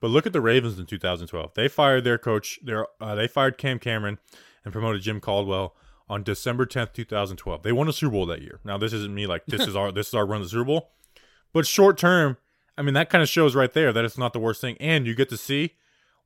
But 0.00 0.08
look 0.08 0.26
at 0.26 0.32
the 0.32 0.40
Ravens 0.40 0.78
in 0.78 0.86
2012. 0.86 1.52
They 1.54 1.68
fired 1.68 2.04
their 2.04 2.18
coach. 2.18 2.58
Their 2.62 2.86
uh, 3.00 3.14
they 3.14 3.28
fired 3.28 3.58
Cam 3.58 3.78
Cameron 3.78 4.18
and 4.64 4.72
promoted 4.72 5.02
Jim 5.02 5.20
Caldwell 5.20 5.74
on 6.08 6.22
December 6.22 6.66
10th, 6.66 6.92
2012. 6.92 7.62
They 7.62 7.72
won 7.72 7.88
a 7.88 7.92
Super 7.92 8.12
Bowl 8.12 8.26
that 8.26 8.42
year. 8.42 8.60
Now 8.64 8.78
this 8.78 8.92
isn't 8.92 9.14
me 9.14 9.26
like 9.26 9.46
this 9.46 9.60
is 9.68 9.76
our 9.76 9.92
this 9.92 10.08
is 10.08 10.14
our 10.14 10.26
run 10.26 10.40
to 10.40 10.44
the 10.44 10.50
Super 10.50 10.64
Bowl, 10.64 10.90
but 11.52 11.66
short 11.66 11.98
term, 11.98 12.36
I 12.76 12.82
mean 12.82 12.94
that 12.94 13.10
kind 13.10 13.22
of 13.22 13.28
shows 13.28 13.54
right 13.54 13.72
there 13.72 13.92
that 13.92 14.04
it's 14.04 14.18
not 14.18 14.32
the 14.32 14.38
worst 14.38 14.60
thing, 14.60 14.76
and 14.80 15.06
you 15.06 15.14
get 15.14 15.28
to 15.30 15.36
see 15.36 15.74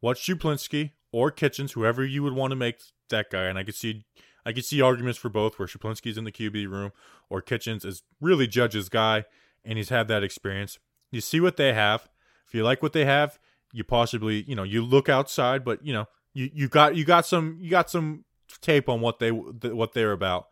what 0.01 0.17
Schuplinski 0.17 0.93
or 1.13 1.31
Kitchens, 1.31 1.73
whoever 1.73 2.05
you 2.05 2.23
would 2.23 2.35
want 2.35 2.51
to 2.51 2.57
make 2.57 2.79
that 3.11 3.31
guy, 3.31 3.45
and 3.45 3.59
I 3.59 3.65
could 3.65 3.75
see 3.75 4.05
I 4.47 4.53
could 4.53 4.65
see 4.65 4.83
arguments 4.83 5.19
for 5.19 5.29
both, 5.29 5.59
where 5.59 5.69
Schuplinski's 5.69 6.19
in 6.19 6.25
the 6.25 6.33
QB 6.33 6.69
room 6.69 6.93
or 7.31 7.41
Kitchens 7.41 7.85
is 7.85 8.03
really 8.21 8.47
Judge's 8.47 8.89
guy, 8.89 9.25
and 9.65 9.79
he's 9.79 9.89
had 9.89 10.09
that 10.09 10.23
experience. 10.23 10.79
You 11.11 11.21
see 11.21 11.41
what 11.41 11.57
they 11.57 11.73
have. 11.73 12.09
If 12.47 12.55
you 12.55 12.63
like 12.63 12.83
what 12.83 12.93
they 12.93 13.05
have, 13.05 13.39
you 13.73 13.85
possibly 13.85 14.45
you 14.47 14.55
know 14.55 14.63
you 14.63 14.83
look 14.83 15.09
outside, 15.09 15.65
but 15.65 15.85
you 15.85 15.93
know 15.93 16.07
you 16.35 16.51
you 16.53 16.69
got 16.69 16.97
you 16.97 17.05
got 17.05 17.27
some 17.27 17.59
you 17.61 17.71
got 17.71 17.91
some 17.91 18.25
tape 18.61 18.89
on 18.89 19.01
what 19.01 19.19
they 19.19 19.31
what 19.31 19.93
they're 19.93 20.13
about, 20.13 20.49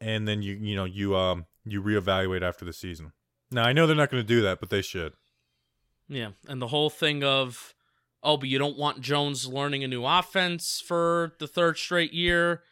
and 0.00 0.28
then 0.28 0.42
you 0.42 0.54
you 0.54 0.76
know 0.76 0.84
you 0.84 1.16
um 1.16 1.46
you 1.64 1.82
reevaluate 1.82 2.42
after 2.42 2.64
the 2.64 2.72
season. 2.72 3.12
Now 3.50 3.64
I 3.64 3.72
know 3.72 3.86
they're 3.86 3.96
not 3.96 4.10
going 4.10 4.22
to 4.22 4.26
do 4.26 4.42
that, 4.42 4.60
but 4.60 4.70
they 4.70 4.82
should. 4.82 5.12
Yeah, 6.08 6.30
and 6.46 6.60
the 6.60 6.68
whole 6.68 6.90
thing 6.90 7.22
of, 7.22 7.74
oh, 8.22 8.36
but 8.36 8.48
you 8.48 8.58
don't 8.58 8.78
want 8.78 9.00
Jones 9.00 9.46
learning 9.46 9.84
a 9.84 9.88
new 9.88 10.04
offense 10.04 10.82
for 10.84 11.34
the 11.38 11.46
third 11.46 11.76
straight 11.76 12.12
year, 12.12 12.62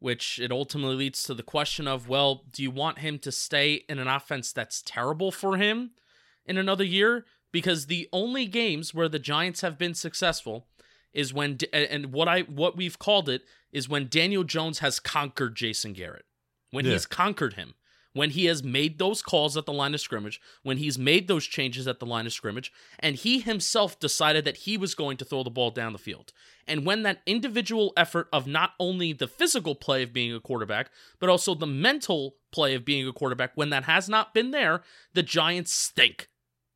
which 0.00 0.38
it 0.40 0.50
ultimately 0.50 0.96
leads 0.96 1.22
to 1.24 1.34
the 1.34 1.42
question 1.42 1.86
of, 1.86 2.08
well, 2.08 2.44
do 2.50 2.62
you 2.62 2.70
want 2.70 2.98
him 2.98 3.18
to 3.20 3.30
stay 3.30 3.84
in 3.88 3.98
an 3.98 4.08
offense 4.08 4.52
that's 4.52 4.82
terrible 4.82 5.30
for 5.30 5.56
him 5.56 5.92
in 6.46 6.56
another 6.58 6.84
year? 6.84 7.24
Because 7.52 7.86
the 7.86 8.08
only 8.12 8.46
games 8.46 8.94
where 8.94 9.08
the 9.08 9.18
Giants 9.18 9.60
have 9.60 9.76
been 9.78 9.94
successful 9.94 10.66
is 11.12 11.34
when, 11.34 11.58
and 11.72 12.12
what 12.12 12.28
I 12.28 12.42
what 12.42 12.76
we've 12.76 12.98
called 12.98 13.28
it 13.28 13.42
is 13.72 13.88
when 13.88 14.08
Daniel 14.08 14.44
Jones 14.44 14.78
has 14.78 15.00
conquered 15.00 15.56
Jason 15.56 15.92
Garrett, 15.92 16.24
when 16.70 16.84
Yeah. 16.84 16.92
he's 16.92 17.06
conquered 17.06 17.54
him 17.54 17.74
when 18.12 18.30
he 18.30 18.46
has 18.46 18.62
made 18.62 18.98
those 18.98 19.22
calls 19.22 19.56
at 19.56 19.66
the 19.66 19.72
line 19.72 19.94
of 19.94 20.00
scrimmage, 20.00 20.40
when 20.62 20.78
he's 20.78 20.98
made 20.98 21.28
those 21.28 21.46
changes 21.46 21.86
at 21.86 22.00
the 22.00 22.06
line 22.06 22.26
of 22.26 22.32
scrimmage, 22.32 22.72
and 22.98 23.16
he 23.16 23.40
himself 23.40 23.98
decided 24.00 24.44
that 24.44 24.58
he 24.58 24.76
was 24.76 24.94
going 24.94 25.16
to 25.16 25.24
throw 25.24 25.42
the 25.42 25.50
ball 25.50 25.70
down 25.70 25.92
the 25.92 25.98
field. 25.98 26.32
And 26.66 26.84
when 26.84 27.02
that 27.04 27.22
individual 27.26 27.92
effort 27.96 28.28
of 28.32 28.46
not 28.46 28.72
only 28.80 29.12
the 29.12 29.28
physical 29.28 29.74
play 29.74 30.02
of 30.02 30.12
being 30.12 30.34
a 30.34 30.40
quarterback, 30.40 30.90
but 31.18 31.28
also 31.28 31.54
the 31.54 31.66
mental 31.66 32.36
play 32.52 32.74
of 32.74 32.84
being 32.84 33.06
a 33.06 33.12
quarterback, 33.12 33.52
when 33.54 33.70
that 33.70 33.84
has 33.84 34.08
not 34.08 34.34
been 34.34 34.50
there, 34.50 34.82
the 35.14 35.22
Giants 35.22 35.72
stink. 35.72 36.28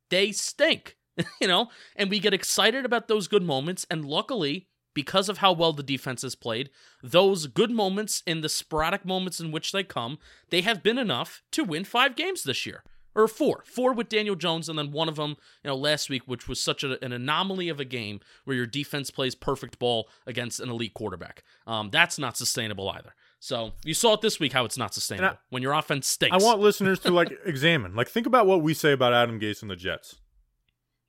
They 0.09 0.31
stink, 0.31 0.95
you 1.41 1.47
know? 1.47 1.69
And 1.95 2.09
we 2.09 2.19
get 2.19 2.33
excited 2.33 2.85
about 2.85 3.07
those 3.07 3.27
good 3.27 3.43
moments, 3.43 3.85
and 3.89 4.05
luckily, 4.05 4.67
because 4.95 5.29
of 5.29 5.37
how 5.37 5.53
well 5.53 5.73
the 5.73 5.83
defense 5.83 6.23
has 6.23 6.33
played, 6.33 6.71
those 7.03 7.45
good 7.45 7.69
moments 7.69 8.23
in 8.25 8.41
the 8.41 8.49
sporadic 8.49 9.05
moments 9.05 9.39
in 9.39 9.51
which 9.51 9.71
they 9.71 9.83
come, 9.83 10.17
they 10.49 10.61
have 10.61 10.81
been 10.81 10.97
enough 10.97 11.43
to 11.51 11.63
win 11.63 11.83
five 11.83 12.15
games 12.15 12.41
this 12.41 12.65
year. 12.65 12.83
Or 13.13 13.29
four. 13.29 13.63
Four 13.65 13.93
with 13.93 14.09
Daniel 14.09 14.35
Jones, 14.35 14.67
and 14.67 14.77
then 14.77 14.91
one 14.91 15.07
of 15.07 15.15
them, 15.15 15.37
you 15.63 15.69
know, 15.69 15.75
last 15.75 16.09
week, 16.09 16.23
which 16.25 16.49
was 16.49 16.59
such 16.59 16.83
a, 16.83 17.01
an 17.03 17.13
anomaly 17.13 17.69
of 17.69 17.79
a 17.79 17.85
game 17.85 18.19
where 18.43 18.57
your 18.57 18.65
defense 18.65 19.09
plays 19.09 19.35
perfect 19.35 19.79
ball 19.79 20.09
against 20.27 20.59
an 20.59 20.69
elite 20.69 20.93
quarterback. 20.93 21.43
Um, 21.65 21.89
that's 21.91 22.19
not 22.19 22.35
sustainable 22.35 22.89
either. 22.89 23.13
So 23.39 23.71
you 23.85 23.93
saw 23.93 24.15
it 24.15 24.21
this 24.21 24.39
week 24.39 24.51
how 24.51 24.65
it's 24.65 24.77
not 24.77 24.93
sustainable 24.93 25.37
when 25.49 25.61
your 25.61 25.73
offense 25.73 26.07
stinks. 26.07 26.33
I 26.33 26.45
want 26.45 26.59
listeners 26.59 26.99
to 27.01 27.11
like 27.11 27.31
examine, 27.45 27.95
like 27.95 28.09
think 28.09 28.27
about 28.27 28.47
what 28.47 28.61
we 28.61 28.73
say 28.73 28.91
about 28.91 29.13
Adam 29.13 29.39
Gase 29.39 29.61
and 29.61 29.71
the 29.71 29.75
Jets 29.75 30.15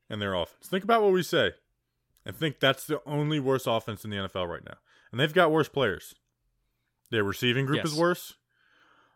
and 0.09 0.21
their 0.23 0.35
offense. 0.35 0.69
Think 0.69 0.85
about 0.85 1.03
what 1.03 1.13
we 1.13 1.23
say, 1.23 1.53
and 2.27 2.37
think 2.37 2.61
that's 2.61 2.87
the 2.87 3.01
only 3.07 3.41
worst 3.41 3.67
offense 3.69 4.05
in 4.05 4.11
the 4.11 4.17
NFL 4.17 4.49
right 4.49 4.65
now. 4.65 4.77
And 5.11 5.21
they've 5.21 5.33
got 5.33 5.51
worse 5.51 5.69
players. 5.69 6.15
Their 7.11 7.25
receiving 7.25 7.65
group 7.67 7.85
is 7.85 7.95
worse. 7.95 8.35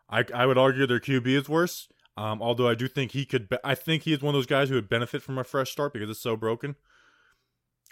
I 0.08 0.24
I 0.32 0.46
would 0.46 0.56
argue 0.58 0.86
their 0.86 1.00
QB 1.00 1.26
is 1.26 1.48
worse. 1.48 1.88
Um, 2.16 2.40
although 2.42 2.68
I 2.68 2.74
do 2.74 2.86
think 2.88 3.12
he 3.12 3.24
could. 3.24 3.48
Be- 3.48 3.58
I 3.64 3.74
think 3.74 4.02
he 4.04 4.12
is 4.12 4.20
one 4.22 4.34
of 4.34 4.38
those 4.38 4.46
guys 4.46 4.68
who 4.68 4.74
would 4.76 4.88
benefit 4.88 5.22
from 5.22 5.38
a 5.38 5.44
fresh 5.44 5.70
start 5.70 5.92
because 5.92 6.10
it's 6.10 6.20
so 6.20 6.36
broken. 6.36 6.76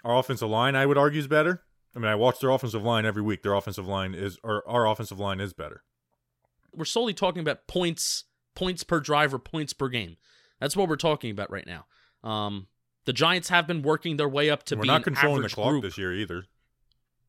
Our 0.03 0.17
offensive 0.17 0.49
line, 0.49 0.75
I 0.75 0.85
would 0.85 0.97
argue, 0.97 1.19
is 1.19 1.27
better. 1.27 1.63
I 1.95 1.99
mean, 1.99 2.07
I 2.09 2.15
watch 2.15 2.39
their 2.39 2.51
offensive 2.51 2.83
line 2.83 3.05
every 3.05 3.21
week. 3.23 3.41
Their 3.43 3.53
offensive 3.53 3.87
line 3.87 4.13
is, 4.13 4.37
or 4.43 4.67
our 4.69 4.87
offensive 4.87 5.19
line 5.19 5.39
is 5.39 5.53
better. 5.53 5.83
we're 6.73 6.85
solely 6.85 7.13
talking 7.13 7.41
about 7.41 7.65
points, 7.67 8.25
points 8.55 8.83
per 8.83 8.99
drive 8.99 9.33
or 9.33 9.39
points 9.39 9.73
per 9.73 9.89
game. 9.89 10.17
That's 10.59 10.77
what 10.77 10.87
we're 10.87 10.95
talking 10.97 11.31
about 11.31 11.49
right 11.49 11.65
now. 11.65 11.85
Um, 12.23 12.67
the 13.05 13.13
Giants 13.13 13.49
have 13.49 13.67
been 13.67 13.81
working 13.81 14.17
their 14.17 14.29
way 14.29 14.49
up 14.49 14.63
to 14.63 14.75
We're 14.75 14.83
be 14.83 14.87
not 14.87 15.03
controlling 15.03 15.41
the 15.41 15.49
clock 15.49 15.69
group. 15.69 15.83
this 15.83 15.97
year 15.97 16.13
either. 16.13 16.45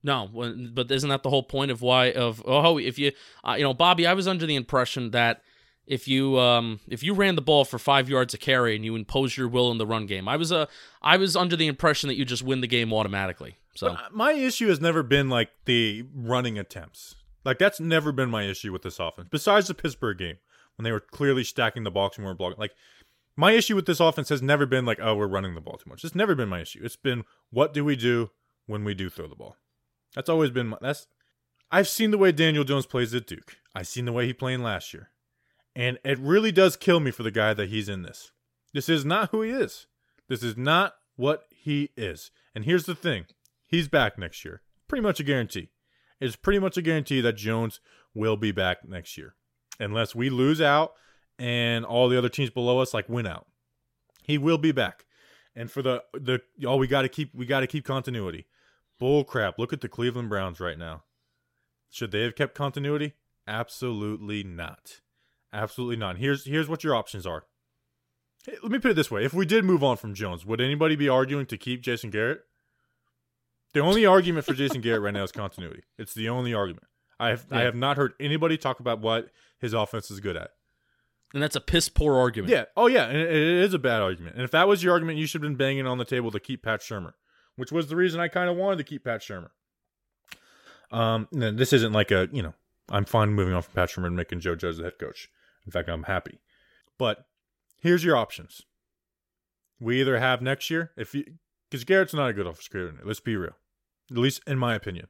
No, 0.03 0.31
but 0.73 0.91
isn't 0.91 1.09
that 1.11 1.23
the 1.23 1.31
whole 1.31 1.43
point 1.43 1.71
of 1.71 1.83
why 1.83 2.13
of 2.13 2.43
oh 2.47 2.79
if 2.79 2.99
you 2.99 3.13
uh, 3.47 3.55
you 3.59 3.65
know 3.65 3.75
Bobby 3.75 4.07
I 4.07 4.15
was 4.15 4.27
under 4.27 4.47
the 4.47 4.57
impression 4.57 5.11
that 5.11 5.43
if 5.87 6.09
you 6.09 6.39
um 6.39 6.81
if 6.89 7.03
you 7.03 7.13
ran 7.13 7.35
the 7.35 7.43
ball 7.43 7.65
for 7.67 7.79
5 7.79 8.09
yards 8.09 8.33
a 8.33 8.39
carry 8.39 8.75
and 8.77 8.85
you 8.85 8.97
impose 8.97 9.37
your 9.37 9.49
will 9.49 9.71
in 9.71 9.77
the 9.79 9.87
run 9.87 10.07
game 10.07 10.27
I 10.27 10.37
was 10.37 10.53
uh, 10.53 10.67
I 11.03 11.19
was 11.19 11.37
under 11.37 11.55
the 11.55 11.67
impression 11.67 12.09
that 12.09 12.15
you 12.15 12.25
just 12.25 12.43
win 12.43 12.63
the 12.63 12.67
game 12.67 12.95
automatically. 12.95 13.57
So 13.75 13.91
But 13.91 13.99
uh, 13.99 14.09
my 14.13 14.33
issue 14.33 14.69
has 14.69 14.81
never 14.81 15.03
been 15.03 15.29
like 15.29 15.51
the 15.67 16.05
running 16.15 16.59
attempts. 16.59 17.17
Like 17.45 17.59
that's 17.59 17.79
never 17.81 18.11
been 18.11 18.31
my 18.31 18.45
issue 18.45 18.73
with 18.73 18.83
this 18.83 18.99
offense. 18.99 19.29
Besides 19.31 19.69
the 19.69 19.75
Pittsburgh 19.75 20.17
game 20.17 20.37
when 20.77 20.85
they 20.85 20.93
were 20.93 21.01
clearly 21.01 21.45
stacking 21.45 21.85
the 21.85 21.91
box 21.91 22.17
and 22.17 22.25
weren't 22.25 22.39
blocking. 22.39 22.59
Like 22.59 22.73
my 23.41 23.53
issue 23.53 23.75
with 23.75 23.87
this 23.87 24.01
offense 24.01 24.29
has 24.29 24.43
never 24.43 24.67
been 24.67 24.85
like, 24.85 24.99
oh, 25.01 25.17
we're 25.17 25.27
running 25.27 25.55
the 25.55 25.63
ball 25.63 25.79
too 25.79 25.89
much. 25.89 26.05
It's 26.05 26.15
never 26.15 26.35
been 26.35 26.51
my 26.51 26.61
issue. 26.61 26.81
It's 26.83 26.97
been 26.97 27.25
what 27.49 27.73
do 27.73 27.83
we 27.83 27.97
do 27.97 28.31
when 28.67 28.85
we 28.85 28.93
do 28.93 29.09
throw 29.09 29.27
the 29.27 29.35
ball. 29.35 29.57
That's 30.15 30.29
always 30.29 30.51
been 30.51 30.67
my. 30.67 30.77
That's 30.83 31.07
I've 31.71 31.89
seen 31.89 32.11
the 32.11 32.19
way 32.19 32.33
Daniel 32.33 32.65
Jones 32.65 32.85
plays 32.85 33.15
at 33.15 33.27
Duke. 33.27 33.57
I've 33.75 33.89
seen 33.89 34.05
the 34.05 34.13
way 34.13 34.27
he 34.27 34.35
played 34.35 34.61
last 34.61 34.93
year, 34.93 35.09
and 35.75 35.99
it 36.05 36.19
really 36.19 36.53
does 36.53 36.77
kill 36.77 37.01
me 37.01 37.11
for 37.11 37.23
the 37.23 37.31
guy 37.31 37.55
that 37.55 37.71
he's 37.71 37.89
in 37.89 38.03
this. 38.03 38.31
This 38.75 38.91
is 38.91 39.07
not 39.07 39.31
who 39.31 39.41
he 39.41 39.51
is. 39.51 39.87
This 40.29 40.43
is 40.43 40.59
not 40.59 40.97
what 41.17 41.45
he 41.51 41.93
is. 41.97 42.31
And 42.55 42.67
here's 42.67 42.85
the 42.85 42.95
thing: 42.95 43.25
he's 43.67 43.89
back 43.89 44.19
next 44.19 44.45
year. 44.45 44.61
Pretty 44.87 45.03
much 45.03 45.19
a 45.19 45.25
guarantee. 45.25 45.71
It's 46.21 46.37
pretty 46.37 46.59
much 46.59 46.77
a 46.77 46.83
guarantee 46.83 47.23
that 47.23 47.37
Jones 47.37 47.81
will 48.13 48.37
be 48.37 48.53
back 48.53 48.87
next 48.87 49.17
year, 49.17 49.35
unless 49.79 50.15
we 50.15 50.29
lose 50.29 50.61
out 50.61 50.93
and 51.41 51.87
all 51.87 52.09
the 52.09 52.19
other 52.19 52.29
teams 52.29 52.51
below 52.51 52.79
us 52.79 52.93
like 52.93 53.09
win 53.09 53.27
out. 53.27 53.47
He 54.23 54.39
will 54.39 54.59
be 54.59 54.73
back. 54.73 55.07
And 55.57 55.71
for 55.71 55.83
the 55.83 56.05
the 56.13 56.41
oh 56.65 56.77
we 56.77 56.87
got 56.87 57.03
to 57.03 57.09
keep 57.09 57.35
we 57.35 57.47
got 57.47 57.61
to 57.61 57.67
keep 57.67 57.85
continuity. 57.85 58.47
Bull 59.01 59.25
crap. 59.25 59.59
Look 59.59 59.73
at 59.73 59.81
the 59.81 59.89
Cleveland 59.89 60.29
Browns 60.29 60.61
right 60.61 60.79
now. 60.79 61.03
Should 61.89 62.13
they 62.13 62.23
have 62.23 62.37
kept 62.37 62.55
continuity? 62.55 63.15
Absolutely 63.49 64.45
not. 64.45 65.01
Absolutely 65.53 65.97
not. 65.97 66.19
Here's 66.19 66.45
here's 66.45 66.69
what 66.69 66.85
your 66.85 66.95
options 66.95 67.27
are. 67.27 67.47
Hey, 68.45 68.57
let 68.63 68.71
me 68.71 68.79
put 68.79 68.93
it 68.93 68.95
this 68.95 69.11
way: 69.11 69.25
If 69.25 69.35
we 69.35 69.47
did 69.47 69.65
move 69.65 69.83
on 69.83 69.97
from 69.97 70.15
Jones, 70.15 70.47
would 70.47 70.61
anybody 70.61 70.95
be 70.95 71.09
arguing 71.09 71.47
to 71.47 71.57
keep 71.57 71.81
Jason 71.81 72.11
Garrett? 72.11 72.43
The 73.73 73.81
only 73.81 74.05
argument 74.05 74.45
for 74.45 74.55
Jason 74.55 74.81
Garrett 74.81 75.03
right 75.03 75.15
now 75.15 75.25
is 75.25 75.33
continuity. 75.33 75.83
It's 75.99 76.15
the 76.15 76.29
only 76.29 76.53
argument. 76.55 76.87
I 77.19 77.31
have 77.31 77.47
I 77.51 77.63
have 77.63 77.75
not 77.75 77.97
heard 77.97 78.13
anybody 78.21 78.57
talk 78.57 78.79
about 78.79 79.01
what 79.01 79.31
his 79.59 79.73
offense 79.73 80.11
is 80.11 80.21
good 80.21 80.37
at. 80.37 80.51
And 81.33 81.43
that's 81.43 81.57
a 81.57 81.61
piss 81.61 81.89
poor 81.89 82.17
argument. 82.17 82.51
Yeah. 82.51 82.65
Oh, 82.77 82.87
yeah. 82.87 83.05
And 83.05 83.17
it, 83.17 83.31
is 83.31 83.73
a 83.75 83.79
bad 83.79 84.03
argument. 84.03 84.35
And 84.35 84.45
if 84.45 84.51
that 84.51 84.67
was 84.67 84.83
your 84.83 84.93
argument, 84.93 85.19
you 85.19 85.27
should 85.27 85.43
have 85.43 85.49
been 85.49 85.57
banging 85.57 85.87
on 85.87 85.99
the 85.99 86.05
table 86.05 86.31
to 86.33 86.41
keep 86.41 86.65
Pat 86.65 86.81
Shurmur, 86.81 87.13
which 87.57 87.71
was 87.71 87.89
the 87.89 87.97
reason 87.97 88.21
I 88.21 88.29
kind 88.29 88.51
of 88.51 88.57
wanted 88.57 88.79
to 88.79 88.85
keep 88.85 89.05
Pat 89.05 89.21
Shurmur. 89.21 89.51
Um, 90.91 91.29
this 91.31 91.73
isn't 91.73 91.93
like 91.93 92.11
a 92.11 92.29
you 92.33 92.43
know 92.43 92.55
I'm 92.89 93.05
fine 93.05 93.31
moving 93.31 93.55
on 93.55 93.63
from 93.63 93.75
Pat 93.75 93.91
Shurmur 93.91 94.09
and 94.09 94.17
making 94.17 94.41
Joe 94.41 94.57
Judge 94.57 94.77
the 94.77 94.85
head 94.85 94.99
coach. 94.99 95.29
In 95.65 95.71
fact, 95.71 95.89
I'm 95.89 96.05
happy. 96.05 96.41
But 96.99 97.27
here's 97.81 98.05
your 98.05 98.17
options. 98.17 98.63
We 99.79 100.01
either 100.01 100.19
have 100.19 100.43
next 100.43 100.69
year 100.69 100.91
if 100.97 101.15
you 101.15 101.25
because 101.71 101.85
Garrett's 101.85 102.13
not 102.13 102.31
a 102.31 102.33
good 102.33 102.47
offensive 102.47 102.73
coordinator. 102.73 103.07
Let's 103.07 103.21
be 103.21 103.37
real, 103.37 103.57
at 104.11 104.19
least 104.19 104.43
in 104.47 104.59
my 104.59 104.75
opinion. 104.75 105.07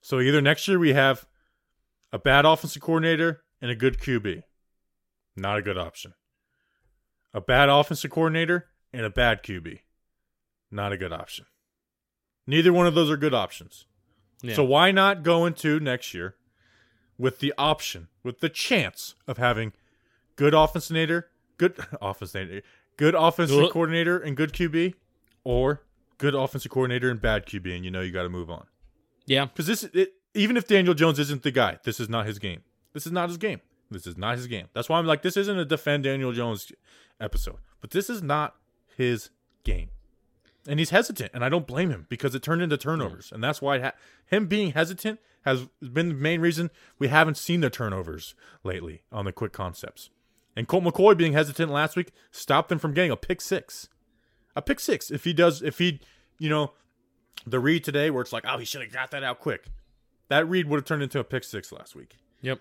So 0.00 0.20
either 0.20 0.40
next 0.40 0.66
year 0.66 0.78
we 0.78 0.92
have 0.92 1.26
a 2.12 2.18
bad 2.18 2.44
offensive 2.44 2.82
coordinator 2.82 3.42
and 3.62 3.70
a 3.70 3.76
good 3.76 3.98
QB. 3.98 4.42
Not 5.36 5.58
a 5.58 5.62
good 5.62 5.78
option. 5.78 6.14
A 7.32 7.40
bad 7.40 7.68
offensive 7.68 8.10
coordinator 8.10 8.66
and 8.92 9.04
a 9.04 9.10
bad 9.10 9.42
QB. 9.42 9.80
Not 10.70 10.92
a 10.92 10.96
good 10.96 11.12
option. 11.12 11.46
Neither 12.46 12.72
one 12.72 12.86
of 12.86 12.94
those 12.94 13.10
are 13.10 13.16
good 13.16 13.34
options. 13.34 13.86
Yeah. 14.42 14.54
So 14.54 14.64
why 14.64 14.90
not 14.90 15.22
go 15.22 15.46
into 15.46 15.80
next 15.80 16.14
year 16.14 16.36
with 17.18 17.38
the 17.40 17.54
option, 17.56 18.08
with 18.22 18.40
the 18.40 18.48
chance 18.48 19.14
of 19.26 19.38
having 19.38 19.72
good 20.36 20.54
offensive 20.54 20.90
coordinator, 20.90 21.30
good 21.56 21.78
offensive 22.00 22.32
coordinator, 22.34 22.66
good 22.96 23.14
offensive 23.14 23.70
coordinator 23.70 24.18
and 24.18 24.36
good 24.36 24.52
QB, 24.52 24.94
or 25.42 25.82
good 26.18 26.34
offensive 26.34 26.70
coordinator 26.70 27.10
and 27.10 27.20
bad 27.20 27.46
QB, 27.46 27.74
and 27.74 27.84
you 27.84 27.90
know 27.90 28.00
you 28.00 28.12
got 28.12 28.22
to 28.24 28.28
move 28.28 28.50
on. 28.50 28.66
yeah. 29.26 29.46
Because 29.46 29.66
this, 29.66 29.84
it, 29.84 30.12
even 30.34 30.56
if 30.56 30.66
Daniel 30.66 30.94
Jones 30.94 31.18
isn't 31.18 31.42
the 31.42 31.50
guy, 31.50 31.78
this 31.84 31.98
is 31.98 32.08
not 32.08 32.26
his 32.26 32.38
game. 32.38 32.62
This 32.92 33.06
is 33.06 33.12
not 33.12 33.28
his 33.28 33.38
game. 33.38 33.60
This 33.90 34.06
is 34.06 34.16
not 34.16 34.36
his 34.36 34.46
game. 34.46 34.66
That's 34.72 34.88
why 34.88 34.98
I'm 34.98 35.06
like, 35.06 35.22
this 35.22 35.36
isn't 35.36 35.58
a 35.58 35.64
defend 35.64 36.04
Daniel 36.04 36.32
Jones 36.32 36.72
episode, 37.20 37.58
but 37.80 37.90
this 37.90 38.10
is 38.10 38.22
not 38.22 38.56
his 38.96 39.30
game. 39.62 39.90
And 40.66 40.78
he's 40.78 40.90
hesitant, 40.90 41.30
and 41.34 41.44
I 41.44 41.50
don't 41.50 41.66
blame 41.66 41.90
him 41.90 42.06
because 42.08 42.34
it 42.34 42.42
turned 42.42 42.62
into 42.62 42.78
turnovers, 42.78 43.30
and 43.30 43.44
that's 43.44 43.60
why 43.60 43.80
ha- 43.80 43.92
him 44.26 44.46
being 44.46 44.72
hesitant 44.72 45.20
has 45.44 45.66
been 45.80 46.08
the 46.08 46.14
main 46.14 46.40
reason 46.40 46.70
we 46.98 47.08
haven't 47.08 47.36
seen 47.36 47.60
the 47.60 47.68
turnovers 47.68 48.34
lately 48.62 49.02
on 49.12 49.26
the 49.26 49.32
quick 49.32 49.52
concepts. 49.52 50.08
And 50.56 50.66
Colt 50.66 50.84
McCoy 50.84 51.16
being 51.16 51.34
hesitant 51.34 51.70
last 51.70 51.96
week 51.96 52.12
stopped 52.30 52.72
him 52.72 52.78
from 52.78 52.94
getting 52.94 53.10
a 53.10 53.16
pick 53.16 53.40
six. 53.40 53.88
A 54.56 54.62
pick 54.62 54.80
six. 54.80 55.10
If 55.10 55.24
he 55.24 55.32
does, 55.32 55.60
if 55.62 55.78
he, 55.78 56.00
you 56.38 56.48
know, 56.48 56.72
the 57.46 57.58
read 57.58 57.84
today 57.84 58.08
where 58.10 58.22
it's 58.22 58.32
like, 58.32 58.44
oh, 58.48 58.56
he 58.56 58.64
should 58.64 58.80
have 58.80 58.92
got 58.92 59.10
that 59.10 59.24
out 59.24 59.40
quick. 59.40 59.66
That 60.28 60.48
read 60.48 60.68
would 60.68 60.78
have 60.78 60.84
turned 60.84 61.02
into 61.02 61.18
a 61.18 61.24
pick 61.24 61.44
six 61.44 61.72
last 61.72 61.94
week. 61.94 62.16
Yep. 62.40 62.60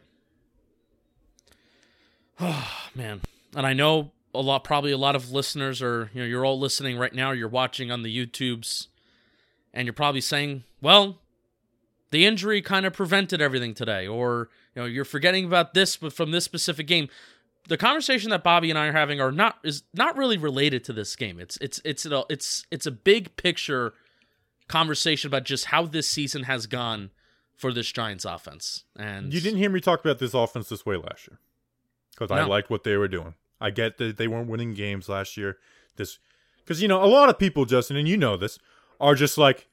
Oh 2.39 2.81
man, 2.95 3.21
and 3.55 3.65
I 3.65 3.73
know 3.73 4.11
a 4.33 4.41
lot. 4.41 4.63
Probably 4.63 4.91
a 4.91 4.97
lot 4.97 5.15
of 5.15 5.31
listeners 5.31 5.81
are. 5.81 6.09
You 6.13 6.21
know, 6.21 6.27
you're 6.27 6.45
all 6.45 6.59
listening 6.59 6.97
right 6.97 7.13
now. 7.13 7.31
You're 7.31 7.47
watching 7.47 7.91
on 7.91 8.03
the 8.03 8.15
YouTubes, 8.15 8.87
and 9.73 9.85
you're 9.85 9.93
probably 9.93 10.21
saying, 10.21 10.63
"Well, 10.81 11.19
the 12.11 12.25
injury 12.25 12.61
kind 12.61 12.85
of 12.85 12.93
prevented 12.93 13.41
everything 13.41 13.73
today," 13.73 14.07
or 14.07 14.49
you 14.75 14.81
know, 14.81 14.87
you're 14.87 15.05
forgetting 15.05 15.45
about 15.45 15.73
this, 15.73 15.97
but 15.97 16.13
from 16.13 16.31
this 16.31 16.45
specific 16.45 16.87
game. 16.87 17.09
The 17.69 17.77
conversation 17.77 18.29
that 18.31 18.43
Bobby 18.43 18.69
and 18.69 18.77
I 18.77 18.87
are 18.87 18.91
having 18.91 19.21
are 19.21 19.31
not 19.31 19.57
is 19.63 19.83
not 19.93 20.17
really 20.17 20.37
related 20.37 20.83
to 20.83 20.93
this 20.93 21.15
game. 21.15 21.39
It's 21.39 21.55
it's 21.61 21.79
it's 21.85 22.05
a, 22.05 22.23
it's 22.29 22.65
it's 22.71 22.85
a 22.85 22.91
big 22.91 23.37
picture 23.37 23.93
conversation 24.67 25.29
about 25.29 25.45
just 25.45 25.65
how 25.65 25.85
this 25.85 26.05
season 26.05 26.43
has 26.43 26.67
gone 26.67 27.11
for 27.55 27.71
this 27.71 27.89
Giants 27.89 28.25
offense. 28.25 28.83
And 28.97 29.33
You 29.33 29.39
didn't 29.39 29.59
hear 29.59 29.69
me 29.69 29.79
talk 29.79 30.03
about 30.03 30.19
this 30.19 30.33
offense 30.33 30.67
this 30.67 30.85
way 30.85 30.97
last 30.97 31.29
year 31.29 31.39
because 32.13 32.31
I 32.31 32.43
liked 32.43 32.69
what 32.69 32.83
they 32.83 32.95
were 32.97 33.07
doing. 33.07 33.35
I 33.59 33.69
get 33.69 33.97
that 33.97 34.17
they 34.17 34.27
weren't 34.27 34.49
winning 34.49 34.73
games 34.73 35.09
last 35.09 35.37
year. 35.37 35.57
This 35.95 36.19
because 36.57 36.81
you 36.81 36.87
know 36.87 37.03
a 37.03 37.07
lot 37.07 37.29
of 37.29 37.39
people, 37.39 37.65
Justin, 37.65 37.97
and 37.97 38.07
you 38.07 38.17
know 38.17 38.37
this, 38.37 38.59
are 38.99 39.15
just 39.15 39.37
like 39.37 39.67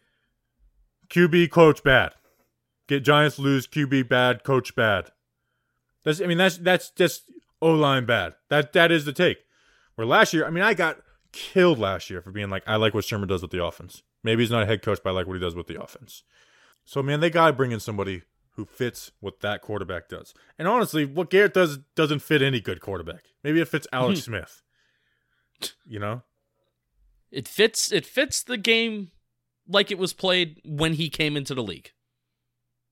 QB 1.09 1.51
coach 1.51 1.83
bad. 1.83 2.15
Get 2.87 3.05
Giants 3.05 3.39
lose 3.39 3.67
QB 3.67 4.09
bad, 4.09 4.45
coach 4.45 4.75
bad. 4.75 5.11
That's 6.05 6.21
I 6.21 6.27
mean 6.27 6.39
that's 6.39 6.59
that's 6.59 6.91
just 6.91 7.31
O 7.61 7.73
line 7.73 8.07
bad. 8.07 8.35
That 8.49 8.73
that 8.73 8.91
is 8.91 9.05
the 9.05 9.13
take. 9.13 9.39
Where 9.95 10.07
last 10.07 10.33
year, 10.33 10.47
I 10.47 10.51
mean, 10.51 10.65
I 10.65 10.73
got 10.73 10.99
killed 11.33 11.79
last 11.79 12.11
year 12.11 12.23
for 12.23 12.31
being 12.31 12.49
like, 12.49 12.63
I 12.67 12.77
like 12.77 12.95
what 12.95 13.05
Shurmur 13.05 13.29
does 13.29 13.43
with 13.43 13.51
the 13.51 13.63
offense. 13.63 14.03
Maybe 14.23 14.43
he's 14.43 14.51
not 14.51 14.63
a 14.63 14.67
head 14.67 14.83
coach, 14.83 15.01
but 15.03 15.11
I 15.11 15.13
like 15.13 15.27
what 15.27 15.35
he 15.35 15.41
does 15.41 15.55
with 15.55 15.67
the 15.67 15.81
offense. 15.81 16.23
So 16.85 17.03
man, 17.03 17.21
they 17.21 17.31
gotta 17.31 17.53
bring 17.53 17.73
in 17.73 17.81
somebody 17.81 18.23
who 18.53 18.65
fits 18.65 19.13
what 19.21 19.41
that 19.41 19.63
quarterback 19.63 20.09
does. 20.09 20.35
And 20.59 20.67
honestly, 20.67 21.05
what 21.05 21.31
Garrett 21.31 21.55
does 21.55 21.79
doesn't 21.95 22.21
fit 22.21 22.43
any 22.43 22.61
good 22.61 22.81
quarterback. 22.81 23.25
Maybe 23.43 23.61
it 23.61 23.69
fits 23.69 23.87
Alex 23.93 24.21
hmm. 24.21 24.33
Smith. 24.33 24.63
You 25.87 25.99
know? 25.99 26.23
It 27.31 27.47
fits 27.47 27.93
it 27.93 28.07
fits 28.07 28.43
the 28.43 28.57
game 28.57 29.11
like 29.69 29.91
it 29.91 29.99
was 29.99 30.13
played 30.13 30.61
when 30.65 30.95
he 30.95 31.09
came 31.09 31.37
into 31.37 31.55
the 31.55 31.63
league. 31.63 31.93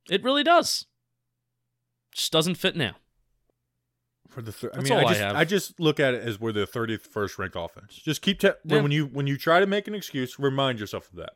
It 0.08 0.22
really 0.22 0.44
does. 0.44 0.86
Just 2.14 2.32
doesn't 2.32 2.54
fit 2.54 2.76
now. 2.76 2.96
For 4.28 4.42
the 4.42 4.52
thir- 4.52 4.70
I 4.74 4.80
mean, 4.80 4.92
I 4.92 5.00
I 5.00 5.04
just 5.04 5.20
have. 5.20 5.36
I 5.36 5.44
just 5.44 5.80
look 5.80 5.98
at 5.98 6.14
it 6.14 6.22
as 6.22 6.38
we're 6.38 6.52
the 6.52 6.66
thirtieth 6.66 7.06
first 7.06 7.38
ranked 7.38 7.56
offense. 7.58 7.94
Just 7.94 8.22
keep 8.22 8.38
te- 8.38 8.50
Yeah. 8.64 8.82
when 8.82 8.92
you 8.92 9.06
when 9.06 9.26
you 9.26 9.36
try 9.36 9.58
to 9.60 9.66
make 9.66 9.88
an 9.88 9.94
excuse, 9.94 10.38
remind 10.38 10.78
yourself 10.78 11.10
of 11.10 11.16
that. 11.16 11.32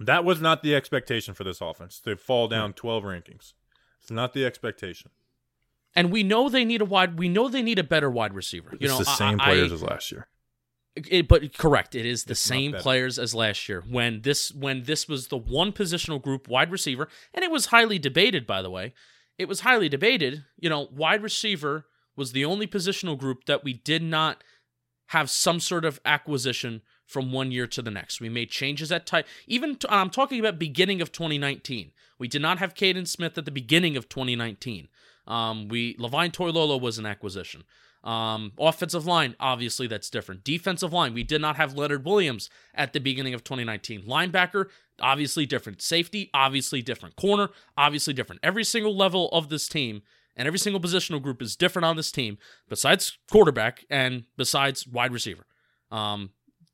That 0.00 0.24
was 0.24 0.40
not 0.40 0.62
the 0.62 0.74
expectation 0.74 1.34
for 1.34 1.44
this 1.44 1.60
offense 1.60 2.00
to 2.00 2.16
fall 2.16 2.48
down 2.48 2.72
twelve 2.72 3.04
rankings. 3.04 3.52
It's 4.00 4.10
not 4.10 4.32
the 4.32 4.44
expectation. 4.46 5.10
And 5.94 6.10
we 6.10 6.22
know 6.22 6.48
they 6.48 6.64
need 6.64 6.80
a 6.80 6.84
wide 6.86 7.18
we 7.18 7.28
know 7.28 7.48
they 7.48 7.62
need 7.62 7.78
a 7.78 7.84
better 7.84 8.10
wide 8.10 8.32
receiver. 8.32 8.70
You 8.72 8.78
it's 8.86 8.92
know, 8.92 8.98
the 8.98 9.04
same 9.04 9.40
I- 9.40 9.44
players 9.44 9.70
I- 9.70 9.74
as 9.74 9.82
last 9.82 10.10
year. 10.12 10.28
It, 10.96 11.28
but 11.28 11.56
correct, 11.56 11.94
it 11.94 12.04
is 12.04 12.24
the 12.24 12.32
It's 12.32 12.40
same 12.40 12.72
players 12.72 13.16
as 13.18 13.32
last 13.32 13.68
year. 13.68 13.84
When 13.88 14.22
this 14.22 14.52
when 14.52 14.82
this 14.84 15.06
was 15.06 15.28
the 15.28 15.36
one 15.36 15.72
positional 15.72 16.20
group 16.20 16.48
wide 16.48 16.72
receiver, 16.72 17.08
and 17.32 17.44
it 17.44 17.50
was 17.50 17.66
highly 17.66 17.98
debated, 17.98 18.46
by 18.46 18.60
the 18.60 18.70
way. 18.70 18.92
It 19.38 19.48
was 19.48 19.60
highly 19.60 19.88
debated. 19.88 20.44
You 20.58 20.68
know, 20.68 20.88
wide 20.90 21.22
receiver 21.22 21.86
was 22.16 22.32
the 22.32 22.44
only 22.44 22.66
positional 22.66 23.16
group 23.16 23.44
that 23.44 23.62
we 23.62 23.72
did 23.72 24.02
not 24.02 24.42
have 25.06 25.30
some 25.30 25.60
sort 25.60 25.84
of 25.84 26.00
acquisition 26.04 26.82
from 27.10 27.32
one 27.32 27.50
year 27.50 27.66
to 27.66 27.82
the 27.82 27.90
next. 27.90 28.20
We 28.20 28.28
made 28.28 28.50
changes 28.50 28.92
at 28.92 29.04
tight. 29.04 29.26
Even 29.46 29.74
t- 29.74 29.88
I'm 29.90 30.10
talking 30.10 30.38
about 30.38 30.58
beginning 30.58 31.02
of 31.02 31.10
2019. 31.10 31.90
We 32.18 32.28
did 32.28 32.40
not 32.40 32.58
have 32.58 32.74
Kaden 32.74 33.08
Smith 33.08 33.36
at 33.36 33.44
the 33.44 33.50
beginning 33.50 33.96
of 33.96 34.08
2019. 34.08 34.88
Um, 35.26 35.68
we 35.68 35.96
Levine 35.98 36.30
Toilolo 36.30 36.80
was 36.80 36.98
an 36.98 37.06
acquisition. 37.06 37.64
Um, 38.02 38.52
offensive 38.58 39.06
line, 39.06 39.36
obviously 39.38 39.86
that's 39.86 40.08
different. 40.08 40.44
Defensive 40.44 40.92
line, 40.92 41.12
we 41.12 41.22
did 41.22 41.40
not 41.40 41.56
have 41.56 41.76
Leonard 41.76 42.04
Williams 42.04 42.48
at 42.74 42.92
the 42.92 43.00
beginning 43.00 43.34
of 43.34 43.44
2019. 43.44 44.02
Linebacker, 44.02 44.66
obviously 45.00 45.44
different. 45.44 45.82
Safety, 45.82 46.30
obviously 46.32 46.80
different. 46.80 47.16
Corner, 47.16 47.50
obviously 47.76 48.14
different. 48.14 48.40
Every 48.42 48.64
single 48.64 48.96
level 48.96 49.28
of 49.30 49.50
this 49.50 49.68
team 49.68 50.02
and 50.36 50.46
every 50.46 50.58
single 50.58 50.80
positional 50.80 51.20
group 51.20 51.42
is 51.42 51.56
different 51.56 51.84
on 51.84 51.96
this 51.96 52.10
team, 52.10 52.38
besides 52.68 53.18
quarterback 53.30 53.84
and 53.90 54.24
besides 54.36 54.86
wide 54.86 55.12
receiver. 55.12 55.44
Um, 55.90 56.30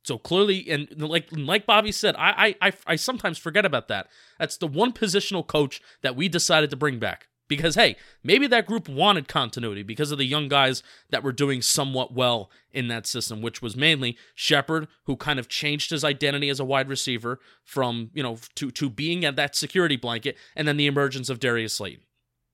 so 0.07 0.17
clearly, 0.17 0.69
and 0.69 0.87
like 0.97 1.27
like 1.31 1.65
Bobby 1.65 1.91
said, 1.91 2.15
I, 2.17 2.55
I 2.61 2.71
I 2.87 2.95
sometimes 2.95 3.37
forget 3.37 3.65
about 3.65 3.89
that. 3.89 4.07
That's 4.39 4.57
the 4.57 4.67
one 4.67 4.93
positional 4.93 5.45
coach 5.45 5.81
that 6.01 6.15
we 6.15 6.29
decided 6.29 6.69
to 6.69 6.77
bring 6.77 6.97
back 6.97 7.27
because 7.47 7.75
hey, 7.75 7.97
maybe 8.23 8.47
that 8.47 8.65
group 8.65 8.87
wanted 8.87 9.27
continuity 9.27 9.83
because 9.83 10.11
of 10.11 10.17
the 10.17 10.25
young 10.25 10.47
guys 10.47 10.81
that 11.09 11.23
were 11.23 11.31
doing 11.31 11.61
somewhat 11.61 12.13
well 12.13 12.49
in 12.71 12.87
that 12.87 13.05
system, 13.05 13.41
which 13.41 13.61
was 13.61 13.75
mainly 13.75 14.17
Shepard, 14.33 14.87
who 15.05 15.15
kind 15.15 15.39
of 15.39 15.49
changed 15.49 15.89
his 15.89 16.03
identity 16.03 16.49
as 16.49 16.59
a 16.59 16.65
wide 16.65 16.89
receiver 16.89 17.39
from 17.63 18.09
you 18.13 18.23
know 18.23 18.37
to 18.55 18.71
to 18.71 18.89
being 18.89 19.25
at 19.25 19.35
that 19.35 19.55
security 19.55 19.97
blanket, 19.97 20.37
and 20.55 20.67
then 20.67 20.77
the 20.77 20.87
emergence 20.87 21.29
of 21.29 21.39
Darius 21.39 21.73
Slayton. 21.73 22.03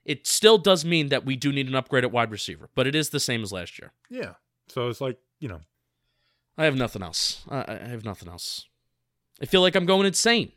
It 0.05 0.27
still 0.27 0.57
does 0.57 0.83
mean 0.83 1.09
that 1.09 1.23
we 1.23 1.35
do 1.35 1.53
need 1.53 1.67
an 1.67 1.75
upgrade 1.75 2.03
at 2.03 2.11
wide 2.11 2.31
receiver, 2.31 2.69
but 2.75 2.87
it 2.87 2.95
is 2.95 3.09
the 3.11 3.21
same 3.21 3.41
as 3.41 3.53
last 3.53 3.79
year. 3.79 3.93
Yeah. 4.09 4.33
So 4.67 4.89
it's 4.89 4.99
like 4.99 5.17
you 5.39 5.47
know, 5.47 5.61
I 6.57 6.65
have 6.65 6.75
nothing 6.75 7.01
else. 7.01 7.43
I, 7.49 7.65
I 7.83 7.87
have 7.87 8.03
nothing 8.05 8.29
else. 8.29 8.67
I 9.41 9.45
feel 9.45 9.61
like 9.61 9.75
I'm 9.75 9.85
going 9.85 10.05
insane 10.05 10.51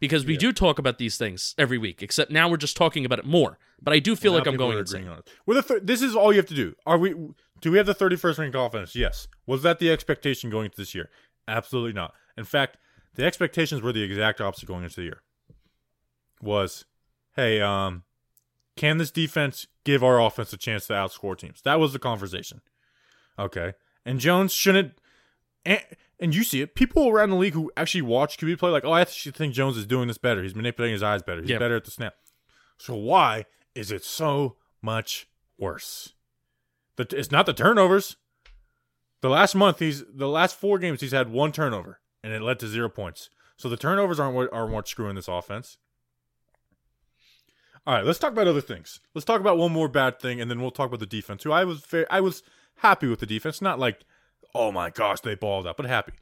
because 0.00 0.24
we 0.24 0.32
Yeah. 0.34 0.38
do 0.40 0.52
talk 0.52 0.78
about 0.78 0.98
these 0.98 1.16
things 1.18 1.54
every 1.58 1.78
week, 1.78 2.02
except 2.02 2.30
now 2.30 2.48
we're 2.48 2.56
just 2.56 2.76
talking 2.76 3.04
about 3.04 3.18
it 3.18 3.26
more. 3.26 3.58
But 3.80 3.92
I 3.94 3.98
do 3.98 4.16
feel 4.16 4.32
like 4.32 4.46
I'm 4.46 4.56
going 4.56 4.78
insane. 4.78 5.08
on 5.08 5.18
it. 5.18 5.30
We're 5.44 5.54
the 5.56 5.62
thir- 5.62 5.80
this 5.80 6.02
is 6.02 6.14
all 6.16 6.32
you 6.32 6.38
have 6.38 6.46
to 6.48 6.54
do. 6.54 6.74
Are 6.86 6.96
we? 6.98 7.14
Do 7.60 7.70
we 7.70 7.76
have 7.78 7.86
the 7.86 7.94
thirty 7.94 8.16
first 8.16 8.38
ranked 8.38 8.56
offense? 8.56 8.94
Yes. 8.96 9.28
Was 9.46 9.62
that 9.62 9.78
the 9.78 9.90
expectation 9.90 10.50
going 10.50 10.66
into 10.66 10.76
this 10.76 10.94
year? 10.94 11.10
Absolutely 11.48 11.92
not. 11.92 12.14
In 12.36 12.44
fact, 12.44 12.76
the 13.14 13.24
expectations 13.24 13.82
were 13.82 13.92
the 13.92 14.02
exact 14.02 14.40
opposite 14.40 14.66
going 14.66 14.84
into 14.84 14.96
the 14.96 15.02
year. 15.02 15.22
Was, 16.40 16.84
hey, 17.36 17.60
um, 17.60 18.04
can 18.76 18.98
this 18.98 19.10
defense 19.10 19.66
give 19.84 20.02
our 20.02 20.20
offense 20.20 20.52
a 20.52 20.56
chance 20.56 20.86
to 20.88 20.92
outscore 20.94 21.36
teams? 21.36 21.60
That 21.62 21.78
was 21.78 21.92
the 21.92 21.98
conversation. 21.98 22.60
Okay, 23.38 23.74
and 24.04 24.18
Jones 24.18 24.52
shouldn't. 24.52 24.94
And, 25.64 25.80
and 26.18 26.34
you 26.34 26.44
see 26.44 26.60
it. 26.62 26.74
People 26.74 27.08
around 27.08 27.30
the 27.30 27.36
league 27.36 27.54
who 27.54 27.70
actually 27.76 28.02
watch 28.02 28.36
QB 28.38 28.58
play, 28.58 28.70
like, 28.70 28.84
oh, 28.84 28.92
I 28.92 29.00
actually 29.00 29.32
think 29.32 29.54
Jones 29.54 29.76
is 29.76 29.86
doing 29.86 30.08
this 30.08 30.18
better. 30.18 30.42
He's 30.42 30.54
manipulating 30.54 30.92
his 30.94 31.02
eyes 31.02 31.22
better. 31.22 31.40
He's 31.40 31.50
Yeah. 31.50 31.58
better 31.58 31.76
at 31.76 31.84
the 31.84 31.90
snap. 31.90 32.14
So 32.78 32.94
why 32.94 33.46
is 33.74 33.90
it 33.92 34.04
so 34.04 34.56
much 34.80 35.28
worse? 35.58 36.14
The, 36.96 37.06
it's 37.16 37.30
not 37.30 37.46
the 37.46 37.52
turnovers. 37.52 38.16
The 39.20 39.30
last 39.30 39.54
month, 39.54 39.78
he's 39.78 40.02
the 40.12 40.28
last 40.28 40.58
four 40.58 40.78
games 40.80 41.00
he's 41.00 41.12
had 41.12 41.30
one 41.30 41.52
turnover, 41.52 42.00
and 42.24 42.32
it 42.32 42.42
led 42.42 42.58
to 42.58 42.66
zero 42.66 42.88
points. 42.88 43.30
So 43.56 43.68
the 43.68 43.76
turnovers 43.76 44.18
aren't 44.18 44.34
what 44.34 44.52
aren't 44.52 44.72
what's 44.72 44.90
screwing 44.90 45.14
this 45.14 45.28
offense. 45.28 45.78
All 47.86 47.94
right, 47.94 48.04
let's 48.04 48.18
talk 48.18 48.32
about 48.32 48.46
other 48.48 48.60
things. 48.60 49.00
Let's 49.14 49.24
talk 49.24 49.40
about 49.40 49.58
one 49.58 49.72
more 49.72 49.88
bad 49.88 50.20
thing, 50.20 50.40
and 50.40 50.50
then 50.50 50.60
we'll 50.60 50.70
talk 50.70 50.88
about 50.88 51.00
the 51.00 51.06
defense. 51.06 51.42
Who 51.42 51.52
I 51.52 51.64
was 51.64 51.80
very, 51.80 52.06
I 52.10 52.20
was 52.20 52.42
happy 52.76 53.06
with 53.08 53.20
the 53.20 53.26
defense. 53.26 53.60
Not 53.62 53.78
like, 53.78 54.04
oh 54.54 54.70
my 54.72 54.90
gosh, 54.90 55.20
they 55.20 55.34
balled 55.34 55.66
out, 55.66 55.76
but 55.76 55.86
happy. 55.86 56.12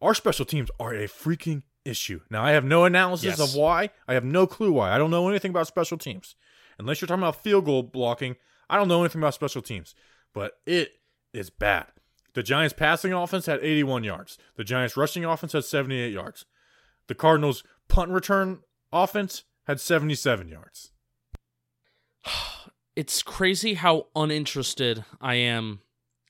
Our 0.00 0.14
special 0.14 0.44
teams 0.44 0.70
are 0.78 0.94
a 0.94 1.08
freaking 1.08 1.62
issue. 1.84 2.20
Now 2.30 2.44
I 2.44 2.52
have 2.52 2.64
no 2.64 2.84
analysis 2.84 3.38
Yes. 3.38 3.40
of 3.40 3.54
why. 3.58 3.90
I 4.06 4.14
have 4.14 4.24
no 4.24 4.46
clue 4.46 4.72
why. 4.72 4.92
I 4.92 4.98
don't 4.98 5.10
know 5.10 5.28
anything 5.28 5.50
about 5.50 5.66
special 5.66 5.98
teams. 5.98 6.36
Unless 6.78 7.00
you're 7.00 7.08
talking 7.08 7.22
about 7.22 7.42
field 7.42 7.64
goal 7.64 7.82
blocking, 7.82 8.36
I 8.70 8.76
don't 8.76 8.88
know 8.88 9.00
anything 9.00 9.20
about 9.20 9.34
special 9.34 9.62
teams. 9.62 9.94
But 10.32 10.60
it 10.66 11.00
is 11.32 11.50
bad. 11.50 11.86
The 12.34 12.42
Giants 12.42 12.74
passing 12.74 13.12
offense 13.12 13.46
had 13.46 13.60
81 13.62 14.04
yards. 14.04 14.38
The 14.56 14.62
Giants 14.64 14.96
rushing 14.96 15.24
offense 15.24 15.52
had 15.52 15.64
78 15.64 16.12
yards. 16.12 16.44
The 17.08 17.14
Cardinals 17.14 17.64
punt 17.88 18.10
return 18.12 18.60
offense 18.92 19.44
had 19.66 19.80
77 19.80 20.48
yards. 20.48 20.92
It's 22.96 23.22
crazy 23.22 23.74
how 23.74 24.08
uninterested 24.16 25.04
I 25.20 25.36
am 25.36 25.82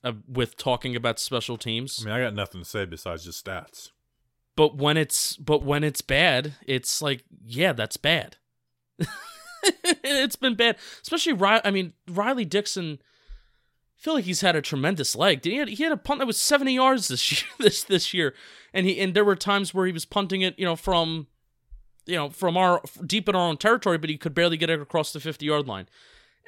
uh, 0.04 0.12
with 0.28 0.56
talking 0.56 0.94
about 0.96 1.18
special 1.18 1.56
teams. 1.56 2.00
I 2.02 2.04
mean, 2.06 2.14
I 2.14 2.24
got 2.24 2.34
nothing 2.34 2.60
to 2.60 2.68
say 2.68 2.84
besides 2.84 3.24
just 3.24 3.44
stats. 3.44 3.90
but 4.56 4.76
when 4.76 4.96
it's 4.96 5.36
but 5.36 5.62
when 5.62 5.84
it's 5.84 6.00
bad, 6.00 6.54
it's 6.66 7.00
like 7.02 7.24
yeah, 7.44 7.72
that's 7.72 7.96
bad. 7.96 8.36
it's 10.04 10.36
been 10.36 10.54
bad, 10.54 10.76
especially 11.02 11.32
Riley. 11.32 11.62
I 11.64 11.70
mean, 11.70 11.92
Riley 12.08 12.44
Dixon. 12.44 12.98
I 13.00 14.00
feel 14.00 14.14
like 14.14 14.26
he's 14.26 14.42
had 14.42 14.54
a 14.54 14.62
tremendous 14.62 15.16
leg. 15.16 15.42
Did 15.42 15.50
he 15.50 15.58
had 15.58 15.68
he 15.68 15.82
had 15.82 15.92
a 15.92 15.96
punt 15.96 16.20
that 16.20 16.26
was 16.26 16.40
seventy 16.40 16.74
yards 16.74 17.08
this 17.08 17.32
year 17.42 17.50
this 17.58 17.82
this 17.82 18.14
year, 18.14 18.34
and 18.72 18.86
he 18.86 19.00
and 19.00 19.14
there 19.14 19.24
were 19.24 19.36
times 19.36 19.74
where 19.74 19.86
he 19.86 19.92
was 19.92 20.04
punting 20.04 20.42
it, 20.42 20.56
you 20.58 20.64
know, 20.64 20.76
from, 20.76 21.26
you 22.06 22.14
know, 22.14 22.30
from 22.30 22.56
our 22.56 22.80
deep 23.04 23.28
in 23.28 23.34
our 23.34 23.48
own 23.48 23.56
territory, 23.56 23.98
but 23.98 24.10
he 24.10 24.16
could 24.16 24.34
barely 24.34 24.56
get 24.56 24.70
it 24.70 24.80
across 24.80 25.12
the 25.12 25.20
fifty 25.20 25.46
yard 25.46 25.66
line. 25.66 25.88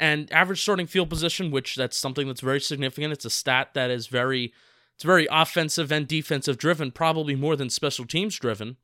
And 0.01 0.33
average 0.33 0.63
starting 0.63 0.87
field 0.87 1.11
position, 1.11 1.51
which 1.51 1.77
that's 1.77 1.97
something 1.97 2.27
that's 2.27 2.41
very 2.41 2.59
significant. 2.61 3.13
It's 3.13 3.27
a 3.27 3.31
stat 3.31 3.75
that 3.75 3.91
is 3.91 4.07
very 4.07 4.53
it's 4.95 5.05
very 5.05 5.29
offensive 5.31 5.93
and 5.93 6.09
defensive 6.09 6.57
driven, 6.59 6.91
probably 6.91 7.35
more 7.37 7.55
than 7.55 7.69
special 7.71 8.07
teams 8.07 8.37
driven. 8.39 8.79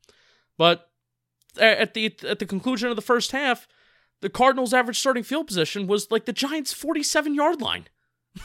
But 0.59 0.89
at 1.59 1.95
the 1.95 2.15
at 2.27 2.37
the 2.37 2.45
conclusion 2.45 2.89
of 2.89 2.95
the 2.95 3.01
first 3.01 3.31
half, 3.31 3.67
the 4.21 4.29
Cardinals' 4.29 4.73
average 4.75 4.99
starting 4.99 5.23
field 5.23 5.47
position 5.47 5.87
was 5.87 6.11
like 6.11 6.25
the 6.25 6.33
Giants' 6.33 6.71
47 6.71 7.33
yard 7.33 7.61
line. 7.61 7.87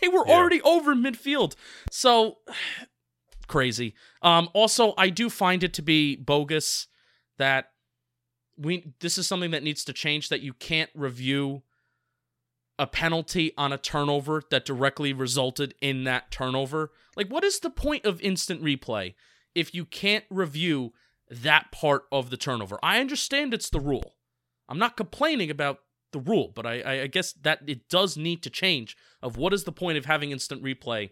They 0.00 0.08
were 0.08 0.24
Yeah. 0.26 0.34
already 0.34 0.60
over 0.62 0.94
midfield, 0.94 1.54
so 1.90 2.38
crazy. 3.46 3.94
Um, 4.22 4.48
also, 4.54 4.94
I 4.98 5.10
do 5.10 5.28
find 5.30 5.62
it 5.62 5.72
to 5.74 5.82
be 5.82 6.16
bogus 6.16 6.88
that 7.38 7.70
we 8.56 8.92
this 9.00 9.18
is 9.18 9.26
something 9.26 9.50
that 9.52 9.62
needs 9.62 9.84
to 9.84 9.92
change. 9.92 10.28
That 10.28 10.40
you 10.40 10.52
can't 10.52 10.90
review 10.94 11.62
a 12.78 12.86
penalty 12.86 13.52
on 13.56 13.72
a 13.72 13.78
turnover 13.78 14.42
that 14.50 14.64
directly 14.64 15.12
resulted 15.12 15.74
in 15.80 16.04
that 16.04 16.30
turnover. 16.30 16.90
Like, 17.16 17.28
what 17.28 17.44
is 17.44 17.60
the 17.60 17.70
point 17.70 18.04
of 18.04 18.20
instant 18.20 18.62
replay 18.62 19.14
if 19.54 19.74
you 19.74 19.84
can't 19.84 20.24
review 20.28 20.92
that 21.30 21.70
part 21.70 22.04
of 22.10 22.30
the 22.30 22.36
turnover? 22.36 22.78
I 22.82 23.00
understand 23.00 23.54
it's 23.54 23.70
the 23.70 23.80
rule. 23.80 24.14
I'm 24.68 24.78
not 24.78 24.96
complaining 24.96 25.50
about 25.50 25.80
the 26.12 26.18
rule, 26.18 26.50
but 26.54 26.66
I, 26.66 27.02
I, 27.02 27.06
guess 27.08 27.32
that 27.42 27.60
it 27.66 27.88
does 27.88 28.16
need 28.16 28.42
to 28.44 28.50
change. 28.50 28.96
Of 29.20 29.36
what 29.36 29.52
is 29.52 29.64
the 29.64 29.72
point 29.72 29.98
of 29.98 30.06
having 30.06 30.30
instant 30.30 30.62
replay 30.62 31.10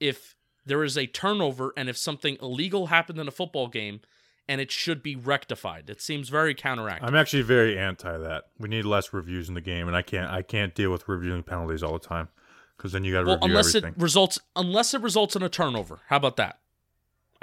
if 0.00 0.36
there 0.64 0.82
is 0.82 0.96
a 0.96 1.06
turnover 1.06 1.72
and 1.76 1.88
if 1.88 1.96
something 1.96 2.36
illegal 2.40 2.86
happened 2.86 3.18
in 3.18 3.28
a 3.28 3.32
football 3.32 3.68
game 3.68 4.00
and 4.48 4.60
it 4.60 4.70
should 4.70 5.02
be 5.02 5.16
rectified? 5.16 5.90
It 5.90 6.00
seems 6.00 6.28
very 6.28 6.54
counteractive. 6.54 7.02
I'm 7.02 7.14
actually 7.16 7.42
very 7.42 7.78
anti 7.78 8.16
that. 8.18 8.44
We 8.58 8.68
need 8.68 8.84
less 8.84 9.12
reviews 9.12 9.48
in 9.48 9.54
the 9.54 9.60
game, 9.60 9.86
and 9.88 9.96
I 9.96 10.02
can't 10.02 10.30
I 10.30 10.42
can't 10.42 10.74
deal 10.74 10.90
with 10.92 11.08
reviewing 11.08 11.42
penalties 11.42 11.82
all 11.82 11.92
the 11.92 11.98
time 12.06 12.28
because 12.76 12.92
then 12.92 13.04
you 13.04 13.12
got 13.12 13.20
to 13.20 13.26
Well, 13.26 13.36
review 13.36 13.48
unless 13.50 13.68
everything. 13.74 13.94
it 13.96 14.02
results 14.02 14.38
unless 14.54 14.94
it 14.94 15.00
results 15.00 15.34
in 15.36 15.42
a 15.42 15.48
turnover. 15.48 16.00
How 16.08 16.16
about 16.16 16.36
that? 16.36 16.58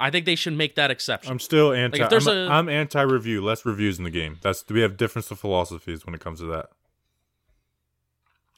I 0.00 0.10
think 0.10 0.26
they 0.26 0.34
should 0.34 0.54
make 0.54 0.74
that 0.74 0.90
exception. 0.90 1.30
I'm 1.30 1.38
still 1.38 1.72
anti. 1.72 2.06
there's 2.08 2.26
I'm, 2.26 2.36
a- 2.36 2.48
I'm 2.50 2.68
anti-review. 2.68 3.40
Less 3.42 3.64
reviews 3.64 3.96
in 3.98 4.04
the 4.04 4.10
game. 4.10 4.38
That's 4.42 4.64
we 4.68 4.80
have 4.80 4.96
difference 4.96 5.30
of 5.30 5.38
philosophies 5.38 6.04
when 6.04 6.14
it 6.14 6.20
comes 6.20 6.40
to 6.40 6.46
that. 6.46 6.66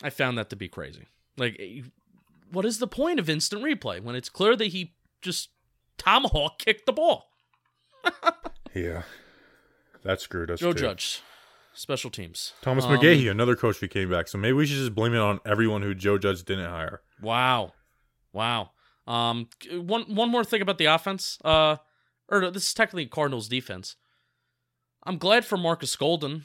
I 0.03 0.11
found 0.11 0.37
that 0.39 0.51
to 0.51 0.57
be 0.57 0.69
crazy. 0.69 1.07
Like, 1.37 1.57
eh, 1.59 1.83
what 2.51 2.65
is 2.65 2.79
the 2.79 2.87
point 2.87 3.19
of 3.19 3.29
instant 3.29 3.63
replay 3.63 4.01
when 4.03 4.15
it's 4.15 4.29
clear 4.29 4.57
that 4.57 4.69
he 4.69 4.95
just 5.23 5.51
tomahawk 5.99 6.59
kicked 6.59 6.87
the 6.87 6.93
ball? 6.93 7.31
Yeah, 8.75 9.03
that 10.03 10.21
screwed 10.21 10.51
us. 10.51 10.61
Joe 10.61 10.73
too. 10.73 10.81
Judge, 10.81 11.23
special 11.73 12.11
teams. 12.11 12.53
Thomas 12.61 12.85
Um, 12.85 12.93
McGaughey, 12.97 13.31
another 13.31 13.57
coach 13.57 13.79
who 13.79 13.89
came 13.89 14.11
back. 14.11 14.29
So 14.29 14.37
maybe 14.39 14.53
we 14.53 14.67
should 14.67 14.77
just 14.77 14.95
blame 14.95 15.15
it 15.15 15.19
on 15.21 15.41
everyone 15.47 15.81
who 15.83 15.95
Joe 15.95 16.19
Judge 16.19 16.45
didn't 16.45 16.69
hire. 16.71 17.01
Wow, 17.23 17.73
wow. 18.33 18.71
Um, 19.07 19.49
one 19.71 20.03
one 20.15 20.31
more 20.31 20.45
thing 20.45 20.61
about 20.61 20.79
the 20.79 20.87
offense. 20.87 21.39
Uh, 21.45 21.77
or 22.29 22.41
no, 22.41 22.51
this 22.51 22.65
is 22.65 22.75
technically 22.75 23.07
Cardinals 23.07 23.49
defense. 23.49 23.97
I'm 25.05 25.17
glad 25.19 25.45
for 25.45 25.57
Marcus 25.57 25.95
Golden, 25.97 26.45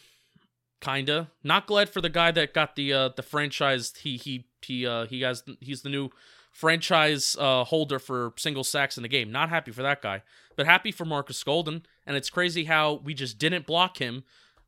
kinda. 0.80 1.32
Not 1.44 1.66
glad 1.68 1.90
for 1.90 2.00
the 2.00 2.10
guy 2.10 2.32
that 2.32 2.54
got 2.54 2.76
the 2.76 2.94
uh 2.94 3.10
the 3.16 3.24
franchise. 3.24 3.94
He 4.02 4.16
he 4.18 4.46
he 4.62 4.86
uh 4.86 5.06
he 5.08 5.22
has 5.22 5.44
he's 5.60 5.82
the 5.82 5.90
new 5.90 6.12
franchise 6.52 7.36
uh 7.40 7.64
holder 7.64 7.98
for 8.00 8.34
single 8.38 8.64
sacks 8.64 8.98
in 8.98 9.04
the 9.04 9.10
game. 9.10 9.32
Not 9.32 9.50
happy 9.50 9.72
for 9.72 9.82
that 9.84 10.02
guy, 10.02 10.22
but 10.56 10.66
happy 10.66 10.92
for 10.92 11.06
Marcus 11.06 11.44
Golden. 11.44 11.84
And 12.06 12.16
it's 12.18 12.30
crazy 12.30 12.66
how 12.66 12.96
we 13.04 13.14
just 13.14 13.38
didn't 13.38 13.66
block 13.66 13.98
him 13.98 14.24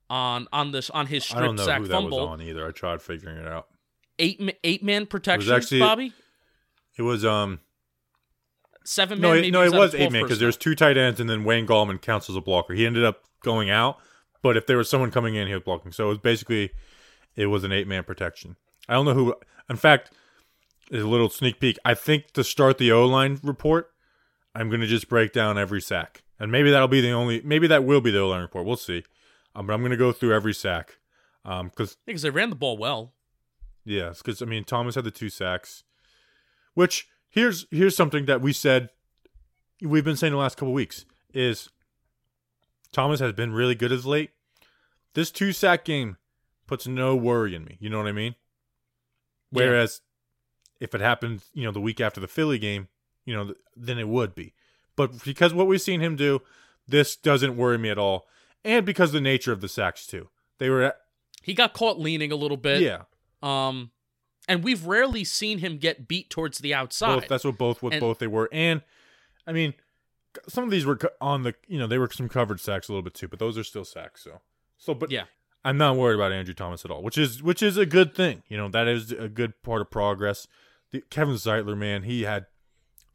on 0.09 0.47
on 0.53 0.71
this 0.71 0.89
on 0.89 1.07
his 1.07 1.31
I 1.34 1.39
don't 1.41 1.57
strip 1.57 1.57
know 1.57 1.65
sack 1.71 1.81
who 1.81 1.88
that 1.88 1.93
fumble. 1.93 2.19
was 2.19 2.27
on 2.29 2.41
either. 2.41 2.67
I 2.67 2.71
tried 2.71 3.01
figuring 3.01 3.38
it 3.38 3.47
out. 3.47 3.67
Eight 4.19 4.57
eight 4.63 4.84
man 4.84 5.05
protection, 5.05 5.51
actually- 5.53 5.79
Bobby. 5.79 6.13
It 6.97 7.01
was 7.01 7.25
um 7.25 7.59
Seven 8.86 9.21
no 9.21 9.29
man. 9.29 9.38
it, 9.38 9.41
maybe 9.41 9.51
no 9.51 9.61
it 9.63 9.71
was 9.73 9.95
eight 9.95 10.11
man 10.11 10.23
because 10.23 10.39
there's 10.39 10.57
two 10.57 10.75
tight 10.75 10.97
ends 10.97 11.19
and 11.21 11.29
then 11.29 11.45
Wayne 11.45 11.65
Gallman 11.65 12.01
counts 12.01 12.29
as 12.29 12.36
a 12.36 12.41
blocker. 12.41 12.73
He 12.73 12.86
ended 12.86 13.05
up 13.05 13.23
going 13.41 13.69
out, 13.69 13.97
but 14.41 14.57
if 14.57 14.67
there 14.67 14.77
was 14.77 14.89
someone 14.89 15.09
coming 15.09 15.36
in, 15.36 15.47
he 15.47 15.53
was 15.53 15.63
blocking. 15.63 15.91
So 15.93 16.05
it 16.07 16.09
was 16.09 16.17
basically 16.17 16.71
it 17.36 17.45
was 17.45 17.63
an 17.63 17.71
eight 17.71 17.88
man 17.88 18.03
protection. 18.03 18.57
I 18.89 18.93
don't 18.95 19.05
know 19.05 19.13
who. 19.13 19.36
In 19.69 19.77
fact, 19.77 20.11
a 21.01 21.07
little 21.07 21.29
sneak 21.29 21.59
peek. 21.59 21.77
I 21.83 21.93
think 21.93 22.31
to 22.31 22.43
start 22.43 22.77
the 22.77 22.91
O 22.91 23.05
line 23.05 23.39
report, 23.43 23.91
I'm 24.53 24.69
going 24.69 24.81
to 24.81 24.87
just 24.87 25.09
break 25.09 25.33
down 25.33 25.57
every 25.57 25.81
sack, 25.81 26.23
and 26.39 26.51
maybe 26.51 26.69
that'll 26.69 26.87
be 26.87 27.01
the 27.01 27.11
only. 27.11 27.41
Maybe 27.41 27.67
that 27.67 27.83
will 27.83 28.01
be 28.01 28.11
the 28.11 28.19
O 28.19 28.29
line 28.29 28.41
report. 28.41 28.65
We'll 28.65 28.75
see. 28.75 29.03
Um, 29.55 29.67
but 29.67 29.73
I'm 29.73 29.81
going 29.81 29.91
to 29.91 29.97
go 29.97 30.11
through 30.11 30.33
every 30.33 30.53
sack, 30.53 30.97
um, 31.45 31.69
because 31.69 31.97
because 32.05 32.21
they 32.21 32.29
ran 32.29 32.49
the 32.49 32.55
ball 32.55 32.77
well. 32.77 33.13
yeah, 33.85 34.13
because 34.17 34.41
I 34.41 34.45
mean 34.45 34.63
Thomas 34.63 34.95
had 34.95 35.03
the 35.03 35.11
two 35.11 35.29
sacks, 35.29 35.83
which 36.73 37.07
here's 37.29 37.65
here's 37.71 37.95
something 37.95 38.25
that 38.25 38.41
we 38.41 38.53
said 38.53 38.89
we've 39.81 40.05
been 40.05 40.15
saying 40.15 40.33
the 40.33 40.39
last 40.39 40.57
couple 40.57 40.73
weeks 40.73 41.05
is 41.33 41.69
Thomas 42.91 43.19
has 43.19 43.33
been 43.33 43.53
really 43.53 43.75
good 43.75 43.91
as 43.91 44.05
late. 44.05 44.31
This 45.13 45.31
two 45.31 45.51
sack 45.51 45.83
game 45.85 46.17
puts 46.67 46.87
no 46.87 47.15
worry 47.15 47.55
in 47.55 47.65
me. 47.65 47.77
You 47.79 47.89
know 47.89 47.97
what 47.97 48.07
I 48.07 48.11
mean? 48.11 48.35
Yeah. 49.51 49.65
Whereas 49.65 50.01
if 50.84 50.93
it 50.93 51.01
happened, 51.01 51.41
you 51.53 51.63
know, 51.63 51.71
the 51.71 51.79
week 51.81 51.99
after 52.01 52.19
the 52.21 52.27
Philly 52.27 52.59
game, 52.59 52.88
you 53.25 53.34
know, 53.34 53.45
th- 53.45 53.57
then 53.75 53.97
it 53.97 54.07
would 54.07 54.36
be. 54.36 54.53
But 54.95 55.23
because 55.23 55.53
what 55.53 55.65
we've 55.67 55.81
seen 55.81 56.01
him 56.01 56.15
do, 56.15 56.41
this 56.88 57.15
doesn't 57.15 57.55
worry 57.57 57.77
me 57.77 57.89
at 57.89 57.97
all. 57.97 58.27
And 58.63 58.86
because 58.86 59.09
of 59.09 59.13
the 59.13 59.21
nature 59.21 59.51
of 59.51 59.61
the 59.61 59.67
sacks 59.69 60.05
too. 60.05 60.29
They 60.59 60.69
were 60.69 60.93
He 61.41 61.53
got 61.53 61.73
caught 61.73 61.99
leaning 61.99 62.31
a 62.31 62.36
little 62.36 62.57
bit. 62.57 62.81
yeah. 62.81 63.03
Um, 63.41 63.91
and 64.47 64.63
we've 64.63 64.86
rarely 64.86 65.23
seen 65.23 65.59
him 65.59 65.77
get 65.77 66.07
beat 66.07 66.29
towards 66.29 66.59
the 66.59 66.73
outside. 66.73 67.21
Both, 67.21 67.27
that's 67.29 67.43
what 67.45 67.57
both 67.57 67.81
what 67.81 67.93
And- 67.93 67.99
both 68.01 68.19
they 68.19 68.27
were, 68.27 68.49
and 68.51 68.81
I 69.47 69.51
mean, 69.53 69.73
some 70.47 70.63
of 70.63 70.69
these 70.71 70.86
were 70.86 70.99
on 71.21 71.43
the 71.43 71.53
you 71.67 71.77
know 71.79 71.88
they 71.88 71.97
were 71.97 72.09
some 72.11 72.27
covered 72.29 72.59
sacks 72.59 72.88
a 72.88 72.91
little 72.91 73.03
bit 73.03 73.13
too, 73.13 73.27
but 73.27 73.39
those 73.39 73.57
are 73.57 73.63
still 73.63 73.86
sacks. 73.86 74.23
So 74.23 74.41
so, 74.77 74.93
but 74.93 75.11
Yeah. 75.11 75.25
I'm 75.65 75.77
not 75.77 75.95
worried 75.95 76.15
about 76.15 76.34
Andrew 76.34 76.53
Thomas 76.53 76.84
at 76.84 76.91
all, 76.91 77.01
which 77.01 77.17
is 77.17 77.41
which 77.41 77.63
is 77.63 77.77
a 77.77 77.86
good 77.86 78.13
thing. 78.13 78.43
You 78.49 78.57
know 78.57 78.67
that 78.69 78.88
is 78.88 79.11
a 79.13 79.29
good 79.29 79.61
part 79.63 79.81
of 79.81 79.89
progress. 79.89 80.45
The, 80.93 81.01
Kevin 81.09 81.35
Zeitler, 81.35 81.77
man, 81.77 82.03
he 82.03 82.21
had 82.21 82.45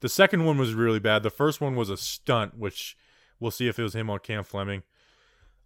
the 0.00 0.08
second 0.08 0.44
one 0.44 0.58
was 0.58 0.74
really 0.74 0.98
bad. 0.98 1.22
The 1.22 1.30
first 1.30 1.60
one 1.60 1.74
was 1.74 1.88
a 1.88 1.96
stunt, 1.96 2.58
which 2.58 2.96
we'll 3.40 3.50
see 3.50 3.68
if 3.68 3.78
it 3.78 3.82
was 3.82 3.94
him 3.94 4.10
on 4.10 4.18
Cam 4.18 4.44
Fleming. 4.44 4.82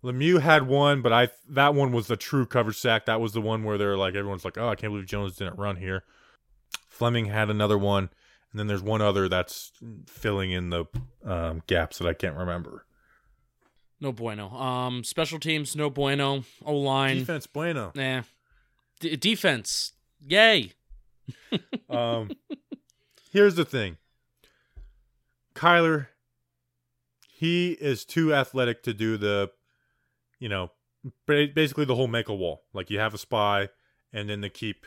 Lemieux 0.04 0.40
had 0.40 0.66
one, 0.68 1.00
but 1.02 1.12
I 1.12 1.28
that 1.48 1.74
one 1.74 1.90
was 1.92 2.06
the 2.06 2.16
true 2.16 2.44
coverage 2.46 2.76
sack. 2.78 3.06
That 3.06 3.20
was 3.20 3.32
the 3.32 3.40
one 3.40 3.64
where 3.64 3.78
they're 3.78 3.96
like 3.96 4.14
everyone's 4.14 4.44
like, 4.44 4.58
oh, 4.58 4.68
I 4.68 4.74
can't 4.74 4.92
believe 4.92 5.06
Jones 5.06 5.36
didn't 5.36 5.58
run 5.58 5.76
here. 5.76 6.04
Fleming 6.88 7.26
had 7.26 7.50
another 7.50 7.78
one, 7.78 8.10
and 8.50 8.58
then 8.58 8.66
there's 8.66 8.82
one 8.82 9.00
other 9.00 9.28
that's 9.28 9.72
filling 10.06 10.50
in 10.52 10.70
the 10.70 10.84
um, 11.24 11.62
gaps 11.66 11.98
that 11.98 12.06
I 12.08 12.12
can't 12.14 12.36
remember. 12.36 12.84
no 14.00 14.12
bueno. 14.12 14.50
Um, 14.50 15.04
special 15.04 15.38
teams, 15.38 15.76
no 15.76 15.88
bueno. 15.88 16.44
O 16.66 16.76
line, 16.76 17.18
Defense, 17.20 17.46
bueno. 17.46 17.92
nah. 17.94 18.22
D- 19.00 19.16
defense, 19.16 19.92
yay. 20.26 20.72
Um, 21.90 22.30
here's 23.30 23.54
the 23.54 23.66
thing, 23.66 23.98
Kyler. 25.54 26.06
He 27.28 27.72
is 27.72 28.04
too 28.06 28.32
athletic 28.32 28.82
to 28.84 28.94
do 28.94 29.16
the, 29.18 29.50
you 30.38 30.48
know, 30.48 30.70
basically 31.26 31.84
the 31.84 31.94
whole 31.94 32.06
make 32.06 32.28
a 32.28 32.34
wall. 32.34 32.62
Like 32.72 32.88
you 32.90 32.98
have 32.98 33.12
a 33.12 33.18
spy, 33.18 33.68
and 34.12 34.30
then 34.30 34.40
the 34.40 34.48
keep 34.48 34.86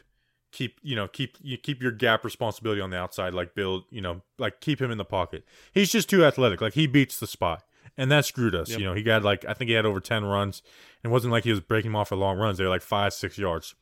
keep 0.51 0.79
you 0.81 0.95
know 0.95 1.07
keep 1.07 1.37
you 1.41 1.57
keep 1.57 1.81
your 1.83 1.91
gap 1.91 2.23
responsibility 2.23 2.81
on 2.81 2.89
the 2.89 2.97
outside. 2.97 3.33
Like 3.33 3.53
build 3.53 3.83
you 3.91 4.01
know 4.01 4.21
like 4.39 4.61
keep 4.61 4.81
him 4.81 4.89
in 4.89 4.97
the 4.97 5.05
pocket. 5.05 5.43
He's 5.73 5.91
just 5.91 6.09
too 6.09 6.25
athletic. 6.25 6.61
Like 6.61 6.73
he 6.73 6.87
beats 6.87 7.19
the 7.19 7.27
spy, 7.27 7.59
and 7.97 8.11
that 8.11 8.25
screwed 8.25 8.55
us. 8.55 8.69
Yep. 8.69 8.79
You 8.79 8.85
know 8.85 8.93
he 8.93 9.03
got 9.03 9.23
like 9.23 9.45
I 9.45 9.53
think 9.53 9.69
he 9.69 9.75
had 9.75 9.85
over 9.85 9.99
ten 9.99 10.23
runs. 10.25 10.61
and 11.03 11.11
It 11.11 11.13
wasn't 11.13 11.33
like 11.33 11.43
he 11.43 11.51
was 11.51 11.59
breaking 11.59 11.93
off 11.93 12.09
for 12.09 12.15
long 12.15 12.37
runs. 12.37 12.57
They 12.57 12.63
were 12.63 12.69
like 12.69 12.81
five 12.81 13.13
six 13.13 13.37
yards. 13.37 13.75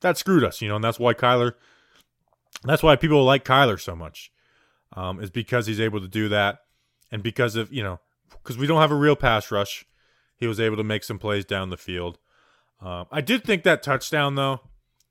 That 0.00 0.18
screwed 0.18 0.44
us. 0.44 0.60
You 0.60 0.68
know, 0.68 0.76
and 0.76 0.84
that's 0.84 0.98
why 0.98 1.14
Kyler. 1.14 1.54
That's 2.64 2.82
why 2.82 2.96
people 2.96 3.22
like 3.24 3.44
Kyler 3.44 3.80
so 3.80 3.94
much, 3.94 4.32
um, 4.94 5.20
is 5.20 5.30
because 5.30 5.66
he's 5.66 5.80
able 5.80 6.00
to 6.00 6.08
do 6.08 6.28
that, 6.28 6.60
and 7.10 7.22
because 7.22 7.56
of 7.56 7.72
you 7.72 7.82
know 7.82 8.00
because 8.42 8.58
we 8.58 8.66
don't 8.66 8.80
have 8.80 8.92
a 8.92 8.96
real 8.96 9.16
pass 9.16 9.50
rush. 9.50 9.84
He 10.38 10.46
was 10.46 10.60
able 10.60 10.76
to 10.76 10.84
make 10.84 11.02
some 11.02 11.18
plays 11.18 11.46
down 11.46 11.70
the 11.70 11.78
field. 11.78 12.18
Um, 12.80 13.06
I 13.10 13.22
did 13.22 13.42
think 13.42 13.62
that 13.62 13.82
touchdown 13.82 14.34
though, 14.34 14.60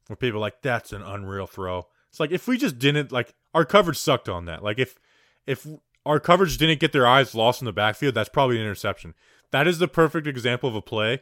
where 0.07 0.15
people 0.15 0.39
like 0.39 0.61
that's 0.61 0.93
an 0.93 1.01
unreal 1.01 1.47
throw. 1.47 1.88
It's 2.09 2.19
like 2.19 2.31
if 2.31 2.47
we 2.47 2.57
just 2.57 2.77
didn't 2.77 3.11
like 3.11 3.33
our 3.53 3.65
coverage 3.65 3.97
sucked 3.97 4.29
on 4.29 4.45
that. 4.45 4.63
Like 4.63 4.77
if 4.77 4.99
if 5.47 5.65
our 6.05 6.19
coverage 6.19 6.57
didn't 6.57 6.79
get 6.79 6.91
their 6.91 7.07
eyes 7.07 7.33
lost 7.33 7.61
in 7.61 7.65
the 7.65 7.73
backfield, 7.73 8.13
that's 8.13 8.29
probably 8.29 8.57
an 8.57 8.63
interception. 8.63 9.15
That 9.51 9.67
is 9.67 9.79
the 9.79 9.88
perfect 9.88 10.27
example 10.27 10.69
of 10.69 10.75
a 10.75 10.81
play 10.81 11.21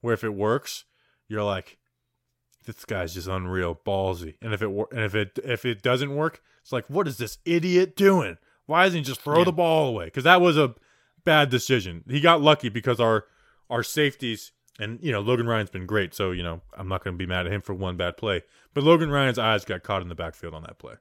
where 0.00 0.14
if 0.14 0.24
it 0.24 0.34
works, 0.34 0.84
you're 1.28 1.44
like, 1.44 1.78
this 2.64 2.84
guy's 2.84 3.14
just 3.14 3.28
unreal, 3.28 3.78
ballsy. 3.86 4.34
And 4.42 4.52
if 4.54 4.62
it 4.62 4.70
wor- 4.70 4.88
and 4.92 5.00
if 5.02 5.14
it 5.14 5.38
if 5.44 5.64
it 5.64 5.82
doesn't 5.82 6.14
work, 6.14 6.42
it's 6.62 6.72
like, 6.72 6.88
what 6.88 7.06
is 7.08 7.18
this 7.18 7.38
idiot 7.44 7.96
doing? 7.96 8.38
Why 8.66 8.84
doesn't 8.84 8.98
he 8.98 9.04
just 9.04 9.20
throw 9.20 9.38
Yeah. 9.38 9.44
the 9.44 9.52
ball 9.52 9.88
away? 9.88 10.06
Because 10.06 10.24
that 10.24 10.40
was 10.40 10.56
a 10.56 10.74
bad 11.24 11.50
decision. 11.50 12.04
He 12.08 12.20
got 12.20 12.40
lucky 12.40 12.68
because 12.68 13.00
our 13.00 13.26
our 13.70 13.82
safeties 13.82 14.52
and 14.78 14.98
you 15.02 15.12
know 15.12 15.20
Logan 15.20 15.46
Ryan's 15.46 15.70
been 15.70 15.86
great, 15.86 16.14
so 16.14 16.30
you 16.32 16.42
know 16.42 16.62
I'm 16.76 16.88
not 16.88 17.04
going 17.04 17.14
to 17.14 17.18
be 17.18 17.26
mad 17.26 17.46
at 17.46 17.52
him 17.52 17.60
for 17.60 17.74
one 17.74 17.96
bad 17.96 18.16
play. 18.16 18.42
But 18.72 18.84
Logan 18.84 19.10
Ryan's 19.10 19.38
eyes 19.38 19.64
got 19.64 19.82
caught 19.82 20.02
in 20.02 20.08
the 20.08 20.14
backfield 20.14 20.54
on 20.54 20.62
that 20.62 20.78
play. 20.78 20.94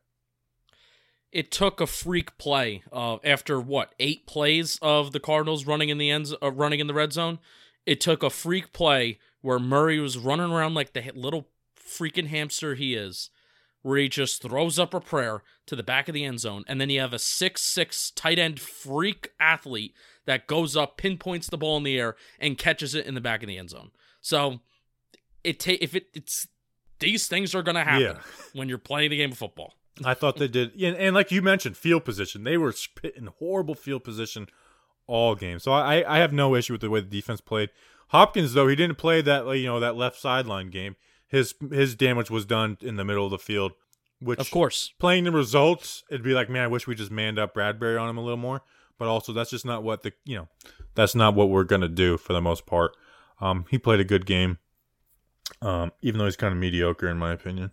it 1.32 1.50
took 1.52 1.82
a 1.82 1.88
freak 1.88 2.38
play 2.38 2.84
uh, 2.92 3.18
after 3.24 3.60
what 3.60 3.96
eight 4.00 4.28
plays 4.28 4.78
of 4.82 5.12
the 5.14 5.20
Cardinals 5.20 5.66
running 5.66 5.90
in 5.90 5.98
the 5.98 6.12
ends 6.12 6.34
uh, 6.44 6.52
running 6.52 6.80
in 6.80 6.88
the 6.88 6.94
red 6.94 7.12
zone. 7.14 7.40
It 7.86 8.00
took 8.00 8.22
a 8.24 8.30
freak 8.30 8.72
play 8.72 9.18
where 9.42 9.60
Murray 9.60 10.00
was 10.00 10.18
running 10.18 10.52
around 10.52 10.74
like 10.74 10.94
the 10.94 11.12
little 11.16 11.48
freaking 11.86 12.28
hamster 12.28 12.76
he 12.76 12.96
is, 12.96 13.30
where 13.82 13.98
he 13.98 14.08
just 14.10 14.42
throws 14.42 14.80
up 14.80 14.94
a 14.94 15.00
prayer 15.00 15.44
to 15.66 15.76
the 15.76 15.84
back 15.84 16.08
of 16.08 16.14
the 16.14 16.24
end 16.26 16.40
zone, 16.40 16.64
and 16.68 16.80
then 16.80 16.90
you 16.90 17.00
have 17.00 17.14
a 17.14 17.20
six 17.20 17.62
six 17.62 18.12
tight 18.12 18.40
end 18.40 18.60
freak 18.60 19.32
athlete 19.40 19.94
that 20.26 20.48
goes 20.48 20.78
up, 20.78 20.98
pinpoints 20.98 21.48
the 21.48 21.58
ball 21.58 21.78
in 21.78 21.84
the 21.84 22.00
air, 22.00 22.16
and 22.40 22.58
catches 22.58 22.96
it 22.96 23.06
in 23.06 23.14
the 23.14 23.22
back 23.22 23.44
of 23.44 23.48
the 23.48 23.58
end 23.58 23.70
zone. 23.70 23.92
So 24.22 24.62
it 25.44 25.60
ta- 25.60 25.78
if 25.82 25.96
it 25.96 26.08
it's 26.14 26.48
these 27.00 27.28
things 27.28 27.54
are 27.54 27.64
gonna 27.64 27.84
happen 27.84 28.02
Yeah. 28.02 28.20
when 28.54 28.70
you're 28.70 28.78
playing 28.78 29.10
the 29.10 29.18
game 29.18 29.32
of 29.32 29.38
football. 29.38 29.74
I 30.04 30.16
thought 30.16 30.38
they 30.38 30.48
did, 30.48 30.74
and, 30.82 30.96
and 30.98 31.14
like 31.14 31.32
you 31.32 31.42
mentioned, 31.44 31.78
field 31.78 32.04
position. 32.04 32.44
They 32.44 32.58
were 32.58 32.72
spit 32.72 33.16
in 33.16 33.28
horrible 33.28 33.76
field 33.76 34.04
position 34.04 34.48
all 35.06 35.36
game. 35.36 35.60
So 35.60 35.72
I 35.74 36.04
I 36.08 36.20
have 36.20 36.34
no 36.34 36.56
issue 36.56 36.74
with 36.74 36.82
the 36.82 36.90
way 36.90 37.02
the 37.02 37.08
defense 37.08 37.42
played. 37.42 37.70
Hopkins 38.08 38.54
though 38.54 38.68
he 38.68 38.76
didn't 38.76 38.98
play 38.98 39.22
that 39.22 39.46
you 39.58 39.66
know 39.68 39.80
that 39.80 39.96
left 39.96 40.20
sideline 40.20 40.70
game. 40.70 40.96
His 41.34 41.56
his 41.72 41.96
damage 41.96 42.30
was 42.30 42.46
done 42.46 42.78
in 42.82 42.96
the 42.96 43.04
middle 43.04 43.26
of 43.26 43.32
the 43.32 43.40
field, 43.40 43.72
which 44.20 44.40
Of 44.40 44.52
course. 44.52 44.94
playing 45.00 45.24
the 45.24 45.32
results, 45.32 46.04
it'd 46.12 46.22
be 46.22 46.34
like, 46.36 46.48
man, 46.48 46.62
I 46.62 46.68
wish 46.68 46.86
we 46.86 46.94
just 46.94 47.10
manned 47.10 47.40
up 47.40 47.56
Bradberry 47.56 48.00
on 48.00 48.08
him 48.08 48.18
a 48.20 48.22
little 48.22 48.38
more. 48.38 48.62
But 49.00 49.08
also, 49.08 49.34
that's 49.34 49.50
just 49.50 49.66
not 49.66 49.82
what 49.84 50.04
the 50.04 50.14
you 50.26 50.36
know, 50.38 50.48
that's 50.94 51.16
not 51.16 51.34
what 51.34 51.50
we're 51.50 51.64
gonna 51.64 51.90
do 51.90 52.18
for 52.20 52.34
the 52.34 52.42
most 52.42 52.68
part. 52.68 52.96
Um, 53.42 53.66
he 53.72 53.80
played 53.80 54.00
a 54.00 54.04
good 54.04 54.28
game, 54.28 54.60
um, 55.62 55.92
even 56.04 56.20
though 56.20 56.26
he's 56.26 56.36
kind 56.36 56.54
of 56.54 56.60
mediocre 56.60 57.10
in 57.10 57.18
my 57.18 57.32
opinion. 57.34 57.72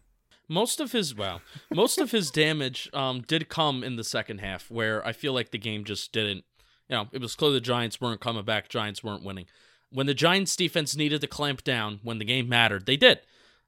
Most 0.49 0.81
of 0.81 0.93
his 0.93 1.15
well, 1.15 1.43
most 1.71 1.99
of 1.99 2.13
his 2.13 2.31
damage 2.31 2.89
um 2.95 3.21
did 3.21 3.51
come 3.51 3.85
in 3.85 3.97
the 3.97 4.05
second 4.05 4.39
half, 4.41 4.71
where 4.71 5.07
I 5.07 5.13
feel 5.13 5.35
like 5.35 5.51
the 5.51 5.59
game 5.59 5.85
just 5.85 6.13
didn't. 6.13 6.45
You 6.89 6.97
know, 6.97 7.09
it 7.13 7.21
was 7.21 7.37
clear 7.37 7.53
the 7.53 7.61
Giants 7.61 8.01
weren't 8.01 8.21
coming 8.23 8.45
back. 8.45 8.71
Giants 8.71 9.05
weren't 9.05 9.23
winning. 9.23 9.47
When 9.91 10.07
the 10.07 10.15
Giants 10.15 10.57
defense 10.57 10.97
needed 10.97 11.21
to 11.21 11.27
clamp 11.27 11.63
down, 11.63 12.01
when 12.03 12.19
the 12.19 12.25
game 12.25 12.49
mattered, 12.49 12.87
they 12.87 12.97
did. 12.97 13.21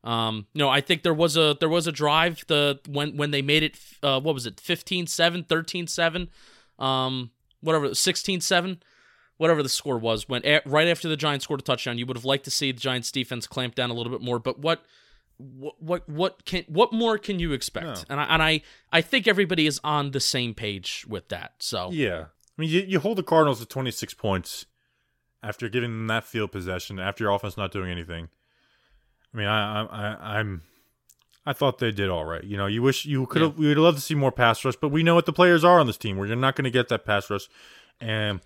Um, 0.05 0.47
you 0.53 0.59
know, 0.59 0.69
I 0.69 0.81
think 0.81 1.03
there 1.05 1.15
was 1.15 1.37
a 1.37 1.57
there 1.61 1.69
was 1.69 1.87
a 1.87 1.93
drive 1.93 2.45
the 2.49 2.81
when 2.89 3.17
when 3.17 3.31
they 3.31 3.43
made 3.43 3.63
it 3.63 3.79
uh 4.03 4.21
what 4.21 4.35
was 4.35 4.47
it 4.47 4.57
15-7, 4.57 5.47
13-7, 5.47 6.85
um 6.85 7.31
whatever 7.61 7.91
16-7, 7.91 8.79
whatever 9.37 9.63
the 9.63 9.69
score 9.69 9.99
was 9.99 10.29
when 10.29 10.45
a- 10.45 10.61
right 10.67 10.89
after 10.89 11.09
the 11.09 11.17
Giants 11.17 11.45
scored 11.45 11.61
a 11.61 11.63
touchdown, 11.63 11.99
you 11.99 12.07
would 12.07 12.17
have 12.17 12.25
liked 12.25 12.45
to 12.45 12.51
see 12.51 12.73
the 12.73 12.81
Giants 12.81 13.13
defense 13.13 13.47
clamp 13.47 13.75
down 13.77 13.91
a 13.91 13.95
little 13.95 14.11
bit 14.11 14.21
more, 14.23 14.39
but 14.39 14.59
what 14.59 14.85
what 15.39 15.81
what 15.81 16.09
what 16.09 16.45
can 16.45 16.65
what 16.67 16.93
more 16.93 17.17
can 17.19 17.39
you 17.39 17.53
expect? 17.53 17.87
No. 17.87 17.95
And 18.11 18.21
I 18.21 18.25
and 18.25 18.43
I 18.43 18.63
I 18.93 19.01
think 19.01 19.29
everybody 19.29 19.67
is 19.67 19.81
on 19.85 20.11
the 20.11 20.21
same 20.21 20.55
page 20.55 21.05
with 21.09 21.29
that. 21.29 21.55
So 21.59 21.91
Yeah. 21.93 22.25
I 22.59 22.61
mean, 22.61 22.71
you, 22.71 22.81
you 22.81 23.01
hold 23.01 23.17
the 23.19 23.23
Cardinals 23.23 23.61
to 23.61 23.67
26 23.67 24.13
points 24.15 24.67
after 25.43 25.69
giving 25.71 25.91
them 25.91 26.07
that 26.09 26.25
field 26.25 26.53
possession, 26.53 26.99
after 27.01 27.25
your 27.25 27.33
offense 27.33 27.57
not 27.57 27.73
doing 27.73 27.91
anything. 27.91 28.29
I 29.33 29.37
mean, 29.37 29.47
I, 29.47 29.85
I, 29.85 30.39
I'm, 30.39 30.63
I 31.47 31.53
thought 31.53 31.79
they 31.79 31.91
did 31.91 32.09
all 32.11 32.25
right. 32.25 32.45
You 32.45 32.57
know, 32.57 32.67
you 32.67 32.83
wish 32.83 33.05
you 33.05 33.27
could 33.27 33.43
have. 33.43 33.57
We 33.59 33.67
would 33.69 33.79
love 33.79 33.95
to 33.97 34.01
see 34.01 34.15
more 34.15 34.31
pass 34.33 34.65
rush, 34.65 34.77
but 34.77 34.89
we 34.91 35.03
know 35.03 35.15
what 35.15 35.27
the 35.27 35.33
players 35.33 35.65
are 35.65 35.81
on 35.81 35.87
this 35.87 35.97
team. 35.97 36.17
Where 36.17 36.27
you're 36.27 36.37
not 36.37 36.55
going 36.57 36.65
to 36.65 36.71
get 36.71 36.89
that 36.89 37.05
pass 37.05 37.29
rush, 37.31 37.49
and 38.01 38.41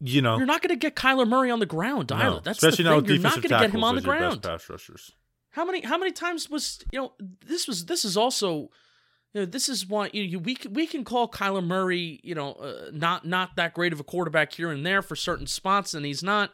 you 0.00 0.22
know, 0.22 0.36
you're 0.36 0.46
not 0.46 0.62
going 0.62 0.70
to 0.70 0.76
get 0.76 0.94
Kyler 0.94 1.26
Murray 1.26 1.50
on 1.50 1.58
the 1.58 1.66
ground 1.66 2.12
either. 2.12 2.24
no, 2.36 2.40
That's 2.40 2.62
especially 2.62 2.84
the 2.84 2.90
now 2.90 2.96
thing. 2.96 3.02
with 3.04 3.10
You're 3.14 3.22
not 3.22 3.34
going 3.34 3.42
to 3.42 3.48
get 3.48 3.70
him 3.70 3.82
on 3.84 3.94
the 3.96 3.98
as 4.00 4.04
your 4.04 4.14
best 4.14 4.20
ground. 4.20 4.42
pass 4.42 4.70
rushers. 4.70 5.12
How 5.50 5.64
many 5.64 5.80
how 5.80 5.98
many 5.98 6.12
times 6.12 6.48
was 6.48 6.84
you 6.92 7.00
know 7.00 7.12
this 7.44 7.66
was 7.66 7.86
this 7.86 8.04
is 8.04 8.16
also 8.16 8.70
you 9.32 9.40
know 9.40 9.44
this 9.44 9.68
is 9.68 9.86
why 9.86 10.08
you, 10.12 10.22
you 10.22 10.38
we 10.38 10.54
can, 10.54 10.72
we 10.72 10.86
can 10.86 11.02
call 11.04 11.28
Kyler 11.28 11.64
Murray 11.66 12.20
you 12.22 12.34
know 12.34 12.52
uh, 12.52 12.90
not 12.92 13.26
not 13.26 13.56
that 13.56 13.74
great 13.74 13.92
of 13.92 13.98
a 13.98 14.04
quarterback 14.04 14.52
here 14.52 14.70
and 14.70 14.86
there 14.86 15.02
for 15.02 15.16
certain 15.16 15.46
spots 15.48 15.94
and 15.94 16.06
he's 16.06 16.22
not 16.22 16.52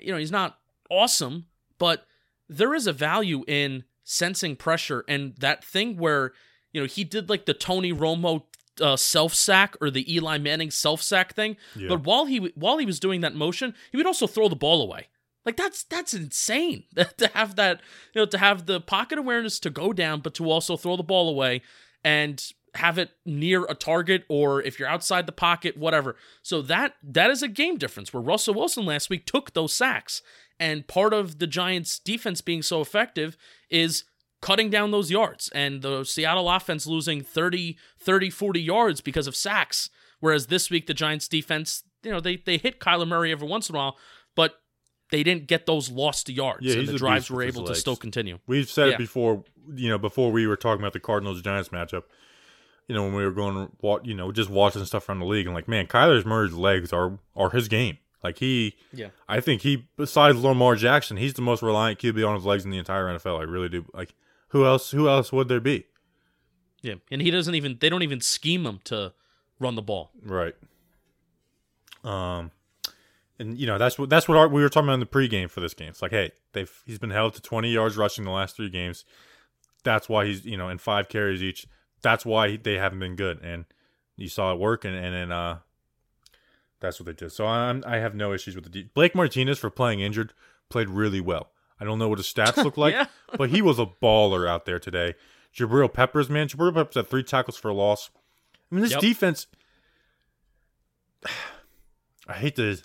you 0.00 0.10
know 0.10 0.18
he's 0.18 0.32
not 0.32 0.58
awesome 0.90 1.46
but 1.78 2.06
there 2.50 2.74
is 2.74 2.86
a 2.86 2.92
value 2.92 3.44
in 3.46 3.84
sensing 4.02 4.56
pressure 4.56 5.04
and 5.06 5.34
that 5.38 5.64
thing 5.64 5.96
where 5.96 6.32
you 6.72 6.80
know 6.80 6.86
he 6.86 7.04
did 7.04 7.30
like 7.30 7.46
the 7.46 7.54
Tony 7.54 7.92
Romo 7.92 8.42
uh, 8.80 8.96
self 8.96 9.34
sack 9.34 9.76
or 9.80 9.90
the 9.90 10.12
Eli 10.12 10.38
Manning 10.38 10.70
self 10.70 11.00
sack 11.00 11.34
thing. 11.34 11.56
Yeah. 11.76 11.88
but 11.88 12.04
while 12.04 12.26
he 12.26 12.38
while 12.54 12.78
he 12.78 12.86
was 12.86 12.98
doing 13.00 13.20
that 13.20 13.34
motion 13.34 13.74
he 13.90 13.96
would 13.96 14.06
also 14.06 14.26
throw 14.26 14.48
the 14.48 14.56
ball 14.56 14.82
away. 14.82 15.08
Like 15.46 15.56
that's 15.56 15.84
that's 15.84 16.12
insane 16.12 16.84
to 17.18 17.30
have 17.34 17.56
that 17.56 17.80
you 18.14 18.20
know 18.20 18.26
to 18.26 18.38
have 18.38 18.66
the 18.66 18.80
pocket 18.80 19.18
awareness 19.18 19.60
to 19.60 19.70
go 19.70 19.92
down 19.92 20.20
but 20.20 20.34
to 20.34 20.50
also 20.50 20.76
throw 20.76 20.96
the 20.96 21.02
ball 21.02 21.28
away. 21.28 21.62
And 22.02 22.42
have 22.74 22.98
it 22.98 23.10
near 23.26 23.64
a 23.64 23.74
target 23.74 24.24
or 24.28 24.62
if 24.62 24.78
you're 24.78 24.88
outside 24.88 25.26
the 25.26 25.32
pocket 25.32 25.76
whatever. 25.76 26.16
So 26.42 26.62
that 26.62 26.94
that 27.02 27.30
is 27.30 27.42
a 27.42 27.48
game 27.48 27.76
difference 27.78 28.12
where 28.12 28.22
Russell 28.22 28.54
Wilson 28.54 28.84
last 28.84 29.10
week 29.10 29.26
took 29.26 29.52
those 29.52 29.72
sacks. 29.72 30.22
And 30.58 30.86
part 30.86 31.14
of 31.14 31.38
the 31.38 31.46
Giants 31.46 31.98
defense 31.98 32.40
being 32.40 32.62
so 32.62 32.80
effective 32.80 33.36
is 33.70 34.04
cutting 34.42 34.70
down 34.70 34.90
those 34.90 35.10
yards 35.10 35.48
and 35.54 35.82
the 35.82 36.04
Seattle 36.04 36.50
offense 36.50 36.86
losing 36.86 37.22
30 37.22 37.76
30 37.98 38.30
40 38.30 38.60
yards 38.60 39.00
because 39.00 39.26
of 39.26 39.36
sacks. 39.36 39.90
Whereas 40.20 40.46
this 40.46 40.70
week 40.70 40.86
the 40.86 40.94
Giants 40.94 41.28
defense 41.28 41.82
you 42.02 42.10
know 42.10 42.20
they 42.20 42.36
they 42.36 42.56
hit 42.58 42.80
Kyler 42.80 43.06
Murray 43.08 43.32
every 43.32 43.48
once 43.48 43.68
in 43.68 43.74
a 43.74 43.78
while 43.78 43.96
but 44.36 44.54
they 45.10 45.22
didn't 45.22 45.46
get 45.48 45.66
those 45.66 45.90
lost 45.90 46.28
yards 46.28 46.64
Yeah, 46.64 46.78
and 46.78 46.88
the 46.88 46.96
drives 46.96 47.30
were 47.30 47.42
able 47.42 47.64
to 47.64 47.74
still 47.74 47.96
continue. 47.96 48.38
We've 48.46 48.70
said 48.70 48.88
Yeah. 48.88 48.94
it 48.94 48.98
before, 48.98 49.42
you 49.74 49.88
know, 49.88 49.98
before 49.98 50.30
we 50.30 50.46
were 50.46 50.56
talking 50.56 50.80
about 50.80 50.92
the 50.92 51.00
Cardinals 51.00 51.42
Giants 51.42 51.70
matchup. 51.70 52.04
You 52.90 52.96
know, 52.96 53.04
when 53.04 53.14
we 53.14 53.24
were 53.24 53.30
going, 53.30 53.70
you 54.02 54.14
know, 54.14 54.32
just 54.32 54.50
watching 54.50 54.84
stuff 54.84 55.08
around 55.08 55.20
the 55.20 55.26
league, 55.26 55.46
and 55.46 55.54
like, 55.54 55.68
man, 55.68 55.86
Kyler 55.86 56.24
Murray's 56.24 56.52
legs 56.52 56.92
are 56.92 57.18
are 57.36 57.50
his 57.50 57.68
game. 57.68 57.98
Like 58.22 58.38
he, 58.38 58.76
Yeah. 58.92 59.08
I 59.28 59.40
think 59.40 59.62
he, 59.62 59.88
besides 59.96 60.42
Lamar 60.42 60.74
Jackson, 60.74 61.16
he's 61.16 61.34
the 61.34 61.42
most 61.42 61.62
reliant 61.62 61.98
QB 61.98 62.28
on 62.28 62.34
his 62.34 62.44
legs 62.44 62.64
in 62.64 62.70
the 62.70 62.78
entire 62.78 63.06
NFL. 63.06 63.38
I 63.38 63.44
really 63.44 63.68
do. 63.68 63.86
Like, 63.94 64.14
who 64.48 64.66
else? 64.66 64.90
Who 64.90 65.08
else 65.08 65.32
would 65.32 65.48
there 65.48 65.60
be? 65.60 65.86
yeah 66.82 66.94
and 67.10 67.20
he 67.20 67.30
doesn't 67.30 67.54
even 67.54 67.76
they 67.80 67.88
don't 67.88 68.02
even 68.02 68.20
scheme 68.20 68.64
him 68.64 68.80
to 68.84 69.12
run 69.58 69.74
the 69.74 69.82
ball 69.82 70.10
Right. 70.22 70.54
Um, 72.02 72.50
and 73.38 73.58
you 73.58 73.66
know 73.66 73.76
that's 73.76 73.98
what 73.98 74.08
that's 74.08 74.26
what 74.26 74.38
our, 74.38 74.48
we 74.48 74.62
were 74.62 74.70
talking 74.70 74.88
about 74.88 74.94
in 74.94 75.00
the 75.00 75.06
pregame 75.06 75.50
for 75.50 75.60
this 75.60 75.74
game. 75.74 75.88
It's 75.90 76.00
like, 76.00 76.12
hey, 76.12 76.32
they've 76.52 76.72
he's 76.86 76.98
been 76.98 77.10
held 77.10 77.34
to 77.34 77.42
20 77.42 77.70
yards 77.70 77.98
rushing 77.98 78.24
the 78.24 78.30
last 78.30 78.56
three 78.56 78.70
games. 78.70 79.04
That's 79.84 80.08
why 80.08 80.24
he's 80.24 80.46
you 80.46 80.56
know 80.56 80.70
in 80.70 80.78
five 80.78 81.10
carries 81.10 81.42
each. 81.42 81.66
That's 82.02 82.24
why 82.24 82.56
they 82.56 82.74
haven't 82.78 82.98
been 83.00 83.16
good, 83.16 83.40
and 83.42 83.64
you 84.16 84.28
saw 84.28 84.52
it 84.52 84.58
work, 84.58 84.84
and 84.84 84.94
and 84.94 85.14
then 85.14 85.32
uh, 85.32 85.58
that's 86.80 86.98
what 86.98 87.06
they 87.06 87.12
did. 87.12 87.32
So 87.32 87.46
I'm 87.46 87.82
I 87.86 87.96
have 87.98 88.14
no 88.14 88.32
issues 88.32 88.54
with 88.54 88.64
the 88.64 88.70
de- 88.70 88.90
Blake 88.94 89.14
Martinez 89.14 89.58
for 89.58 89.70
playing 89.70 90.00
injured 90.00 90.32
played 90.68 90.88
really 90.88 91.20
well. 91.20 91.50
I 91.80 91.84
don't 91.84 91.98
know 91.98 92.08
what 92.08 92.18
his 92.18 92.26
stats 92.26 92.62
look 92.62 92.76
like, 92.78 92.94
Yeah. 92.94 93.06
but 93.36 93.50
he 93.50 93.60
was 93.62 93.78
a 93.78 93.86
baller 93.86 94.48
out 94.48 94.64
there 94.66 94.78
today. 94.78 95.14
Jabril 95.54 95.92
Peppers, 95.92 96.28
man, 96.30 96.46
Jabril 96.48 96.72
Peppers 96.74 96.94
had 96.94 97.08
three 97.08 97.22
tackles 97.24 97.56
for 97.56 97.68
a 97.70 97.74
loss. 97.74 98.10
I 98.70 98.74
mean, 98.74 98.82
this 98.82 98.92
Yep. 98.92 99.00
defense. 99.00 99.46
I 102.28 102.34
hate 102.34 102.56
to 102.56 102.78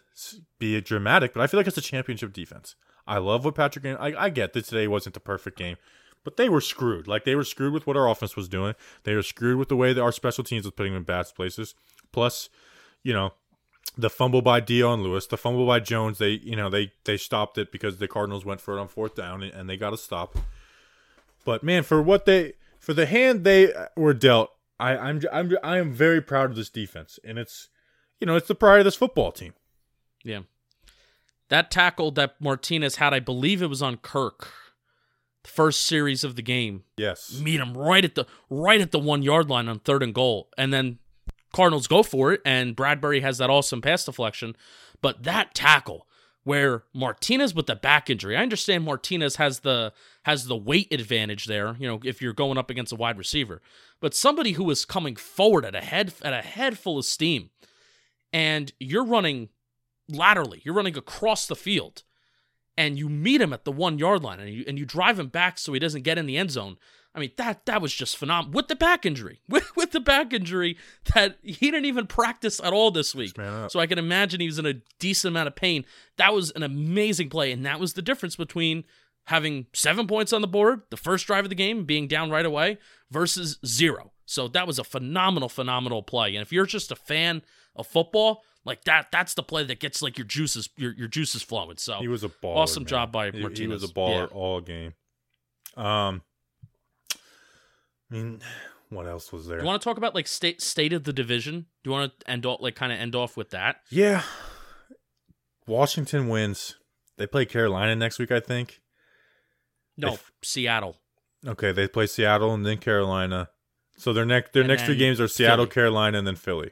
be 0.60 0.80
dramatic, 0.82 1.34
but 1.34 1.42
I 1.42 1.48
feel 1.48 1.60
like 1.60 1.68
it's 1.68 1.78
a 1.78 1.82
championship 1.82 2.34
defense. 2.34 2.76
I 3.06 3.20
love 3.20 3.46
what 3.46 3.54
Patrick. 3.56 3.86
I, 3.86 4.14
I 4.18 4.30
get 4.30 4.54
that 4.54 4.66
today 4.66 4.88
wasn't 4.88 5.14
the 5.14 5.20
perfect 5.20 5.58
game, 5.58 5.78
but 6.26 6.36
they 6.36 6.50
were 6.50 6.60
screwed. 6.60 7.08
Like 7.08 7.24
they 7.24 7.36
were 7.36 7.46
screwed 7.46 7.72
with 7.72 7.88
what 7.88 7.96
our 7.96 8.10
offense 8.10 8.36
was 8.36 8.50
doing. 8.50 8.74
They 9.04 9.14
were 9.14 9.24
screwed 9.24 9.58
with 9.58 9.70
the 9.70 9.78
way 9.78 9.94
that 9.94 10.02
our 10.02 10.12
special 10.12 10.44
teams 10.44 10.66
was 10.66 10.74
putting 10.74 10.92
them 10.92 11.02
in 11.02 11.06
bad 11.06 11.28
places. 11.34 11.76
Plus, 12.12 12.50
you 13.04 13.14
know, 13.14 13.32
the 13.98 14.10
fumble 14.10 14.42
by 14.42 14.60
Dion 14.60 15.04
Lewis, 15.04 15.28
the 15.28 15.38
fumble 15.38 15.66
by 15.66 15.80
Jones. 15.80 16.18
They, 16.18 16.32
you 16.32 16.56
know, 16.56 16.70
they 16.70 16.92
they 17.06 17.16
stopped 17.16 17.58
it 17.58 17.72
because 17.72 17.98
the 17.98 18.08
Cardinals 18.08 18.44
went 18.44 18.60
for 18.60 18.76
it 18.76 18.82
on 18.82 18.90
fourth 18.90 19.16
down 19.16 19.44
and, 19.44 19.54
and 19.54 19.70
they 19.70 19.78
got 19.78 19.94
a 19.94 19.98
stop. 19.98 20.38
But 21.46 21.64
man, 21.64 21.84
for 21.84 22.02
what 22.02 22.26
they 22.26 22.54
for 22.80 22.94
the 22.94 23.06
hand 23.06 23.44
they 23.44 23.72
uh, 23.72 23.86
were 23.96 24.14
dealt, 24.14 24.50
I, 24.80 24.98
I'm 24.98 25.22
I'm 25.32 25.56
I 25.64 25.78
am 25.78 25.94
very 25.94 26.22
proud 26.22 26.50
of 26.50 26.56
this 26.56 26.70
defense, 26.70 27.20
and 27.24 27.38
it's 27.38 27.70
you 28.20 28.28
know 28.28 28.36
it's 28.36 28.48
the 28.48 28.56
pride 28.56 28.80
of 28.80 28.86
this 28.86 28.96
football 28.96 29.32
team. 29.32 29.54
Yeah, 30.24 30.42
that 31.50 31.70
tackle 31.70 32.12
that 32.12 32.42
Martinez 32.42 32.96
had, 32.96 33.14
I 33.14 33.20
believe 33.20 33.62
it 33.62 33.70
was 33.70 33.84
on 33.84 33.98
Kirk, 33.98 34.52
first 35.46 35.82
series 35.86 36.24
of 36.24 36.36
the 36.36 36.42
game. 36.42 36.84
Yes, 36.98 37.40
meet 37.40 37.60
him 37.60 37.78
right 37.78 38.04
at 38.04 38.16
the 38.16 38.26
right 38.50 38.82
at 38.82 38.92
the 38.92 39.00
one 39.00 39.24
yard 39.24 39.50
line 39.50 39.68
on 39.68 39.80
third 39.80 40.04
and 40.04 40.14
goal, 40.14 40.50
and 40.58 40.74
then 40.74 41.00
Cardinals 41.54 41.88
go 41.88 42.04
for 42.04 42.34
it, 42.34 42.42
and 42.46 42.76
Bradberry 42.76 43.22
has 43.22 43.38
that 43.38 43.50
awesome 43.50 43.82
pass 43.82 44.04
deflection. 44.06 44.56
But 45.02 45.24
that 45.24 45.56
tackle 45.56 46.08
where 46.44 46.84
Martinez 46.94 47.56
with 47.56 47.66
the 47.66 47.76
back 47.76 48.10
injury, 48.10 48.38
I 48.38 48.42
understand 48.42 48.84
Martinez 48.84 49.38
has 49.38 49.60
the 49.60 49.94
has 50.24 50.46
the 50.46 50.56
weight 50.56 50.94
advantage 50.94 51.46
there, 51.46 51.76
you 51.80 51.88
know, 51.88 52.00
if 52.04 52.22
you're 52.22 52.34
going 52.34 52.58
up 52.58 52.70
against 52.70 52.94
a 52.94 52.96
wide 52.96 53.18
receiver. 53.18 53.62
But 54.00 54.14
somebody 54.14 54.54
who 54.54 54.70
is 54.70 54.86
coming 54.86 55.16
forward 55.16 55.66
at 55.66 55.76
a 55.76 55.82
head 55.82 56.14
at 56.22 56.34
a 56.34 56.42
head 56.42 56.78
full 56.78 56.98
of 56.98 57.06
steam, 57.06 57.50
and 58.32 58.72
you're 58.80 59.06
running 59.06 59.50
laterally, 60.08 60.62
you're 60.64 60.76
running 60.76 60.98
across 60.98 61.48
the 61.48 61.56
field, 61.56 62.04
and 62.78 62.98
you 62.98 63.10
meet 63.10 63.42
him 63.42 63.54
at 63.54 63.64
the 63.64 63.72
one 63.72 64.00
yard 64.00 64.24
line, 64.24 64.40
and 64.40 64.50
you 64.50 64.64
and 64.68 64.78
you 64.78 64.86
drive 64.86 65.20
him 65.20 65.28
back 65.28 65.58
so 65.58 65.74
he 65.74 65.80
doesn't 65.80 66.04
get 66.04 66.18
in 66.18 66.26
the 66.26 66.38
end 66.38 66.52
zone. 66.52 66.78
I 67.14 67.20
mean, 67.20 67.32
that 67.38 67.66
that 67.66 67.82
was 67.82 67.94
just 67.94 68.18
phenomenal 68.18 68.56
with 68.56 68.68
the 68.68 68.76
back 68.76 69.06
injury. 69.06 69.40
With, 69.50 69.74
with 69.78 69.92
the 69.92 70.02
back 70.02 70.34
injury 70.34 70.78
that 71.14 71.38
he 71.42 71.72
didn't 71.72 71.86
even 71.86 72.08
practice 72.08 72.60
at 72.62 72.74
all 72.74 72.92
this 72.92 73.16
week. 73.16 73.36
So 73.70 73.80
I 73.80 73.88
can 73.88 73.98
imagine 73.98 74.42
he 74.42 74.48
was 74.48 74.60
in 74.60 74.66
a 74.66 74.82
decent 75.00 75.32
amount 75.32 75.48
of 75.48 75.56
pain. 75.56 75.86
That 76.18 76.34
was 76.34 76.52
an 76.52 76.64
amazing 76.64 77.30
play, 77.30 77.52
and 77.54 77.66
that 77.66 77.80
was 77.80 77.94
the 77.94 78.02
difference 78.02 78.36
between 78.36 78.84
having 79.28 79.68
seven 79.74 80.08
points 80.08 80.34
on 80.34 80.42
the 80.42 80.48
board, 80.48 80.82
the 80.90 80.98
first 80.98 81.26
drive 81.26 81.46
of 81.46 81.50
the 81.50 81.56
game, 81.56 81.86
being 81.86 82.08
down 82.08 82.30
right 82.30 82.46
away, 82.46 82.78
versus 83.10 83.60
zero. 83.66 84.12
So 84.26 84.48
that 84.50 84.66
was 84.68 84.80
a 84.80 84.84
phenomenal, 84.84 85.50
phenomenal 85.50 86.02
play. 86.04 86.36
And 86.36 86.42
if 86.42 86.52
you're 86.52 86.66
just 86.66 86.92
a 86.92 86.96
fan 86.96 87.42
of 87.76 87.86
football, 87.88 88.44
like 88.64 88.84
that, 88.86 89.08
that's 89.12 89.34
the 89.36 89.44
play 89.44 89.64
that 89.66 89.80
gets 89.80 90.02
like 90.02 90.18
your 90.18 90.26
juices, 90.26 90.70
your, 90.78 90.94
your 90.94 91.08
juices 91.08 91.42
flowing. 91.44 91.78
So 91.78 92.00
he 92.00 92.08
was 92.08 92.24
a 92.24 92.30
baller. 92.30 92.56
Awesome 92.56 92.84
man. 92.84 92.88
job 92.88 93.12
by 93.12 93.32
Martinez. 93.32 93.58
He 93.60 93.68
was 93.68 93.84
a 93.84 93.88
baller 93.94 94.30
Yeah. 94.32 94.36
all 94.38 94.62
game. 94.62 94.94
Um, 95.78 96.22
I 97.14 98.14
mean, 98.14 98.42
what 98.90 99.06
else 99.08 99.32
was 99.32 99.48
there? 99.48 99.58
Do 99.58 99.64
you 99.64 99.68
want 99.68 99.82
to 99.82 99.84
talk 99.88 99.98
about 99.98 100.16
like 100.16 100.28
state 100.28 100.62
state 100.62 100.94
of 100.94 101.04
the 101.04 101.14
division? 101.14 101.66
Do 101.84 101.90
you 101.90 101.92
want 101.92 102.20
to 102.20 102.30
end 102.32 102.46
off 102.46 102.62
like 102.62 102.76
kind 102.76 102.92
of 102.92 103.00
end 103.00 103.16
off 103.16 103.36
with 103.38 103.52
that? 103.52 103.78
Yeah. 103.90 104.24
Washington 105.68 106.30
wins. 106.30 106.76
They 107.18 107.28
play 107.28 107.46
Carolina 107.46 107.96
next 107.96 108.20
week, 108.20 108.32
I 108.32 108.40
think. 108.40 108.82
No, 109.98 110.18
Seattle. 110.44 110.98
Okay, 111.48 111.72
they 111.72 111.88
play 111.88 112.08
Seattle 112.08 112.54
and 112.54 112.66
then 112.66 112.78
Carolina. 112.78 113.50
So 113.98 114.12
their 114.14 114.26
next 114.26 114.54
their 114.54 114.64
And 114.64 114.68
next 114.70 114.84
three 114.84 114.98
games 114.98 115.20
are 115.22 115.28
Seattle, 115.28 115.66
Philly. 115.66 115.74
Carolina, 115.74 116.18
and 116.18 116.28
then 116.28 116.36
Philly. 116.36 116.72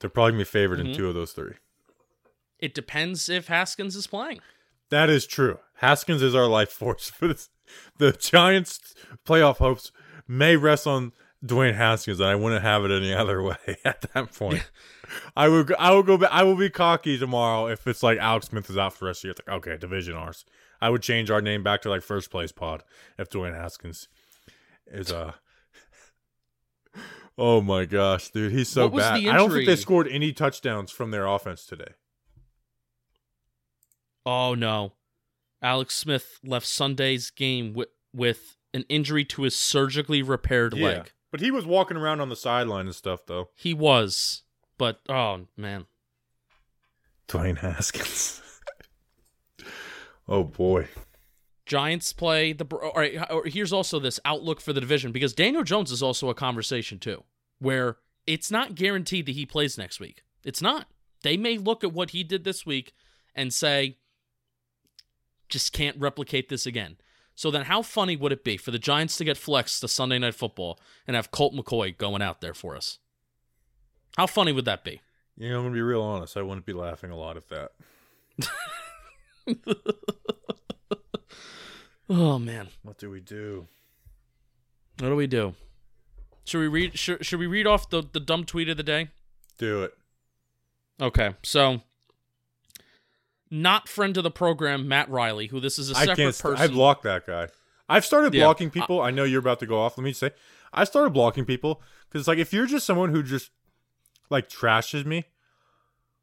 They're 0.00 0.10
probably 0.10 0.32
gonna 0.32 0.40
be 0.40 0.44
favored 0.44 0.78
Mhm. 0.80 0.88
in 0.90 0.94
two 0.94 1.08
of 1.08 1.14
those 1.14 1.32
three. 1.32 1.54
It 2.58 2.74
depends 2.74 3.28
if 3.28 3.48
Haskins 3.48 3.96
is 3.96 4.06
playing. 4.06 4.40
That 4.90 5.10
is 5.10 5.26
true. 5.26 5.58
Haskins 5.76 6.22
is 6.22 6.34
our 6.34 6.46
life 6.46 6.70
force 6.70 7.10
for 7.10 7.28
this. 7.28 7.50
The 7.98 8.12
Giants' 8.12 8.94
playoff 9.26 9.56
hopes 9.58 9.90
may 10.28 10.56
rest 10.56 10.86
on 10.86 11.12
Dwayne 11.44 11.74
Haskins, 11.74 12.20
and 12.20 12.28
I 12.28 12.34
wouldn't 12.34 12.62
have 12.62 12.84
it 12.84 12.90
any 12.90 13.12
other 13.14 13.42
way 13.42 13.56
at 13.84 14.02
that 14.12 14.32
point. 14.34 14.70
I 15.36 15.48
would 15.48 15.74
I 15.74 15.90
will 15.92 16.02
go 16.02 16.16
back. 16.16 16.30
I 16.32 16.42
will 16.42 16.56
be 16.56 16.70
cocky 16.70 17.18
tomorrow 17.18 17.66
if 17.68 17.86
it's 17.86 18.02
like 18.02 18.18
Alex 18.18 18.46
Smith 18.46 18.68
is 18.70 18.76
out 18.78 18.92
for 18.94 19.00
the 19.00 19.06
rest 19.06 19.18
of 19.18 19.22
the 19.22 19.26
year. 19.28 19.30
It's 19.32 19.40
like 19.48 19.56
okay, 19.56 19.76
division 19.76 20.14
ours. 20.14 20.44
I 20.80 20.90
would 20.90 21.02
change 21.02 21.30
our 21.30 21.40
name 21.40 21.62
back 21.62 21.82
to 21.82 21.90
like 21.90 22.02
first 22.02 22.30
place 22.30 22.52
pod 22.52 22.82
if 23.18 23.30
Dwayne 23.30 23.54
Haskins 23.54 24.08
is 24.86 25.12
uh, 25.12 25.32
a. 26.94 26.98
Oh 27.36 27.60
my 27.60 27.84
gosh, 27.84 28.30
dude, 28.30 28.52
he's 28.52 28.68
so 28.68 28.88
bad. 28.88 29.14
I 29.14 29.36
don't 29.36 29.50
think 29.50 29.66
they 29.66 29.74
scored 29.74 30.06
any 30.06 30.32
touchdowns 30.32 30.92
from 30.92 31.10
their 31.10 31.26
offense 31.26 31.66
today. 31.66 31.94
Oh 34.24 34.54
no, 34.54 34.92
Alex 35.60 35.96
Smith 35.96 36.38
left 36.44 36.64
Sunday's 36.64 37.30
game 37.30 37.74
with 37.74 37.88
with 38.12 38.56
an 38.72 38.84
injury 38.88 39.24
to 39.24 39.42
his 39.42 39.56
surgically 39.56 40.22
repaired 40.22 40.74
leg. 40.74 41.12
But 41.32 41.40
he 41.40 41.50
was 41.50 41.66
walking 41.66 41.96
around 41.96 42.20
on 42.20 42.28
the 42.28 42.36
sideline 42.36 42.86
and 42.86 42.94
stuff 42.94 43.26
though. 43.26 43.48
He 43.56 43.74
was, 43.74 44.44
but 44.78 45.00
oh 45.08 45.48
man, 45.56 45.86
Dwayne 47.28 47.58
Haskins. 47.58 48.40
oh 50.28 50.44
boy. 50.44 50.88
Giants 51.66 52.12
play 52.12 52.52
the. 52.52 52.66
All 52.66 52.92
right, 52.94 53.18
here's 53.46 53.72
also 53.72 53.98
this 53.98 54.20
outlook 54.24 54.60
for 54.60 54.72
the 54.72 54.80
division 54.80 55.12
because 55.12 55.32
Daniel 55.32 55.64
Jones 55.64 55.90
is 55.90 56.02
also 56.02 56.28
a 56.28 56.34
conversation 56.34 56.98
too, 56.98 57.24
where 57.58 57.96
it's 58.26 58.50
not 58.50 58.74
guaranteed 58.74 59.26
that 59.26 59.32
he 59.32 59.46
plays 59.46 59.78
next 59.78 60.00
week. 60.00 60.22
It's 60.44 60.60
not. 60.62 60.88
They 61.22 61.36
may 61.36 61.56
look 61.56 61.82
at 61.82 61.92
what 61.92 62.10
he 62.10 62.22
did 62.22 62.44
this 62.44 62.66
week 62.66 62.92
and 63.34 63.52
say, 63.52 63.96
just 65.48 65.72
can't 65.72 65.98
replicate 65.98 66.48
this 66.48 66.66
again. 66.66 66.96
So 67.34 67.50
then, 67.50 67.62
how 67.62 67.82
funny 67.82 68.14
would 68.14 68.32
it 68.32 68.44
be 68.44 68.56
for 68.56 68.70
the 68.70 68.78
Giants 68.78 69.16
to 69.16 69.24
get 69.24 69.36
flexed 69.36 69.80
to 69.80 69.88
Sunday 69.88 70.18
Night 70.18 70.34
Football 70.34 70.78
and 71.06 71.16
have 71.16 71.30
Colt 71.30 71.54
McCoy 71.54 71.96
going 71.96 72.22
out 72.22 72.40
there 72.40 72.54
for 72.54 72.76
us? 72.76 72.98
How 74.16 74.26
funny 74.26 74.52
would 74.52 74.66
that 74.66 74.84
be? 74.84 75.00
You 75.36 75.50
know, 75.50 75.58
I'm 75.58 75.64
gonna 75.64 75.74
be 75.74 75.82
real 75.82 76.02
honest. 76.02 76.36
I 76.36 76.42
wouldn't 76.42 76.66
be 76.66 76.72
laughing 76.72 77.10
a 77.10 77.16
lot 77.16 77.36
at 77.36 77.48
that. 77.48 77.72
Oh 82.08 82.38
man, 82.38 82.68
What 82.82 82.98
do 82.98 83.10
we 83.10 83.20
do? 83.20 83.66
what 85.00 85.08
do 85.08 85.16
we 85.16 85.26
do? 85.26 85.54
Should 86.44 86.60
we 86.60 86.68
read? 86.68 86.98
Should, 86.98 87.24
should 87.24 87.38
we 87.40 87.46
read 87.46 87.66
off 87.66 87.88
the 87.88 88.02
the 88.12 88.20
dumb 88.20 88.44
tweet 88.44 88.68
of 88.68 88.76
the 88.76 88.82
day? 88.82 89.08
Do 89.58 89.82
it. 89.84 89.94
Okay, 91.00 91.34
so 91.42 91.80
not 93.50 93.88
friend 93.88 94.16
of 94.16 94.22
the 94.24 94.30
program, 94.30 94.86
Matt 94.86 95.08
Riley, 95.08 95.46
who 95.46 95.60
this 95.60 95.78
is 95.78 95.90
a 95.90 95.94
separate. 95.94 96.34
St- 96.34 96.42
person. 96.54 96.70
I 96.70 96.72
blocked 96.72 97.02
that 97.04 97.26
guy. 97.26 97.48
I've 97.88 98.04
started 98.04 98.34
Yeah. 98.34 98.44
blocking 98.44 98.68
uh, 98.68 98.72
people. 98.72 99.00
I 99.00 99.10
know 99.10 99.24
you're 99.24 99.40
about 99.40 99.60
to 99.60 99.66
go 99.66 99.80
off. 99.80 99.96
Let 99.98 100.04
me 100.04 100.12
say, 100.12 100.30
I 100.72 100.84
started 100.84 101.10
blocking 101.10 101.44
people 101.44 101.80
because 102.10 102.28
like 102.28 102.38
if 102.38 102.52
you're 102.52 102.66
just 102.66 102.86
someone 102.86 103.10
who 103.10 103.22
just 103.22 103.50
like 104.30 104.48
trashes 104.48 105.04
me, 105.04 105.24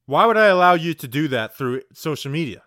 why 0.05 0.25
would 0.25 0.37
I 0.37 0.47
allow 0.47 0.73
you 0.73 0.93
to 0.93 1.07
do 1.07 1.27
that 1.29 1.55
through 1.57 1.81
social 1.93 2.31
media? 2.31 2.63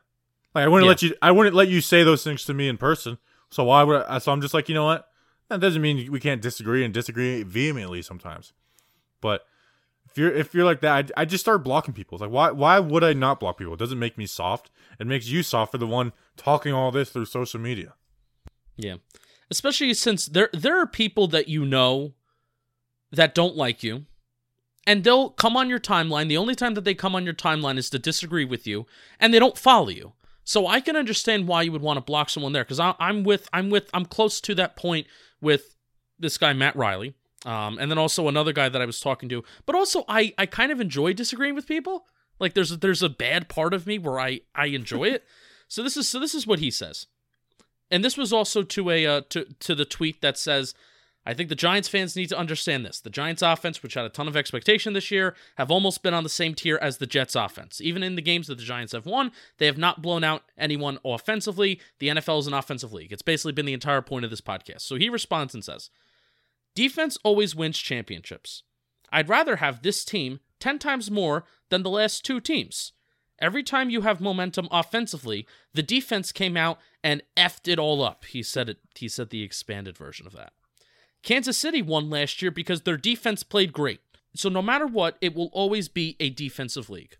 Like 0.55 0.65
I 0.65 0.69
wouldn't 0.69 0.85
Yeah. 0.87 0.89
let 0.91 1.03
you. 1.03 1.15
I 1.23 1.31
wouldn't 1.31 1.55
let 1.57 1.69
you 1.69 1.81
say 1.81 2.03
those 2.05 2.23
things 2.25 2.45
to 2.45 2.55
me 2.55 2.69
in 2.69 2.77
person. 2.77 3.19
So 3.51 3.65
why 3.65 3.83
would 3.83 4.03
I? 4.03 4.19
So 4.19 4.33
I'm 4.33 4.41
just 4.41 4.55
like, 4.55 4.69
you 4.69 4.75
know 4.75 4.85
what? 4.85 5.09
That 5.49 5.61
doesn't 5.61 5.83
mean 5.83 6.11
we 6.11 6.21
can't 6.21 6.41
disagree 6.43 6.85
and 6.85 6.93
disagree 6.95 7.43
vehemently 7.43 8.03
sometimes. 8.03 8.53
But 9.21 9.43
if 10.11 10.17
you're 10.19 10.33
if 10.33 10.55
you're 10.55 10.65
like 10.65 10.81
that, 10.81 11.11
I, 11.17 11.23
I 11.23 11.25
just 11.25 11.45
start 11.45 11.65
blocking 11.65 11.95
people. 11.95 12.17
It's 12.17 12.23
like 12.23 12.31
why 12.31 12.51
why 12.51 12.79
would 12.79 13.05
I 13.05 13.13
not 13.13 13.41
block 13.41 13.59
people? 13.59 13.75
It 13.75 13.79
doesn't 13.81 13.99
make 13.99 14.17
me 14.17 14.27
soft. 14.27 14.71
It 14.99 15.07
makes 15.07 15.27
you 15.27 15.43
soft 15.43 15.73
for 15.73 15.79
the 15.79 15.87
one 15.87 16.13
talking 16.37 16.73
all 16.73 16.91
this 16.93 17.11
through 17.11 17.27
social 17.27 17.61
media. 17.61 17.95
Yeah. 18.77 18.97
Especially 19.51 19.93
since 19.95 20.27
there 20.27 20.51
there 20.53 20.79
are 20.81 20.87
people 20.87 21.27
that 21.29 21.49
you 21.49 21.65
know 21.67 22.15
that 23.11 23.35
don't 23.35 23.57
like 23.57 23.83
you. 23.83 24.07
And 24.87 25.03
they'll 25.03 25.31
come 25.31 25.57
on 25.57 25.71
your 25.71 25.81
timeline. 25.81 26.29
The 26.29 26.37
only 26.37 26.55
time 26.55 26.75
that 26.75 26.85
they 26.85 26.95
come 26.95 27.15
on 27.15 27.25
your 27.25 27.33
timeline 27.33 27.79
is 27.79 27.89
to 27.91 27.99
disagree 27.99 28.45
with 28.45 28.67
you, 28.67 28.85
and 29.19 29.33
they 29.33 29.39
don't 29.39 29.57
follow 29.57 29.89
you. 29.89 30.13
So 30.45 30.67
I 30.67 30.81
can 30.81 30.97
understand 30.97 31.49
why 31.49 31.63
you 31.63 31.73
would 31.73 31.83
want 31.83 31.97
to 31.97 32.03
block 32.03 32.31
someone 32.31 32.53
there, 32.53 32.65
because 32.65 32.81
I'm 32.81 33.25
with 33.25 33.49
I'm 33.53 33.71
with 33.71 33.89
I'm 33.95 34.05
close 34.05 34.41
to 34.43 34.55
that 34.57 34.77
point 34.77 35.07
with 35.41 35.77
this 36.19 36.39
guy 36.39 36.53
Matt 36.53 36.77
Riley, 36.77 37.15
um, 37.45 37.79
and 37.79 37.91
then 37.91 37.99
also 37.99 38.29
another 38.29 38.53
guy 38.53 38.69
that 38.69 38.83
I 38.83 38.87
was 38.87 39.01
talking 39.01 39.29
to. 39.31 39.43
But 39.67 39.75
also 39.75 40.05
I 40.09 40.35
I 40.37 40.47
kind 40.47 40.71
of 40.71 40.81
enjoy 40.81 41.15
disagreeing 41.15 41.55
with 41.55 41.67
people. 41.67 42.05
Like 42.39 42.55
there's 42.55 42.73
a, 42.73 42.77
there's 42.77 43.03
a 43.03 43.09
bad 43.09 43.49
part 43.49 43.73
of 43.75 43.87
me 43.87 43.99
where 43.99 44.21
I 44.21 44.41
I 44.55 44.67
enjoy 44.67 45.05
it. 45.05 45.25
so 45.69 45.83
this 45.83 45.97
is 45.97 46.09
so 46.09 46.21
this 46.21 46.35
is 46.35 46.47
what 46.47 46.59
he 46.59 46.71
says 46.71 47.07
and 47.91 48.05
this 48.05 48.17
was 48.17 48.33
also 48.33 48.63
to 48.63 48.91
a 48.91 49.07
uh, 49.07 49.21
to 49.31 49.45
to 49.61 49.75
the 49.75 49.85
tweet 49.85 50.21
that 50.21 50.39
says 50.39 50.75
I 51.27 51.33
think 51.33 51.49
the 51.49 51.55
Giants 51.55 51.89
fans 51.89 52.17
need 52.17 52.29
to 52.29 52.39
understand 52.39 52.85
this. 52.85 53.01
The 53.01 53.09
Giants 53.09 53.41
offense, 53.41 53.83
which 53.83 53.95
had 53.95 54.05
a 54.05 54.11
ton 54.11 54.29
of 54.29 54.37
expectation 54.37 54.93
this 54.93 55.11
year, 55.11 55.35
have 55.57 55.71
almost 55.71 56.03
been 56.03 56.13
on 56.13 56.23
the 56.23 56.29
same 56.29 56.55
tier 56.55 56.79
as 56.83 56.99
the 56.99 57.07
Jets 57.07 57.35
offense. 57.35 57.81
Even 57.81 58.03
in 58.03 58.15
the 58.15 58.23
games 58.23 58.47
that 58.49 58.59
the 58.59 58.65
Giants 58.65 58.93
have 58.93 59.07
won, 59.07 59.33
they 59.59 59.67
have 59.67 59.79
not 59.79 60.03
blown 60.03 60.23
out 60.23 60.43
anyone 60.59 60.99
offensively. 61.05 61.81
The 61.99 62.09
NFL 62.09 62.41
is 62.41 62.47
an 62.47 62.55
offensive 62.55 62.93
league. 62.93 63.13
It's 63.13 63.23
basically 63.23 63.53
been 63.53 63.67
the 63.67 63.73
entire 63.73 64.03
point 64.03 64.25
of 64.25 64.31
this 64.31 64.43
podcast. 64.43 64.83
So 64.83 64.97
he 64.97 65.09
responds 65.09 65.55
and 65.55 65.65
says, 65.65 65.91
Defense 66.75 67.17
always 67.25 67.55
wins 67.55 67.79
championships. 67.79 68.63
I'd 69.11 69.29
rather 69.29 69.57
have 69.57 69.83
this 69.83 70.05
team 70.05 70.41
10 70.61 70.79
times 70.79 71.11
more 71.11 71.45
than 71.71 71.83
the 71.83 71.91
last 71.91 72.25
two 72.25 72.41
teams. 72.41 72.93
Every 73.39 73.63
time 73.63 73.91
you 73.91 74.03
have 74.03 74.21
momentum 74.21 74.69
offensively, 74.71 75.47
the 75.73 75.83
defense 75.83 76.33
came 76.33 76.57
out 76.57 76.79
and 77.03 77.23
effed 77.37 77.71
it 77.71 77.79
all 77.79 78.03
up. 78.03 78.25
He 78.25 78.43
said 78.43 78.69
it. 78.69 78.79
He 78.95 79.09
said 79.09 79.31
the 79.31 79.43
expanded 79.43 79.97
version 79.97 80.27
of 80.27 80.33
that. 80.35 80.53
Kansas 81.25 81.57
City 81.57 81.83
won 81.83 82.11
last 82.11 82.43
year 82.43 82.51
because 82.51 82.83
their 82.83 82.99
defense 82.99 83.43
played 83.43 83.73
great. 83.73 84.01
So 84.37 84.49
no 84.49 84.61
matter 84.61 84.87
what, 84.87 85.17
it 85.21 85.35
will 85.35 85.49
always 85.53 85.89
be 85.89 86.17
a 86.21 86.29
defensive 86.29 86.91
league. 86.91 87.17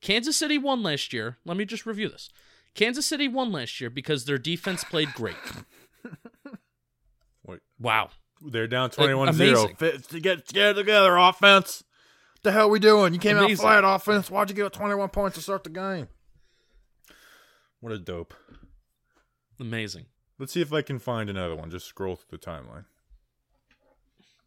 Kansas 0.00 0.36
City 0.36 0.58
won 0.58 0.82
last 0.82 1.12
year. 1.12 1.38
Let 1.44 1.56
me 1.56 1.64
just 1.64 1.86
review 1.86 2.08
this. 2.08 2.28
Kansas 2.74 3.06
City 3.06 3.28
won 3.28 3.52
last 3.52 3.80
year 3.80 3.88
because 3.88 4.24
their 4.24 4.38
defense 4.38 4.82
played 4.82 5.14
great. 5.14 5.36
Wait. 7.46 7.60
Wow. 7.78 8.10
They're 8.40 8.66
down 8.66 8.90
21 8.90 9.28
amazing. 9.28 9.76
0. 9.78 9.98
To 9.98 10.20
get, 10.20 10.48
to 10.48 10.74
together, 10.74 11.16
offense. 11.16 11.84
What 12.34 12.42
the 12.42 12.52
hell 12.52 12.66
are 12.66 12.70
we 12.70 12.80
doing? 12.80 13.14
You 13.14 13.20
came 13.20 13.36
Amazing. 13.36 13.64
out 13.64 13.82
flat, 13.82 13.84
offense. 13.84 14.28
Why'd 14.28 14.50
you 14.50 14.56
give 14.56 14.66
up 14.66 14.72
21 14.72 15.10
points 15.10 15.36
to 15.36 15.42
start 15.42 15.62
the 15.62 15.70
game? 15.70 16.08
What 17.78 17.92
a 17.92 17.98
dope. 17.98 18.34
Amazing. 19.60 20.06
Let's 20.42 20.54
see 20.54 20.60
if 20.60 20.72
I 20.72 20.82
can 20.82 20.98
find 20.98 21.30
another 21.30 21.54
one. 21.54 21.70
Just 21.70 21.86
scroll 21.86 22.16
through 22.16 22.36
the 22.36 22.44
timeline. 22.44 22.86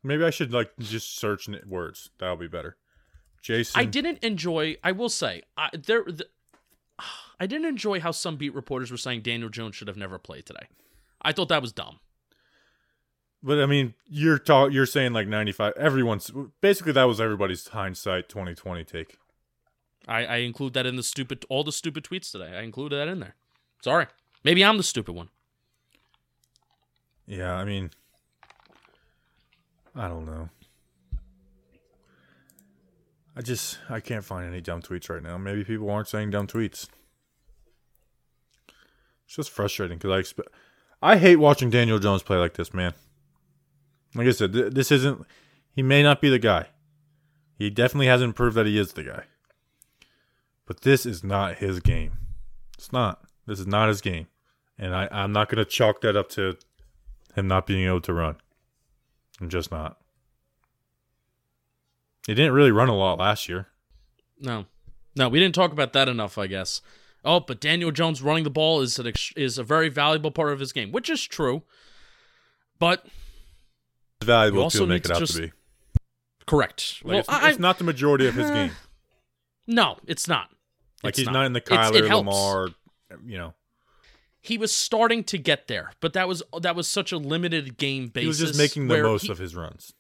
Maybe 0.04 0.26
I 0.26 0.30
should 0.30 0.52
like 0.52 0.72
just 0.78 1.18
search 1.18 1.48
words. 1.66 2.10
That'll 2.18 2.36
be 2.36 2.50
better. 2.50 2.76
Jason. 3.42 3.80
I 3.80 3.86
didn't 3.86 4.18
enjoy. 4.22 4.76
I 4.84 4.92
will 4.92 5.08
say, 5.08 5.44
I, 5.56 5.70
there. 5.72 6.04
The, 6.04 6.28
I 7.40 7.48
didn't 7.48 7.68
enjoy 7.68 8.02
how 8.02 8.12
some 8.12 8.36
beat 8.36 8.54
reporters 8.54 8.92
were 8.92 8.98
saying 8.98 9.22
Daniel 9.22 9.48
Jones 9.48 9.78
should 9.78 9.88
have 9.88 9.96
never 9.96 10.20
played 10.20 10.46
today. 10.46 10.68
I 11.22 11.32
thought 11.32 11.48
that 11.48 11.62
was 11.62 11.72
dumb. 11.72 12.02
But 13.42 13.62
I 13.62 13.66
mean, 13.66 13.94
you're 14.06 14.38
ta- 14.38 14.66
you're 14.66 14.86
saying 14.86 15.14
like 15.14 15.30
95. 15.30 15.76
Everyone's 15.78 16.30
basically 16.60 16.92
that 16.92 17.06
was 17.06 17.22
everybody's 17.22 17.70
hindsight 17.70 18.28
2020 18.28 18.84
take. 18.84 19.18
I, 20.10 20.26
I 20.26 20.36
include 20.40 20.74
that 20.74 20.86
in 20.86 20.98
the 20.98 21.04
stupid, 21.04 21.46
all 21.48 21.64
the 21.64 21.72
stupid 21.72 22.04
tweets 22.04 22.34
today. 22.34 22.54
I 22.54 22.64
included 22.64 22.98
that 22.98 23.08
in 23.08 23.22
there. 23.22 23.36
Sorry, 23.82 24.08
maybe 24.44 24.62
I'm 24.62 24.76
the 24.76 24.84
stupid 24.84 25.16
one. 25.16 25.30
Yeah, 27.28 27.54
I 27.54 27.66
mean, 27.66 27.92
I 29.96 30.08
don't 30.08 30.26
know. 30.26 30.50
I 33.36 33.42
just 33.42 33.80
I 33.90 34.00
can't 34.00 34.24
find 34.24 34.48
any 34.48 34.62
dumb 34.62 34.82
tweets 34.82 35.10
right 35.10 35.24
now. 35.24 35.38
Maybe 35.38 35.64
people 35.64 35.90
aren't 35.90 36.08
saying 36.08 36.32
dumb 36.32 36.48
tweets. 36.48 36.88
It's 39.26 39.36
just 39.36 39.52
frustrating 39.52 39.98
because 39.98 40.36
I. 40.38 40.44
I 41.02 41.18
hate 41.18 41.36
watching 41.36 41.70
Daniel 41.70 42.00
Jones 42.00 42.24
play 42.24 42.38
like 42.38 42.54
this, 42.54 42.74
man. 42.74 42.94
Like 44.16 44.28
I 44.28 44.32
said, 44.32 44.54
th- 44.54 44.74
this 44.74 44.92
isn't. 44.92 45.26
He 45.72 45.84
may 45.84 46.02
not 46.02 46.22
be 46.22 46.30
the 46.30 46.40
guy. 46.40 46.68
He 47.58 47.70
definitely 47.70 48.08
hasn't 48.08 48.36
proved 48.36 48.56
that 48.56 48.66
he 48.66 48.80
is 48.80 48.94
the 48.94 49.04
guy. 49.04 49.24
But 50.66 50.82
this 50.82 51.06
is 51.06 51.24
not 51.24 51.58
his 51.58 51.80
game. 51.80 52.14
It's 52.78 52.92
not. 52.92 53.22
This 53.46 53.60
is 53.60 53.68
not 53.68 53.90
his 53.90 54.02
game, 54.02 54.28
and 54.80 54.96
I 54.96 55.08
I'm 55.12 55.32
not 55.32 55.50
gonna 55.50 55.66
chalk 55.66 56.02
that 56.02 56.16
up 56.16 56.30
to 56.30 56.58
him 57.36 57.48
not 57.48 57.68
being 57.68 57.86
able 57.88 58.02
to 58.02 58.14
run. 58.14 58.36
I'm 59.42 59.50
just 59.50 59.72
not. 59.72 59.98
He 62.28 62.34
didn't 62.34 62.54
really 62.54 62.72
run 62.72 62.90
a 62.90 62.96
lot 62.96 63.20
last 63.20 63.48
year. 63.48 63.68
No, 64.40 64.66
no, 65.16 65.30
we 65.30 65.40
didn't 65.40 65.56
talk 65.56 65.72
about 65.72 65.94
that 65.94 66.10
enough. 66.10 66.38
I 66.38 66.48
guess. 66.48 66.82
Oh, 67.24 67.40
but 67.40 67.60
Daniel 67.60 67.92
Jones 67.92 68.22
running 68.22 68.44
the 68.44 68.50
ball 68.50 68.82
is 68.82 69.00
an 69.00 69.08
ex- 69.08 69.34
is 69.36 69.58
a 69.58 69.64
very 69.64 69.90
valuable 69.90 70.32
part 70.32 70.54
of 70.54 70.60
his 70.60 70.72
game, 70.72 70.92
which 70.92 71.10
is 71.10 71.24
true. 71.24 71.64
But 72.78 73.06
It's 74.20 74.28
valuable 74.28 74.70
to 74.70 74.86
make 74.86 75.06
it 75.06 75.12
out 75.12 75.20
just- 75.20 75.36
to 75.36 75.44
be. 75.44 75.52
correct. 76.46 77.02
Like 77.04 77.10
well, 77.10 77.20
it's, 77.20 77.30
I, 77.30 77.50
it's 77.50 77.60
not 77.60 77.78
the 77.78 77.84
majority 77.84 78.28
of 78.28 78.36
his 78.36 78.46
uh-huh. 78.46 78.66
game. 78.68 78.72
no, 79.68 79.98
it's 80.06 80.28
not. 80.28 80.50
Like 81.04 81.12
It's 81.12 81.20
he's 81.20 81.30
not, 81.30 81.46
in 81.46 81.54
the 81.54 81.62
It's- 81.62 81.92
Kyler 81.92 82.02
it. 82.02 82.14
Lamar, 82.14 82.70
you 83.26 83.38
know. 83.38 83.54
He 84.46 84.58
was 84.58 84.74
starting 84.74 85.24
to 85.26 85.38
get 85.38 85.68
there, 85.68 85.92
but 86.00 86.14
that 86.14 86.28
was 86.28 86.44
that 86.62 86.76
was 86.76 86.88
such 86.88 87.12
a 87.12 87.18
limited 87.18 87.78
game 87.78 88.08
basis. 88.08 88.24
He 88.24 88.28
was 88.28 88.40
just 88.40 88.58
making 88.60 88.88
the 88.88 89.02
most 89.02 89.24
he- 89.24 89.32
of 89.32 89.38
his 89.38 89.56
runs. 89.56 89.94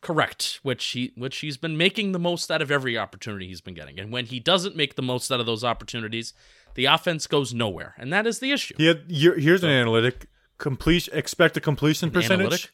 Correct, 0.00 0.58
which 0.64 0.84
he 0.86 1.12
which 1.16 1.38
he's 1.38 1.56
been 1.56 1.76
making 1.76 2.10
the 2.10 2.18
most 2.18 2.50
out 2.50 2.60
of 2.60 2.72
every 2.72 2.98
opportunity 2.98 3.46
he's 3.46 3.60
been 3.60 3.74
getting. 3.74 4.00
And 4.00 4.10
when 4.12 4.26
he 4.26 4.40
doesn't 4.40 4.74
make 4.74 4.96
the 4.96 5.02
most 5.02 5.30
out 5.30 5.38
of 5.38 5.46
those 5.46 5.62
opportunities, 5.62 6.34
the 6.74 6.86
offense 6.86 7.28
goes 7.28 7.54
nowhere, 7.54 7.94
and 7.98 8.12
that 8.12 8.26
is 8.26 8.40
the 8.40 8.50
issue. 8.50 8.74
He 8.78 8.86
had 8.86 9.04
here- 9.08 9.38
here's 9.38 9.62
an 9.62 9.70
analytic 9.70 10.26
completion 10.58 11.14
a 11.16 11.22
completion 11.60 12.10
percentage. 12.10 12.40
analytic? 12.40 12.70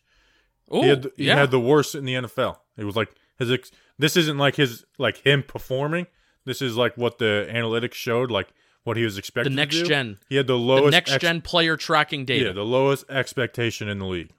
Ooh, 0.75 0.83
He 0.83 0.89
had 0.89 1.11
he 1.17 1.25
yeah. 1.27 1.37
had 1.37 1.51
the 1.51 1.61
worst 1.61 1.95
in 1.95 2.07
the 2.07 2.15
NFL. 2.15 2.59
It 2.79 2.85
was 2.85 2.97
like 2.97 3.11
his 3.39 3.51
ex- 3.51 3.73
this 3.99 4.17
isn't 4.17 4.39
like 4.39 4.57
his 4.57 4.87
like 4.97 5.19
him 5.19 5.43
performing. 5.43 6.07
This 6.47 6.63
is 6.63 6.77
like 6.77 6.97
what 6.97 7.19
the 7.19 7.47
analytics 7.51 7.93
showed, 7.95 8.31
like 8.31 8.49
what 8.85 8.97
he 8.97 9.05
was 9.05 9.19
expected 9.19 9.53
the 9.53 9.57
next 9.57 9.77
to 9.77 9.83
do. 9.83 9.89
gen, 9.89 10.19
He 10.29 10.37
had 10.37 10.47
the 10.47 10.55
the 10.55 10.59
lowest 10.59 10.93
next 10.93 11.13
ex- 11.13 11.23
gen 11.23 11.41
player 11.43 11.77
tracking 11.77 12.25
data. 12.25 12.47
yeah, 12.47 12.53
the 12.53 12.65
lowest 12.65 13.05
expectation 13.11 13.89
in 13.89 13.99
the 13.99 14.07
league. 14.07 14.31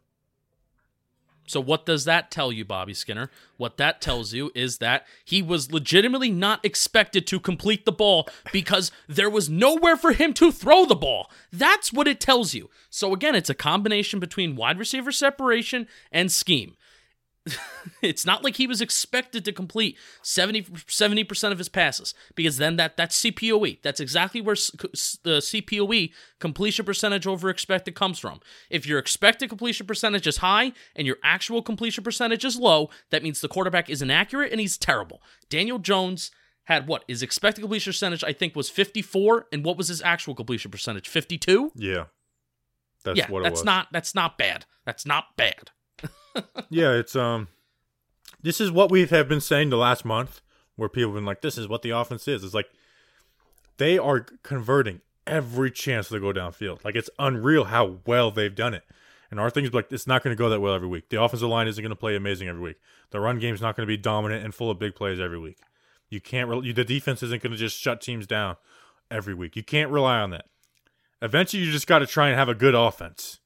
So 1.48 1.60
what 1.60 1.84
does 1.88 2.06
that 2.06 2.30
tell 2.30 2.52
you, 2.52 2.64
Bobby 2.64 2.94
Skinner? 2.94 3.32
What 3.58 3.78
that 3.78 4.02
tells 4.02 4.34
you 4.34 4.52
is 4.54 4.78
that 4.78 5.08
he 5.26 5.42
was 5.42 5.72
legitimately 5.72 6.30
not 6.30 6.64
expected 6.64 7.26
to 7.26 7.40
complete 7.40 7.86
the 7.86 7.92
ball 7.92 8.28
because 8.52 8.92
there 9.08 9.32
was 9.32 9.50
nowhere 9.50 9.98
for 9.98 10.12
him 10.14 10.32
to 10.36 10.52
throw 10.52 10.86
the 10.86 10.94
ball. 10.96 11.32
That's 11.52 11.92
what 11.92 12.08
it 12.08 12.20
tells 12.20 12.54
you. 12.54 12.70
So 12.92 13.14
again, 13.16 13.34
it's 13.34 13.50
a 13.50 13.56
combination 13.56 14.20
between 14.20 14.56
wide 14.56 14.78
receiver 14.78 15.12
separation 15.12 15.88
and 16.12 16.32
scheme. 16.32 16.76
it's 18.02 18.26
not 18.26 18.43
like 18.43 18.58
he 18.58 18.68
was 18.68 18.82
expected 18.82 19.45
to 19.45 19.52
complete 19.52 19.97
70 20.22 20.64
percent 21.24 21.52
of 21.52 21.58
his 21.58 21.70
passes 21.70 22.14
because 22.36 22.58
then 22.58 22.76
that 22.78 22.97
that's 22.97 23.22
CPOE. 23.22 23.82
That's 23.82 24.00
exactly 24.00 24.41
where 24.41 24.56
the 24.56 25.39
CPOE 25.39 26.12
completion 26.39 26.86
percentage 26.86 27.28
over 27.28 27.50
expected 27.50 27.95
comes 27.95 28.20
from. 28.20 28.39
If 28.70 28.86
your 28.86 29.00
expected 29.00 29.50
completion 29.50 29.86
percentage 29.86 30.28
is 30.28 30.38
high 30.38 30.74
and 30.95 31.06
your 31.08 31.18
actual 31.24 31.62
completion 31.62 32.04
percentage 32.04 32.45
is 32.45 32.58
low, 32.58 32.89
that 33.12 33.24
means 33.24 33.41
the 33.41 33.47
quarterback 33.47 33.89
is 33.89 34.02
inaccurate 34.02 34.52
and 34.52 34.62
he's 34.62 34.78
terrible. 34.78 35.22
Daniel 35.50 35.80
Jones 35.80 36.32
had 36.66 36.88
what 36.88 37.04
his 37.08 37.24
expected 37.24 37.62
completion 37.62 37.91
percentage 37.91 38.24
I 38.24 38.34
think 38.34 38.56
was 38.56 38.70
54 38.70 39.47
and 39.52 39.66
what 39.66 39.78
was 39.78 39.88
his 39.88 40.02
actual 40.02 40.36
completion 40.36 40.72
percentage 40.72 41.08
52? 41.08 41.72
Yeah, 41.76 42.06
that's 43.04 43.18
yeah, 43.18 43.30
what 43.30 43.39
it 43.39 43.43
that's 43.43 43.62
was. 43.62 43.66
not 43.66 43.88
that's 43.91 44.14
not 44.14 44.38
bad. 44.38 44.66
That's 44.86 45.06
not 45.06 45.36
bad. 45.36 45.72
Yeah, 46.70 46.92
it's 46.92 47.16
um, 47.16 47.48
this 48.42 48.62
is 48.62 48.72
what 48.72 48.92
we 48.92 49.06
have 49.06 49.28
been 49.28 49.42
saying 49.42 49.70
the 49.70 49.78
last 49.78 50.06
month, 50.06 50.42
where 50.76 50.90
people 50.90 51.12
have 51.12 51.16
been 51.16 51.26
like, 51.26 51.42
"This 51.42 51.58
is 51.58 51.68
what 51.68 51.82
the 51.82 51.90
offense 51.92 52.28
is." 52.28 52.44
It's 52.44 52.54
like 52.54 52.70
they 53.78 53.98
are 53.98 54.26
converting 54.44 55.02
every 55.26 55.72
chance 55.72 56.10
to 56.10 56.20
go 56.20 56.32
downfield. 56.34 56.84
Like 56.84 56.96
it's 56.96 57.10
unreal 57.18 57.66
how 57.66 57.98
well 58.06 58.32
they've 58.32 58.54
done 58.54 58.74
it. 58.74 58.84
And 59.32 59.40
our 59.40 59.50
thing 59.50 59.64
is 59.64 59.74
like, 59.74 59.92
it's 59.92 60.08
not 60.08 60.24
going 60.24 60.36
to 60.36 60.38
go 60.38 60.50
that 60.50 60.60
well 60.60 60.74
every 60.74 60.88
week. 60.88 61.10
The 61.10 61.22
offensive 61.22 61.48
line 61.48 61.68
isn't 61.68 61.82
going 61.82 61.92
to 61.92 61.96
play 61.96 62.16
amazing 62.16 62.48
every 62.48 62.62
week. 62.62 62.78
The 63.12 63.20
run 63.20 63.40
game's 63.40 63.62
not 63.62 63.76
going 63.76 63.88
to 63.88 63.92
be 63.92 63.98
dominant 63.98 64.44
and 64.44 64.54
full 64.54 64.72
of 64.72 64.80
big 64.80 64.96
plays 64.96 65.20
every 65.20 65.40
week. 65.40 65.58
You 66.10 66.20
can't. 66.20 66.50
Re- 66.50 66.62
you, 66.64 66.74
the 66.74 66.84
defense 66.84 67.22
isn't 67.22 67.44
going 67.44 67.52
to 67.52 67.58
just 67.58 67.78
shut 67.78 68.02
teams 68.02 68.26
down 68.26 68.58
every 69.12 69.36
week. 69.36 69.56
You 69.56 69.64
can't 69.64 69.92
rely 69.92 70.20
on 70.20 70.32
that. 70.32 70.46
Eventually, 71.22 71.64
you 71.64 71.72
just 71.72 71.86
got 71.86 72.00
to 72.00 72.08
try 72.08 72.30
and 72.30 72.38
have 72.38 72.50
a 72.50 72.56
good 72.56 72.76
offense. 72.76 73.40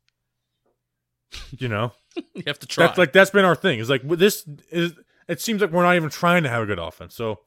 You 1.57 1.67
know. 1.67 1.93
you 2.33 2.43
have 2.47 2.59
to 2.59 2.67
try. 2.67 2.87
That's 2.87 2.97
like 2.97 3.13
that's 3.13 3.31
been 3.31 3.45
our 3.45 3.55
thing. 3.55 3.79
It's 3.79 3.89
like 3.89 4.07
this 4.07 4.47
is 4.69 4.93
it 5.27 5.41
seems 5.41 5.61
like 5.61 5.71
we're 5.71 5.83
not 5.83 5.95
even 5.95 6.09
trying 6.09 6.43
to 6.43 6.49
have 6.49 6.63
a 6.63 6.65
good 6.65 6.79
offense. 6.79 7.15
So 7.15 7.39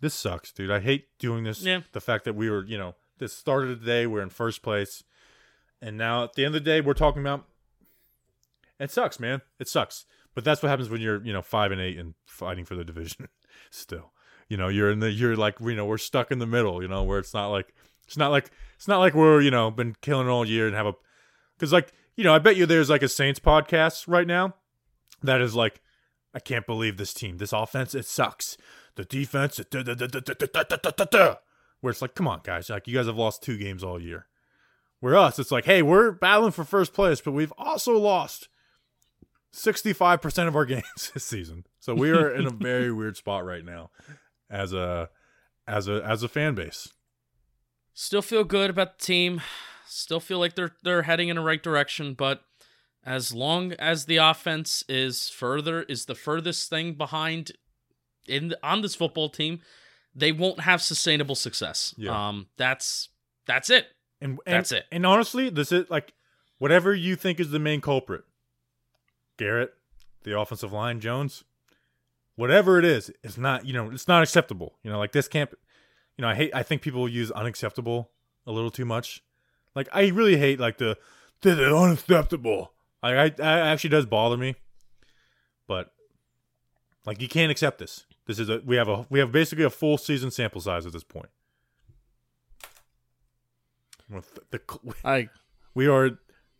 this 0.00 0.14
sucks, 0.14 0.52
dude. 0.52 0.70
I 0.70 0.80
hate 0.80 1.08
doing 1.18 1.44
this. 1.44 1.62
Yeah. 1.62 1.80
The 1.92 2.00
fact 2.00 2.24
that 2.24 2.34
we 2.34 2.48
were, 2.50 2.64
you 2.64 2.78
know, 2.78 2.94
this 3.18 3.32
started 3.32 3.80
today, 3.80 4.06
we're 4.06 4.22
in 4.22 4.30
first 4.30 4.62
place, 4.62 5.02
and 5.82 5.96
now 5.96 6.24
at 6.24 6.34
the 6.34 6.44
end 6.44 6.54
of 6.54 6.64
the 6.64 6.70
day, 6.70 6.80
we're 6.80 6.94
talking 6.94 7.22
about. 7.22 7.44
It 8.78 8.92
sucks, 8.92 9.18
man. 9.18 9.42
It 9.58 9.68
sucks. 9.68 10.04
But 10.34 10.44
that's 10.44 10.62
what 10.62 10.68
happens 10.68 10.88
when 10.88 11.00
you're, 11.00 11.20
you 11.24 11.32
know, 11.32 11.42
five 11.42 11.72
and 11.72 11.80
eight 11.80 11.98
and 11.98 12.14
fighting 12.24 12.64
for 12.64 12.76
the 12.76 12.84
division. 12.84 13.26
Still, 13.70 14.12
you 14.48 14.56
know, 14.56 14.68
you're 14.68 14.92
in 14.92 15.00
the, 15.00 15.10
you're 15.10 15.34
like, 15.34 15.58
you 15.60 15.74
know, 15.74 15.84
we're 15.84 15.98
stuck 15.98 16.30
in 16.30 16.38
the 16.38 16.46
middle. 16.46 16.80
You 16.80 16.86
know, 16.86 17.02
where 17.02 17.18
it's 17.18 17.34
not 17.34 17.48
like, 17.48 17.74
it's 18.06 18.16
not 18.16 18.30
like, 18.30 18.52
it's 18.76 18.86
not 18.86 19.00
like 19.00 19.14
we're, 19.14 19.40
you 19.40 19.50
know, 19.50 19.68
been 19.72 19.96
killing 20.00 20.28
all 20.28 20.46
year 20.46 20.68
and 20.68 20.76
have 20.76 20.86
a 20.86 20.94
because 21.58 21.72
like 21.72 21.92
you 22.18 22.24
know, 22.24 22.34
I 22.34 22.40
bet 22.40 22.56
you 22.56 22.66
there's 22.66 22.90
like 22.90 23.04
a 23.04 23.08
Saints 23.08 23.38
podcast 23.38 24.08
right 24.08 24.26
now 24.26 24.54
that 25.22 25.40
is 25.40 25.54
like, 25.54 25.80
I 26.34 26.40
can't 26.40 26.66
believe 26.66 26.96
this 26.96 27.14
team, 27.14 27.38
this 27.38 27.52
offense, 27.52 27.94
it 27.94 28.06
sucks. 28.06 28.56
The 28.96 29.04
defense, 29.04 29.60
where 31.80 31.90
it's 31.92 32.02
like, 32.02 32.16
come 32.16 32.26
on, 32.26 32.40
guys, 32.42 32.70
like 32.70 32.88
you 32.88 32.96
guys 32.96 33.06
have 33.06 33.16
lost 33.16 33.44
two 33.44 33.56
games 33.56 33.84
all 33.84 34.02
year. 34.02 34.26
Where 34.98 35.16
us, 35.16 35.38
it's 35.38 35.52
like, 35.52 35.64
hey, 35.64 35.80
we're 35.80 36.10
battling 36.10 36.50
for 36.50 36.64
first 36.64 36.92
place, 36.92 37.20
but 37.20 37.30
we've 37.30 37.52
also 37.56 37.96
lost 37.96 38.48
65% 39.54 40.48
of 40.48 40.56
our 40.56 40.64
games 40.64 41.12
this 41.14 41.24
season. 41.24 41.66
So 41.78 41.94
we 41.94 42.10
are 42.10 42.34
in 42.34 42.46
a 42.46 42.50
very 42.50 42.92
weird 42.92 43.16
spot 43.16 43.44
right 43.44 43.64
now 43.64 43.90
as 44.50 44.72
a 44.72 45.08
as 45.68 45.86
a 45.86 46.02
as 46.04 46.24
a 46.24 46.28
fan 46.28 46.56
base. 46.56 46.92
Still 47.94 48.22
feel 48.22 48.42
good 48.42 48.70
about 48.70 48.98
the 48.98 49.04
team. 49.04 49.40
Still 49.88 50.20
feel 50.20 50.38
like 50.38 50.54
they're 50.54 50.74
they're 50.82 51.02
heading 51.02 51.28
in 51.28 51.36
the 51.36 51.42
right 51.42 51.62
direction, 51.62 52.14
but 52.14 52.42
as 53.04 53.32
long 53.32 53.72
as 53.72 54.04
the 54.04 54.18
offense 54.18 54.84
is 54.88 55.28
further 55.28 55.82
is 55.82 56.04
the 56.04 56.14
furthest 56.14 56.68
thing 56.68 56.94
behind 56.94 57.52
in 58.26 58.54
on 58.62 58.82
this 58.82 58.94
football 58.94 59.28
team, 59.28 59.60
they 60.14 60.32
won't 60.32 60.60
have 60.60 60.82
sustainable 60.82 61.34
success. 61.34 61.94
Yeah. 61.96 62.28
Um, 62.28 62.48
that's 62.56 63.08
that's 63.46 63.70
it. 63.70 63.86
And, 64.20 64.38
and 64.46 64.56
That's 64.56 64.72
it. 64.72 64.84
And 64.90 65.06
honestly, 65.06 65.48
this 65.48 65.70
is 65.72 65.88
like 65.90 66.12
whatever 66.58 66.94
you 66.94 67.16
think 67.16 67.40
is 67.40 67.50
the 67.50 67.58
main 67.58 67.80
culprit. 67.80 68.24
Garrett, 69.36 69.72
the 70.24 70.38
offensive 70.38 70.72
line, 70.72 70.98
Jones, 71.00 71.44
whatever 72.34 72.78
it 72.78 72.84
is, 72.84 73.10
it's 73.22 73.38
not 73.38 73.64
you 73.64 73.72
know 73.72 73.90
it's 73.90 74.08
not 74.08 74.22
acceptable. 74.22 74.78
You 74.82 74.90
know, 74.90 74.98
like 74.98 75.12
this 75.12 75.28
can't. 75.28 75.50
You 76.16 76.22
know, 76.22 76.28
I 76.28 76.34
hate. 76.34 76.50
I 76.52 76.64
think 76.64 76.82
people 76.82 77.08
use 77.08 77.30
unacceptable 77.30 78.10
a 78.44 78.50
little 78.50 78.72
too 78.72 78.84
much. 78.84 79.22
Like 79.74 79.88
I 79.92 80.08
really 80.08 80.36
hate 80.36 80.60
like 80.60 80.78
the 80.78 80.96
this 81.42 81.58
is 81.58 81.72
unacceptable. 81.72 82.72
I, 83.02 83.12
I 83.12 83.32
actually 83.38 83.90
does 83.90 84.06
bother 84.06 84.36
me. 84.36 84.56
But 85.66 85.92
like 87.06 87.20
you 87.20 87.28
can't 87.28 87.50
accept 87.50 87.78
this. 87.78 88.04
This 88.26 88.38
is 88.38 88.48
a 88.48 88.60
we 88.64 88.76
have 88.76 88.88
a 88.88 89.06
we 89.08 89.18
have 89.20 89.32
basically 89.32 89.64
a 89.64 89.70
full 89.70 89.98
season 89.98 90.30
sample 90.30 90.60
size 90.60 90.86
at 90.86 90.92
this 90.92 91.04
point. 91.04 91.28
With 94.10 94.34
the, 94.34 94.42
the, 94.50 94.94
I 95.04 95.28
we 95.74 95.86
are 95.86 96.18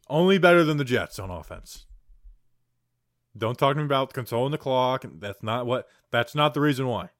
only 0.08 0.38
better 0.38 0.64
than 0.64 0.76
the 0.76 0.84
Jets 0.84 1.18
on 1.18 1.30
offense. 1.30 1.86
Don't 3.36 3.58
talk 3.58 3.74
to 3.74 3.78
me 3.78 3.84
about 3.84 4.12
controlling 4.12 4.52
the 4.52 4.58
clock. 4.58 5.04
That's 5.18 5.42
not 5.42 5.66
what. 5.66 5.86
That's 6.10 6.34
not 6.34 6.54
the 6.54 6.60
reason 6.60 6.86
why. 6.86 7.10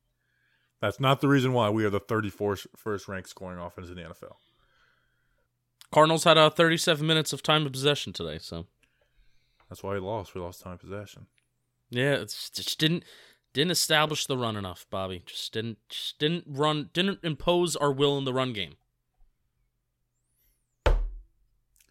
That's 0.80 1.00
not 1.00 1.20
the 1.20 1.28
reason 1.28 1.52
why 1.52 1.70
we 1.70 1.84
are 1.84 1.90
the 1.90 2.00
34th 2.00 2.66
first 2.76 3.08
ranked 3.08 3.28
scoring 3.28 3.58
offense 3.58 3.88
in 3.88 3.96
the 3.96 4.02
NFL. 4.02 4.36
Cardinals 5.92 6.24
had 6.24 6.36
uh, 6.38 6.50
37 6.50 7.06
minutes 7.06 7.32
of 7.32 7.42
time 7.42 7.64
of 7.66 7.72
possession 7.72 8.12
today, 8.12 8.38
so 8.38 8.66
That's 9.68 9.82
why 9.82 9.94
we 9.94 10.00
lost. 10.00 10.34
We 10.34 10.40
lost 10.40 10.62
time 10.62 10.74
of 10.74 10.80
possession. 10.80 11.26
yeah, 11.90 12.12
it's 12.14 12.50
just 12.50 12.78
didn't 12.78 13.04
didn't 13.54 13.70
establish 13.70 14.26
the 14.26 14.36
run 14.36 14.56
enough, 14.56 14.86
Bobby. 14.90 15.22
Just 15.26 15.52
didn't 15.52 15.78
just 15.88 16.18
didn't 16.18 16.44
run 16.46 16.90
didn't 16.92 17.20
impose 17.22 17.74
our 17.76 17.90
will 17.92 18.18
in 18.18 18.24
the 18.24 18.32
run 18.34 18.52
game. 18.52 18.74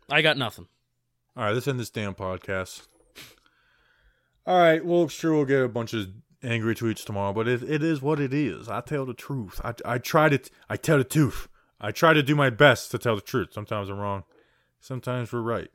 I 0.09 0.21
got 0.21 0.37
nothing. 0.37 0.67
All 1.35 1.43
right, 1.43 1.53
let's 1.53 1.67
end 1.67 1.79
this 1.79 1.89
damn 1.89 2.15
podcast. 2.15 2.87
All 4.45 4.57
right, 4.57 4.83
well, 4.83 5.07
sure, 5.09 5.33
we'll 5.35 5.45
get 5.45 5.61
a 5.61 5.67
bunch 5.67 5.93
of 5.93 6.07
angry 6.41 6.73
tweets 6.73 7.03
tomorrow, 7.03 7.33
but 7.33 7.47
it, 7.47 7.61
it 7.63 7.83
is 7.83 8.01
what 8.01 8.19
it 8.19 8.33
is. 8.33 8.69
I 8.69 8.79
tell 8.81 9.05
the 9.05 9.13
truth. 9.13 9.59
I, 9.63 9.73
I 9.83 9.97
try 9.97 10.29
to, 10.29 10.39
I 10.69 10.77
tell 10.77 10.97
the 10.99 11.03
truth. 11.03 11.49
I 11.80 11.91
try 11.91 12.13
to 12.13 12.23
do 12.23 12.36
my 12.36 12.49
best 12.49 12.91
to 12.91 12.97
tell 12.97 13.15
the 13.15 13.21
truth. 13.21 13.49
Sometimes 13.51 13.89
I'm 13.89 13.99
wrong. 13.99 14.23
Sometimes 14.80 15.32
we're 15.32 15.41
right. 15.41 15.69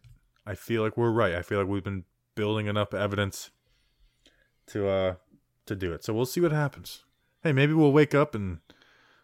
I 0.44 0.55
feel 0.55 0.82
like 0.82 0.96
we're 0.96 1.11
right. 1.11 1.34
I 1.34 1.42
feel 1.42 1.59
like 1.59 1.68
we've 1.68 1.84
been 1.84 2.05
building 2.34 2.66
enough 2.66 2.92
evidence 2.92 3.50
to, 4.66 4.88
uh, 4.88 5.14
to 5.66 5.76
do 5.76 5.92
it. 5.92 6.05
So 6.05 6.12
we'll 6.12 6.26
see 6.26 6.40
what 6.40 6.53
happens. 6.53 7.05
Hey, 7.42 7.53
maybe 7.53 7.72
we'll 7.72 7.92
wake 7.92 8.14
up 8.14 8.34
and 8.34 8.59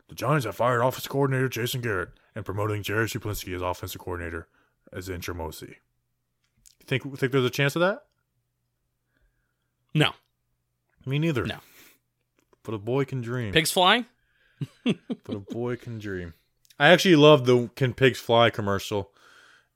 the 0.09 0.15
Giants 0.15 0.47
have 0.47 0.57
fired 0.57 0.83
office 0.83 1.07
coordinator 1.07 1.49
Jason 1.49 1.81
Garrett 1.81 2.11
and 2.35 2.45
promoting 2.45 2.83
Jerry 2.83 3.07
Schuplinski 3.07 3.55
as 3.55 3.63
offensive 3.63 4.01
coordinator 4.01 4.49
as 4.93 5.09
interim 5.09 5.41
OC. 5.41 5.77
Think 6.87 7.19
think 7.19 7.33
there's 7.33 7.45
a 7.45 7.51
chance 7.51 7.77
of 7.77 7.81
that? 7.81 8.05
No. 9.95 10.13
Me 11.05 11.19
neither. 11.19 11.45
No. 11.45 11.59
But 12.63 12.75
a 12.75 12.79
boy 12.79 13.05
can 13.05 13.21
dream. 13.21 13.53
Pigs 13.53 13.71
flying? 13.71 14.07
But 14.85 15.35
a 15.35 15.41
boy 15.41 15.77
can 15.77 15.99
dream. 15.99 16.35
I 16.79 16.89
actually 16.89 17.17
love 17.17 17.45
the 17.47 17.71
"Can 17.75 17.93
Pigs 17.95 18.21
Fly" 18.21 18.51
commercial, 18.51 19.11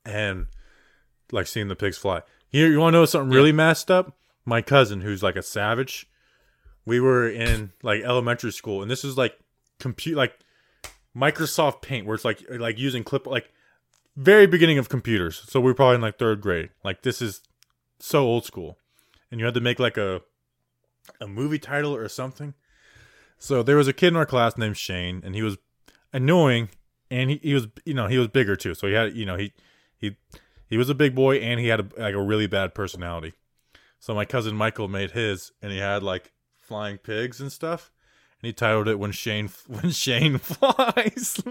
and 0.05 0.47
like 1.31 1.47
seeing 1.47 1.67
the 1.67 1.75
pigs 1.75 1.97
fly. 1.97 2.21
Here, 2.47 2.67
you 2.69 2.79
want 2.79 2.93
to 2.93 2.99
know 2.99 3.05
something 3.05 3.31
really 3.31 3.51
messed 3.51 3.89
up? 3.89 4.15
My 4.45 4.61
cousin, 4.61 5.01
who's 5.01 5.23
like 5.23 5.35
a 5.35 5.41
savage, 5.41 6.07
we 6.85 6.99
were 6.99 7.27
in 7.27 7.71
like 7.81 8.03
elementary 8.03 8.51
school, 8.51 8.81
and 8.81 8.91
this 8.91 9.03
is 9.03 9.17
like 9.17 9.37
compute 9.79 10.17
like 10.17 10.37
Microsoft 11.15 11.81
Paint, 11.81 12.05
where 12.05 12.15
it's 12.15 12.25
like 12.25 12.43
like 12.49 12.77
using 12.77 13.03
clip 13.03 13.25
like 13.25 13.49
very 14.15 14.45
beginning 14.45 14.77
of 14.77 14.89
computers. 14.89 15.43
So 15.47 15.59
we 15.59 15.71
are 15.71 15.75
probably 15.75 15.95
in 15.95 16.01
like 16.01 16.19
third 16.19 16.41
grade. 16.41 16.69
Like 16.83 17.01
this 17.03 17.21
is 17.21 17.41
so 17.99 18.23
old 18.23 18.45
school, 18.45 18.77
and 19.31 19.39
you 19.39 19.45
had 19.45 19.55
to 19.55 19.61
make 19.61 19.79
like 19.79 19.97
a 19.97 20.21
a 21.19 21.27
movie 21.27 21.59
title 21.59 21.95
or 21.95 22.07
something. 22.07 22.53
So 23.37 23.63
there 23.63 23.75
was 23.75 23.87
a 23.87 23.93
kid 23.93 24.09
in 24.09 24.15
our 24.15 24.25
class 24.25 24.57
named 24.57 24.77
Shane, 24.77 25.21
and 25.25 25.35
he 25.35 25.41
was 25.41 25.57
annoying, 26.13 26.69
and 27.13 27.29
he, 27.29 27.39
he 27.43 27.53
was 27.53 27.67
you 27.85 27.93
know 27.93 28.07
he 28.07 28.17
was 28.17 28.27
bigger 28.27 28.55
too. 28.55 28.73
So 28.73 28.87
he 28.87 28.93
had 28.93 29.15
you 29.15 29.25
know 29.25 29.35
he 29.37 29.53
he 29.97 30.17
he 30.67 30.77
was 30.77 30.89
a 30.89 30.95
big 30.95 31.13
boy, 31.15 31.37
and 31.37 31.59
he 31.59 31.67
had 31.67 31.79
a, 31.79 31.87
like 32.01 32.15
a 32.15 32.21
really 32.21 32.47
bad 32.47 32.73
personality. 32.73 33.33
So 33.99 34.13
my 34.13 34.25
cousin 34.25 34.55
Michael 34.55 34.87
made 34.87 35.11
his, 35.11 35.51
and 35.61 35.71
he 35.71 35.77
had 35.77 36.03
like 36.03 36.33
flying 36.57 36.97
pigs 36.97 37.39
and 37.39 37.51
stuff, 37.51 37.91
and 38.41 38.47
he 38.47 38.53
titled 38.53 38.87
it 38.87 38.99
"When 38.99 39.11
Shane 39.11 39.49
When 39.67 39.91
Shane 39.91 40.37
Flies." 40.39 41.41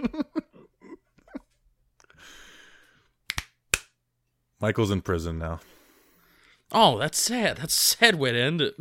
Michael's 4.60 4.90
in 4.90 5.00
prison 5.00 5.38
now. 5.38 5.60
Oh, 6.70 6.98
that's 6.98 7.20
sad. 7.20 7.58
That's 7.58 7.76
a 7.76 7.96
sad 7.96 8.14
way 8.14 8.32
to 8.32 8.40
end 8.40 8.60
it. 8.62 8.74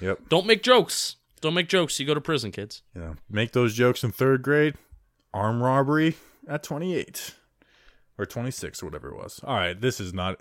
Yep. 0.00 0.28
Don't 0.28 0.46
make 0.46 0.62
jokes. 0.62 1.16
Don't 1.40 1.54
make 1.54 1.68
jokes. 1.68 1.98
You 2.00 2.06
go 2.06 2.14
to 2.14 2.20
prison, 2.20 2.50
kids. 2.50 2.82
Yeah. 2.96 3.14
make 3.28 3.52
those 3.52 3.74
jokes 3.74 4.02
in 4.04 4.12
third 4.12 4.42
grade. 4.42 4.74
Arm 5.34 5.62
robbery 5.62 6.16
at 6.48 6.62
28 6.62 7.34
or 8.18 8.24
26 8.26 8.82
or 8.82 8.86
whatever 8.86 9.08
it 9.08 9.16
was. 9.16 9.40
All 9.44 9.56
right, 9.56 9.78
this 9.78 10.00
is 10.00 10.14
not. 10.14 10.40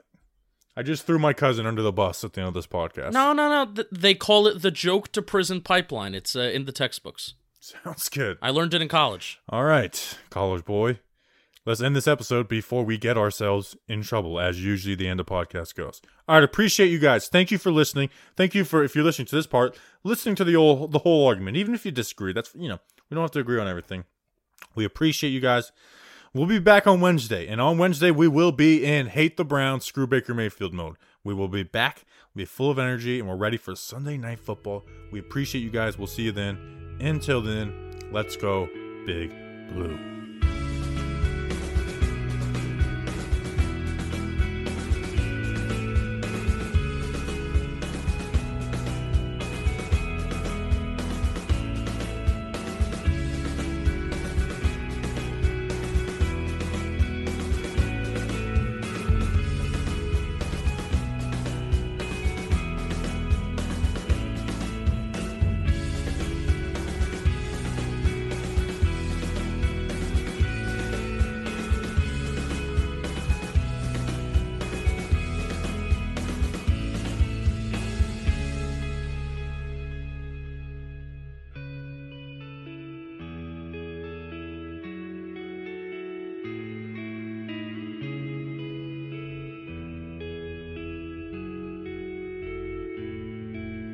I 0.75 0.81
just 0.83 1.05
threw 1.05 1.19
my 1.19 1.33
cousin 1.33 1.65
under 1.65 1.81
the 1.81 1.91
bus 1.91 2.23
at 2.23 2.33
the 2.33 2.41
end 2.41 2.47
of 2.47 2.53
this 2.53 2.67
podcast. 2.67 3.13
No, 3.13 3.33
no, 3.33 3.47
no. 3.49 3.71
Th- 3.73 3.87
They 3.91 4.15
call 4.15 4.47
it 4.47 4.61
the 4.61 4.71
joke 4.71 5.11
to 5.11 5.21
prison 5.21 5.61
pipeline. 5.61 6.15
It's 6.15 6.35
uh, 6.35 6.41
in 6.41 6.65
the 6.65 6.71
textbooks. 6.71 7.33
Sounds 7.59 8.09
good. 8.09 8.37
I 8.41 8.49
learned 8.49 8.73
it 8.73 8.81
in 8.81 8.87
college. 8.87 9.39
All 9.49 9.63
right, 9.63 10.17
college 10.29 10.65
boy. 10.65 10.99
Let's 11.65 11.79
end 11.81 11.95
this 11.95 12.09
episode 12.09 12.49
before 12.49 12.83
we 12.83 12.97
get 12.97 13.17
ourselves 13.17 13.77
in 13.87 14.01
trouble, 14.01 14.37
as 14.37 14.61
usually 14.63 14.95
the 14.95 15.07
end 15.07 15.21
of 15.21 15.27
podcast 15.27 15.75
goes. 15.75 16.01
All 16.27 16.35
right, 16.35 16.43
appreciate 16.43 16.87
you 16.91 16.99
guys. 16.99 17.29
Thank 17.29 17.51
you 17.51 17.57
for 17.57 17.71
listening. 17.71 18.09
Thank 18.35 18.53
you 18.53 18.65
for 18.65 18.83
if 18.83 18.95
you're 18.95 19.05
listening 19.05 19.27
to 19.27 19.35
this 19.35 19.47
part, 19.47 19.77
listening 20.03 20.35
to 20.35 20.43
the 20.43 20.53
whole 20.55 20.87
the 20.89 20.99
whole 20.99 21.25
argument, 21.25 21.55
even 21.55 21.73
if 21.73 21.85
you 21.85 21.91
disagree. 21.91 22.33
That's 22.33 22.53
you 22.53 22.67
know 22.67 22.79
we 23.09 23.15
don't 23.15 23.23
have 23.23 23.31
to 23.31 23.39
agree 23.39 23.59
on 23.61 23.67
everything. 23.67 24.03
We 24.75 24.85
appreciate 24.85 25.31
you 25.31 25.39
guys. 25.39 25.71
We'll 26.33 26.47
be 26.47 26.59
back 26.59 26.87
on 26.87 26.99
Wednesday, 26.99 27.47
and 27.47 27.61
on 27.61 27.77
Wednesday 27.77 28.09
we 28.09 28.27
will 28.27 28.51
be 28.51 28.83
in 28.83 29.07
hate 29.07 29.37
the 29.37 29.45
Browns, 29.45 29.85
screw 29.85 30.07
Baker 30.07 30.33
Mayfield 30.33 30.73
mode. 30.73 30.95
We 31.23 31.33
will 31.33 31.47
be 31.47 31.63
back. 31.63 32.05
We'll 32.33 32.41
be 32.41 32.45
full 32.45 32.71
of 32.71 32.79
energy, 32.79 33.19
and 33.19 33.29
we're 33.29 33.35
ready 33.35 33.57
for 33.57 33.75
Sunday 33.75 34.17
night 34.17 34.39
football. 34.39 34.83
We 35.11 35.19
appreciate 35.19 35.61
you 35.61 35.69
guys. 35.69 35.97
We'll 35.97 36.07
see 36.07 36.23
you 36.23 36.31
then. 36.31 36.97
Until 36.99 37.41
then, 37.41 37.91
let's 38.11 38.35
go, 38.35 38.67
Big 39.05 39.29
Blue. 39.73 40.12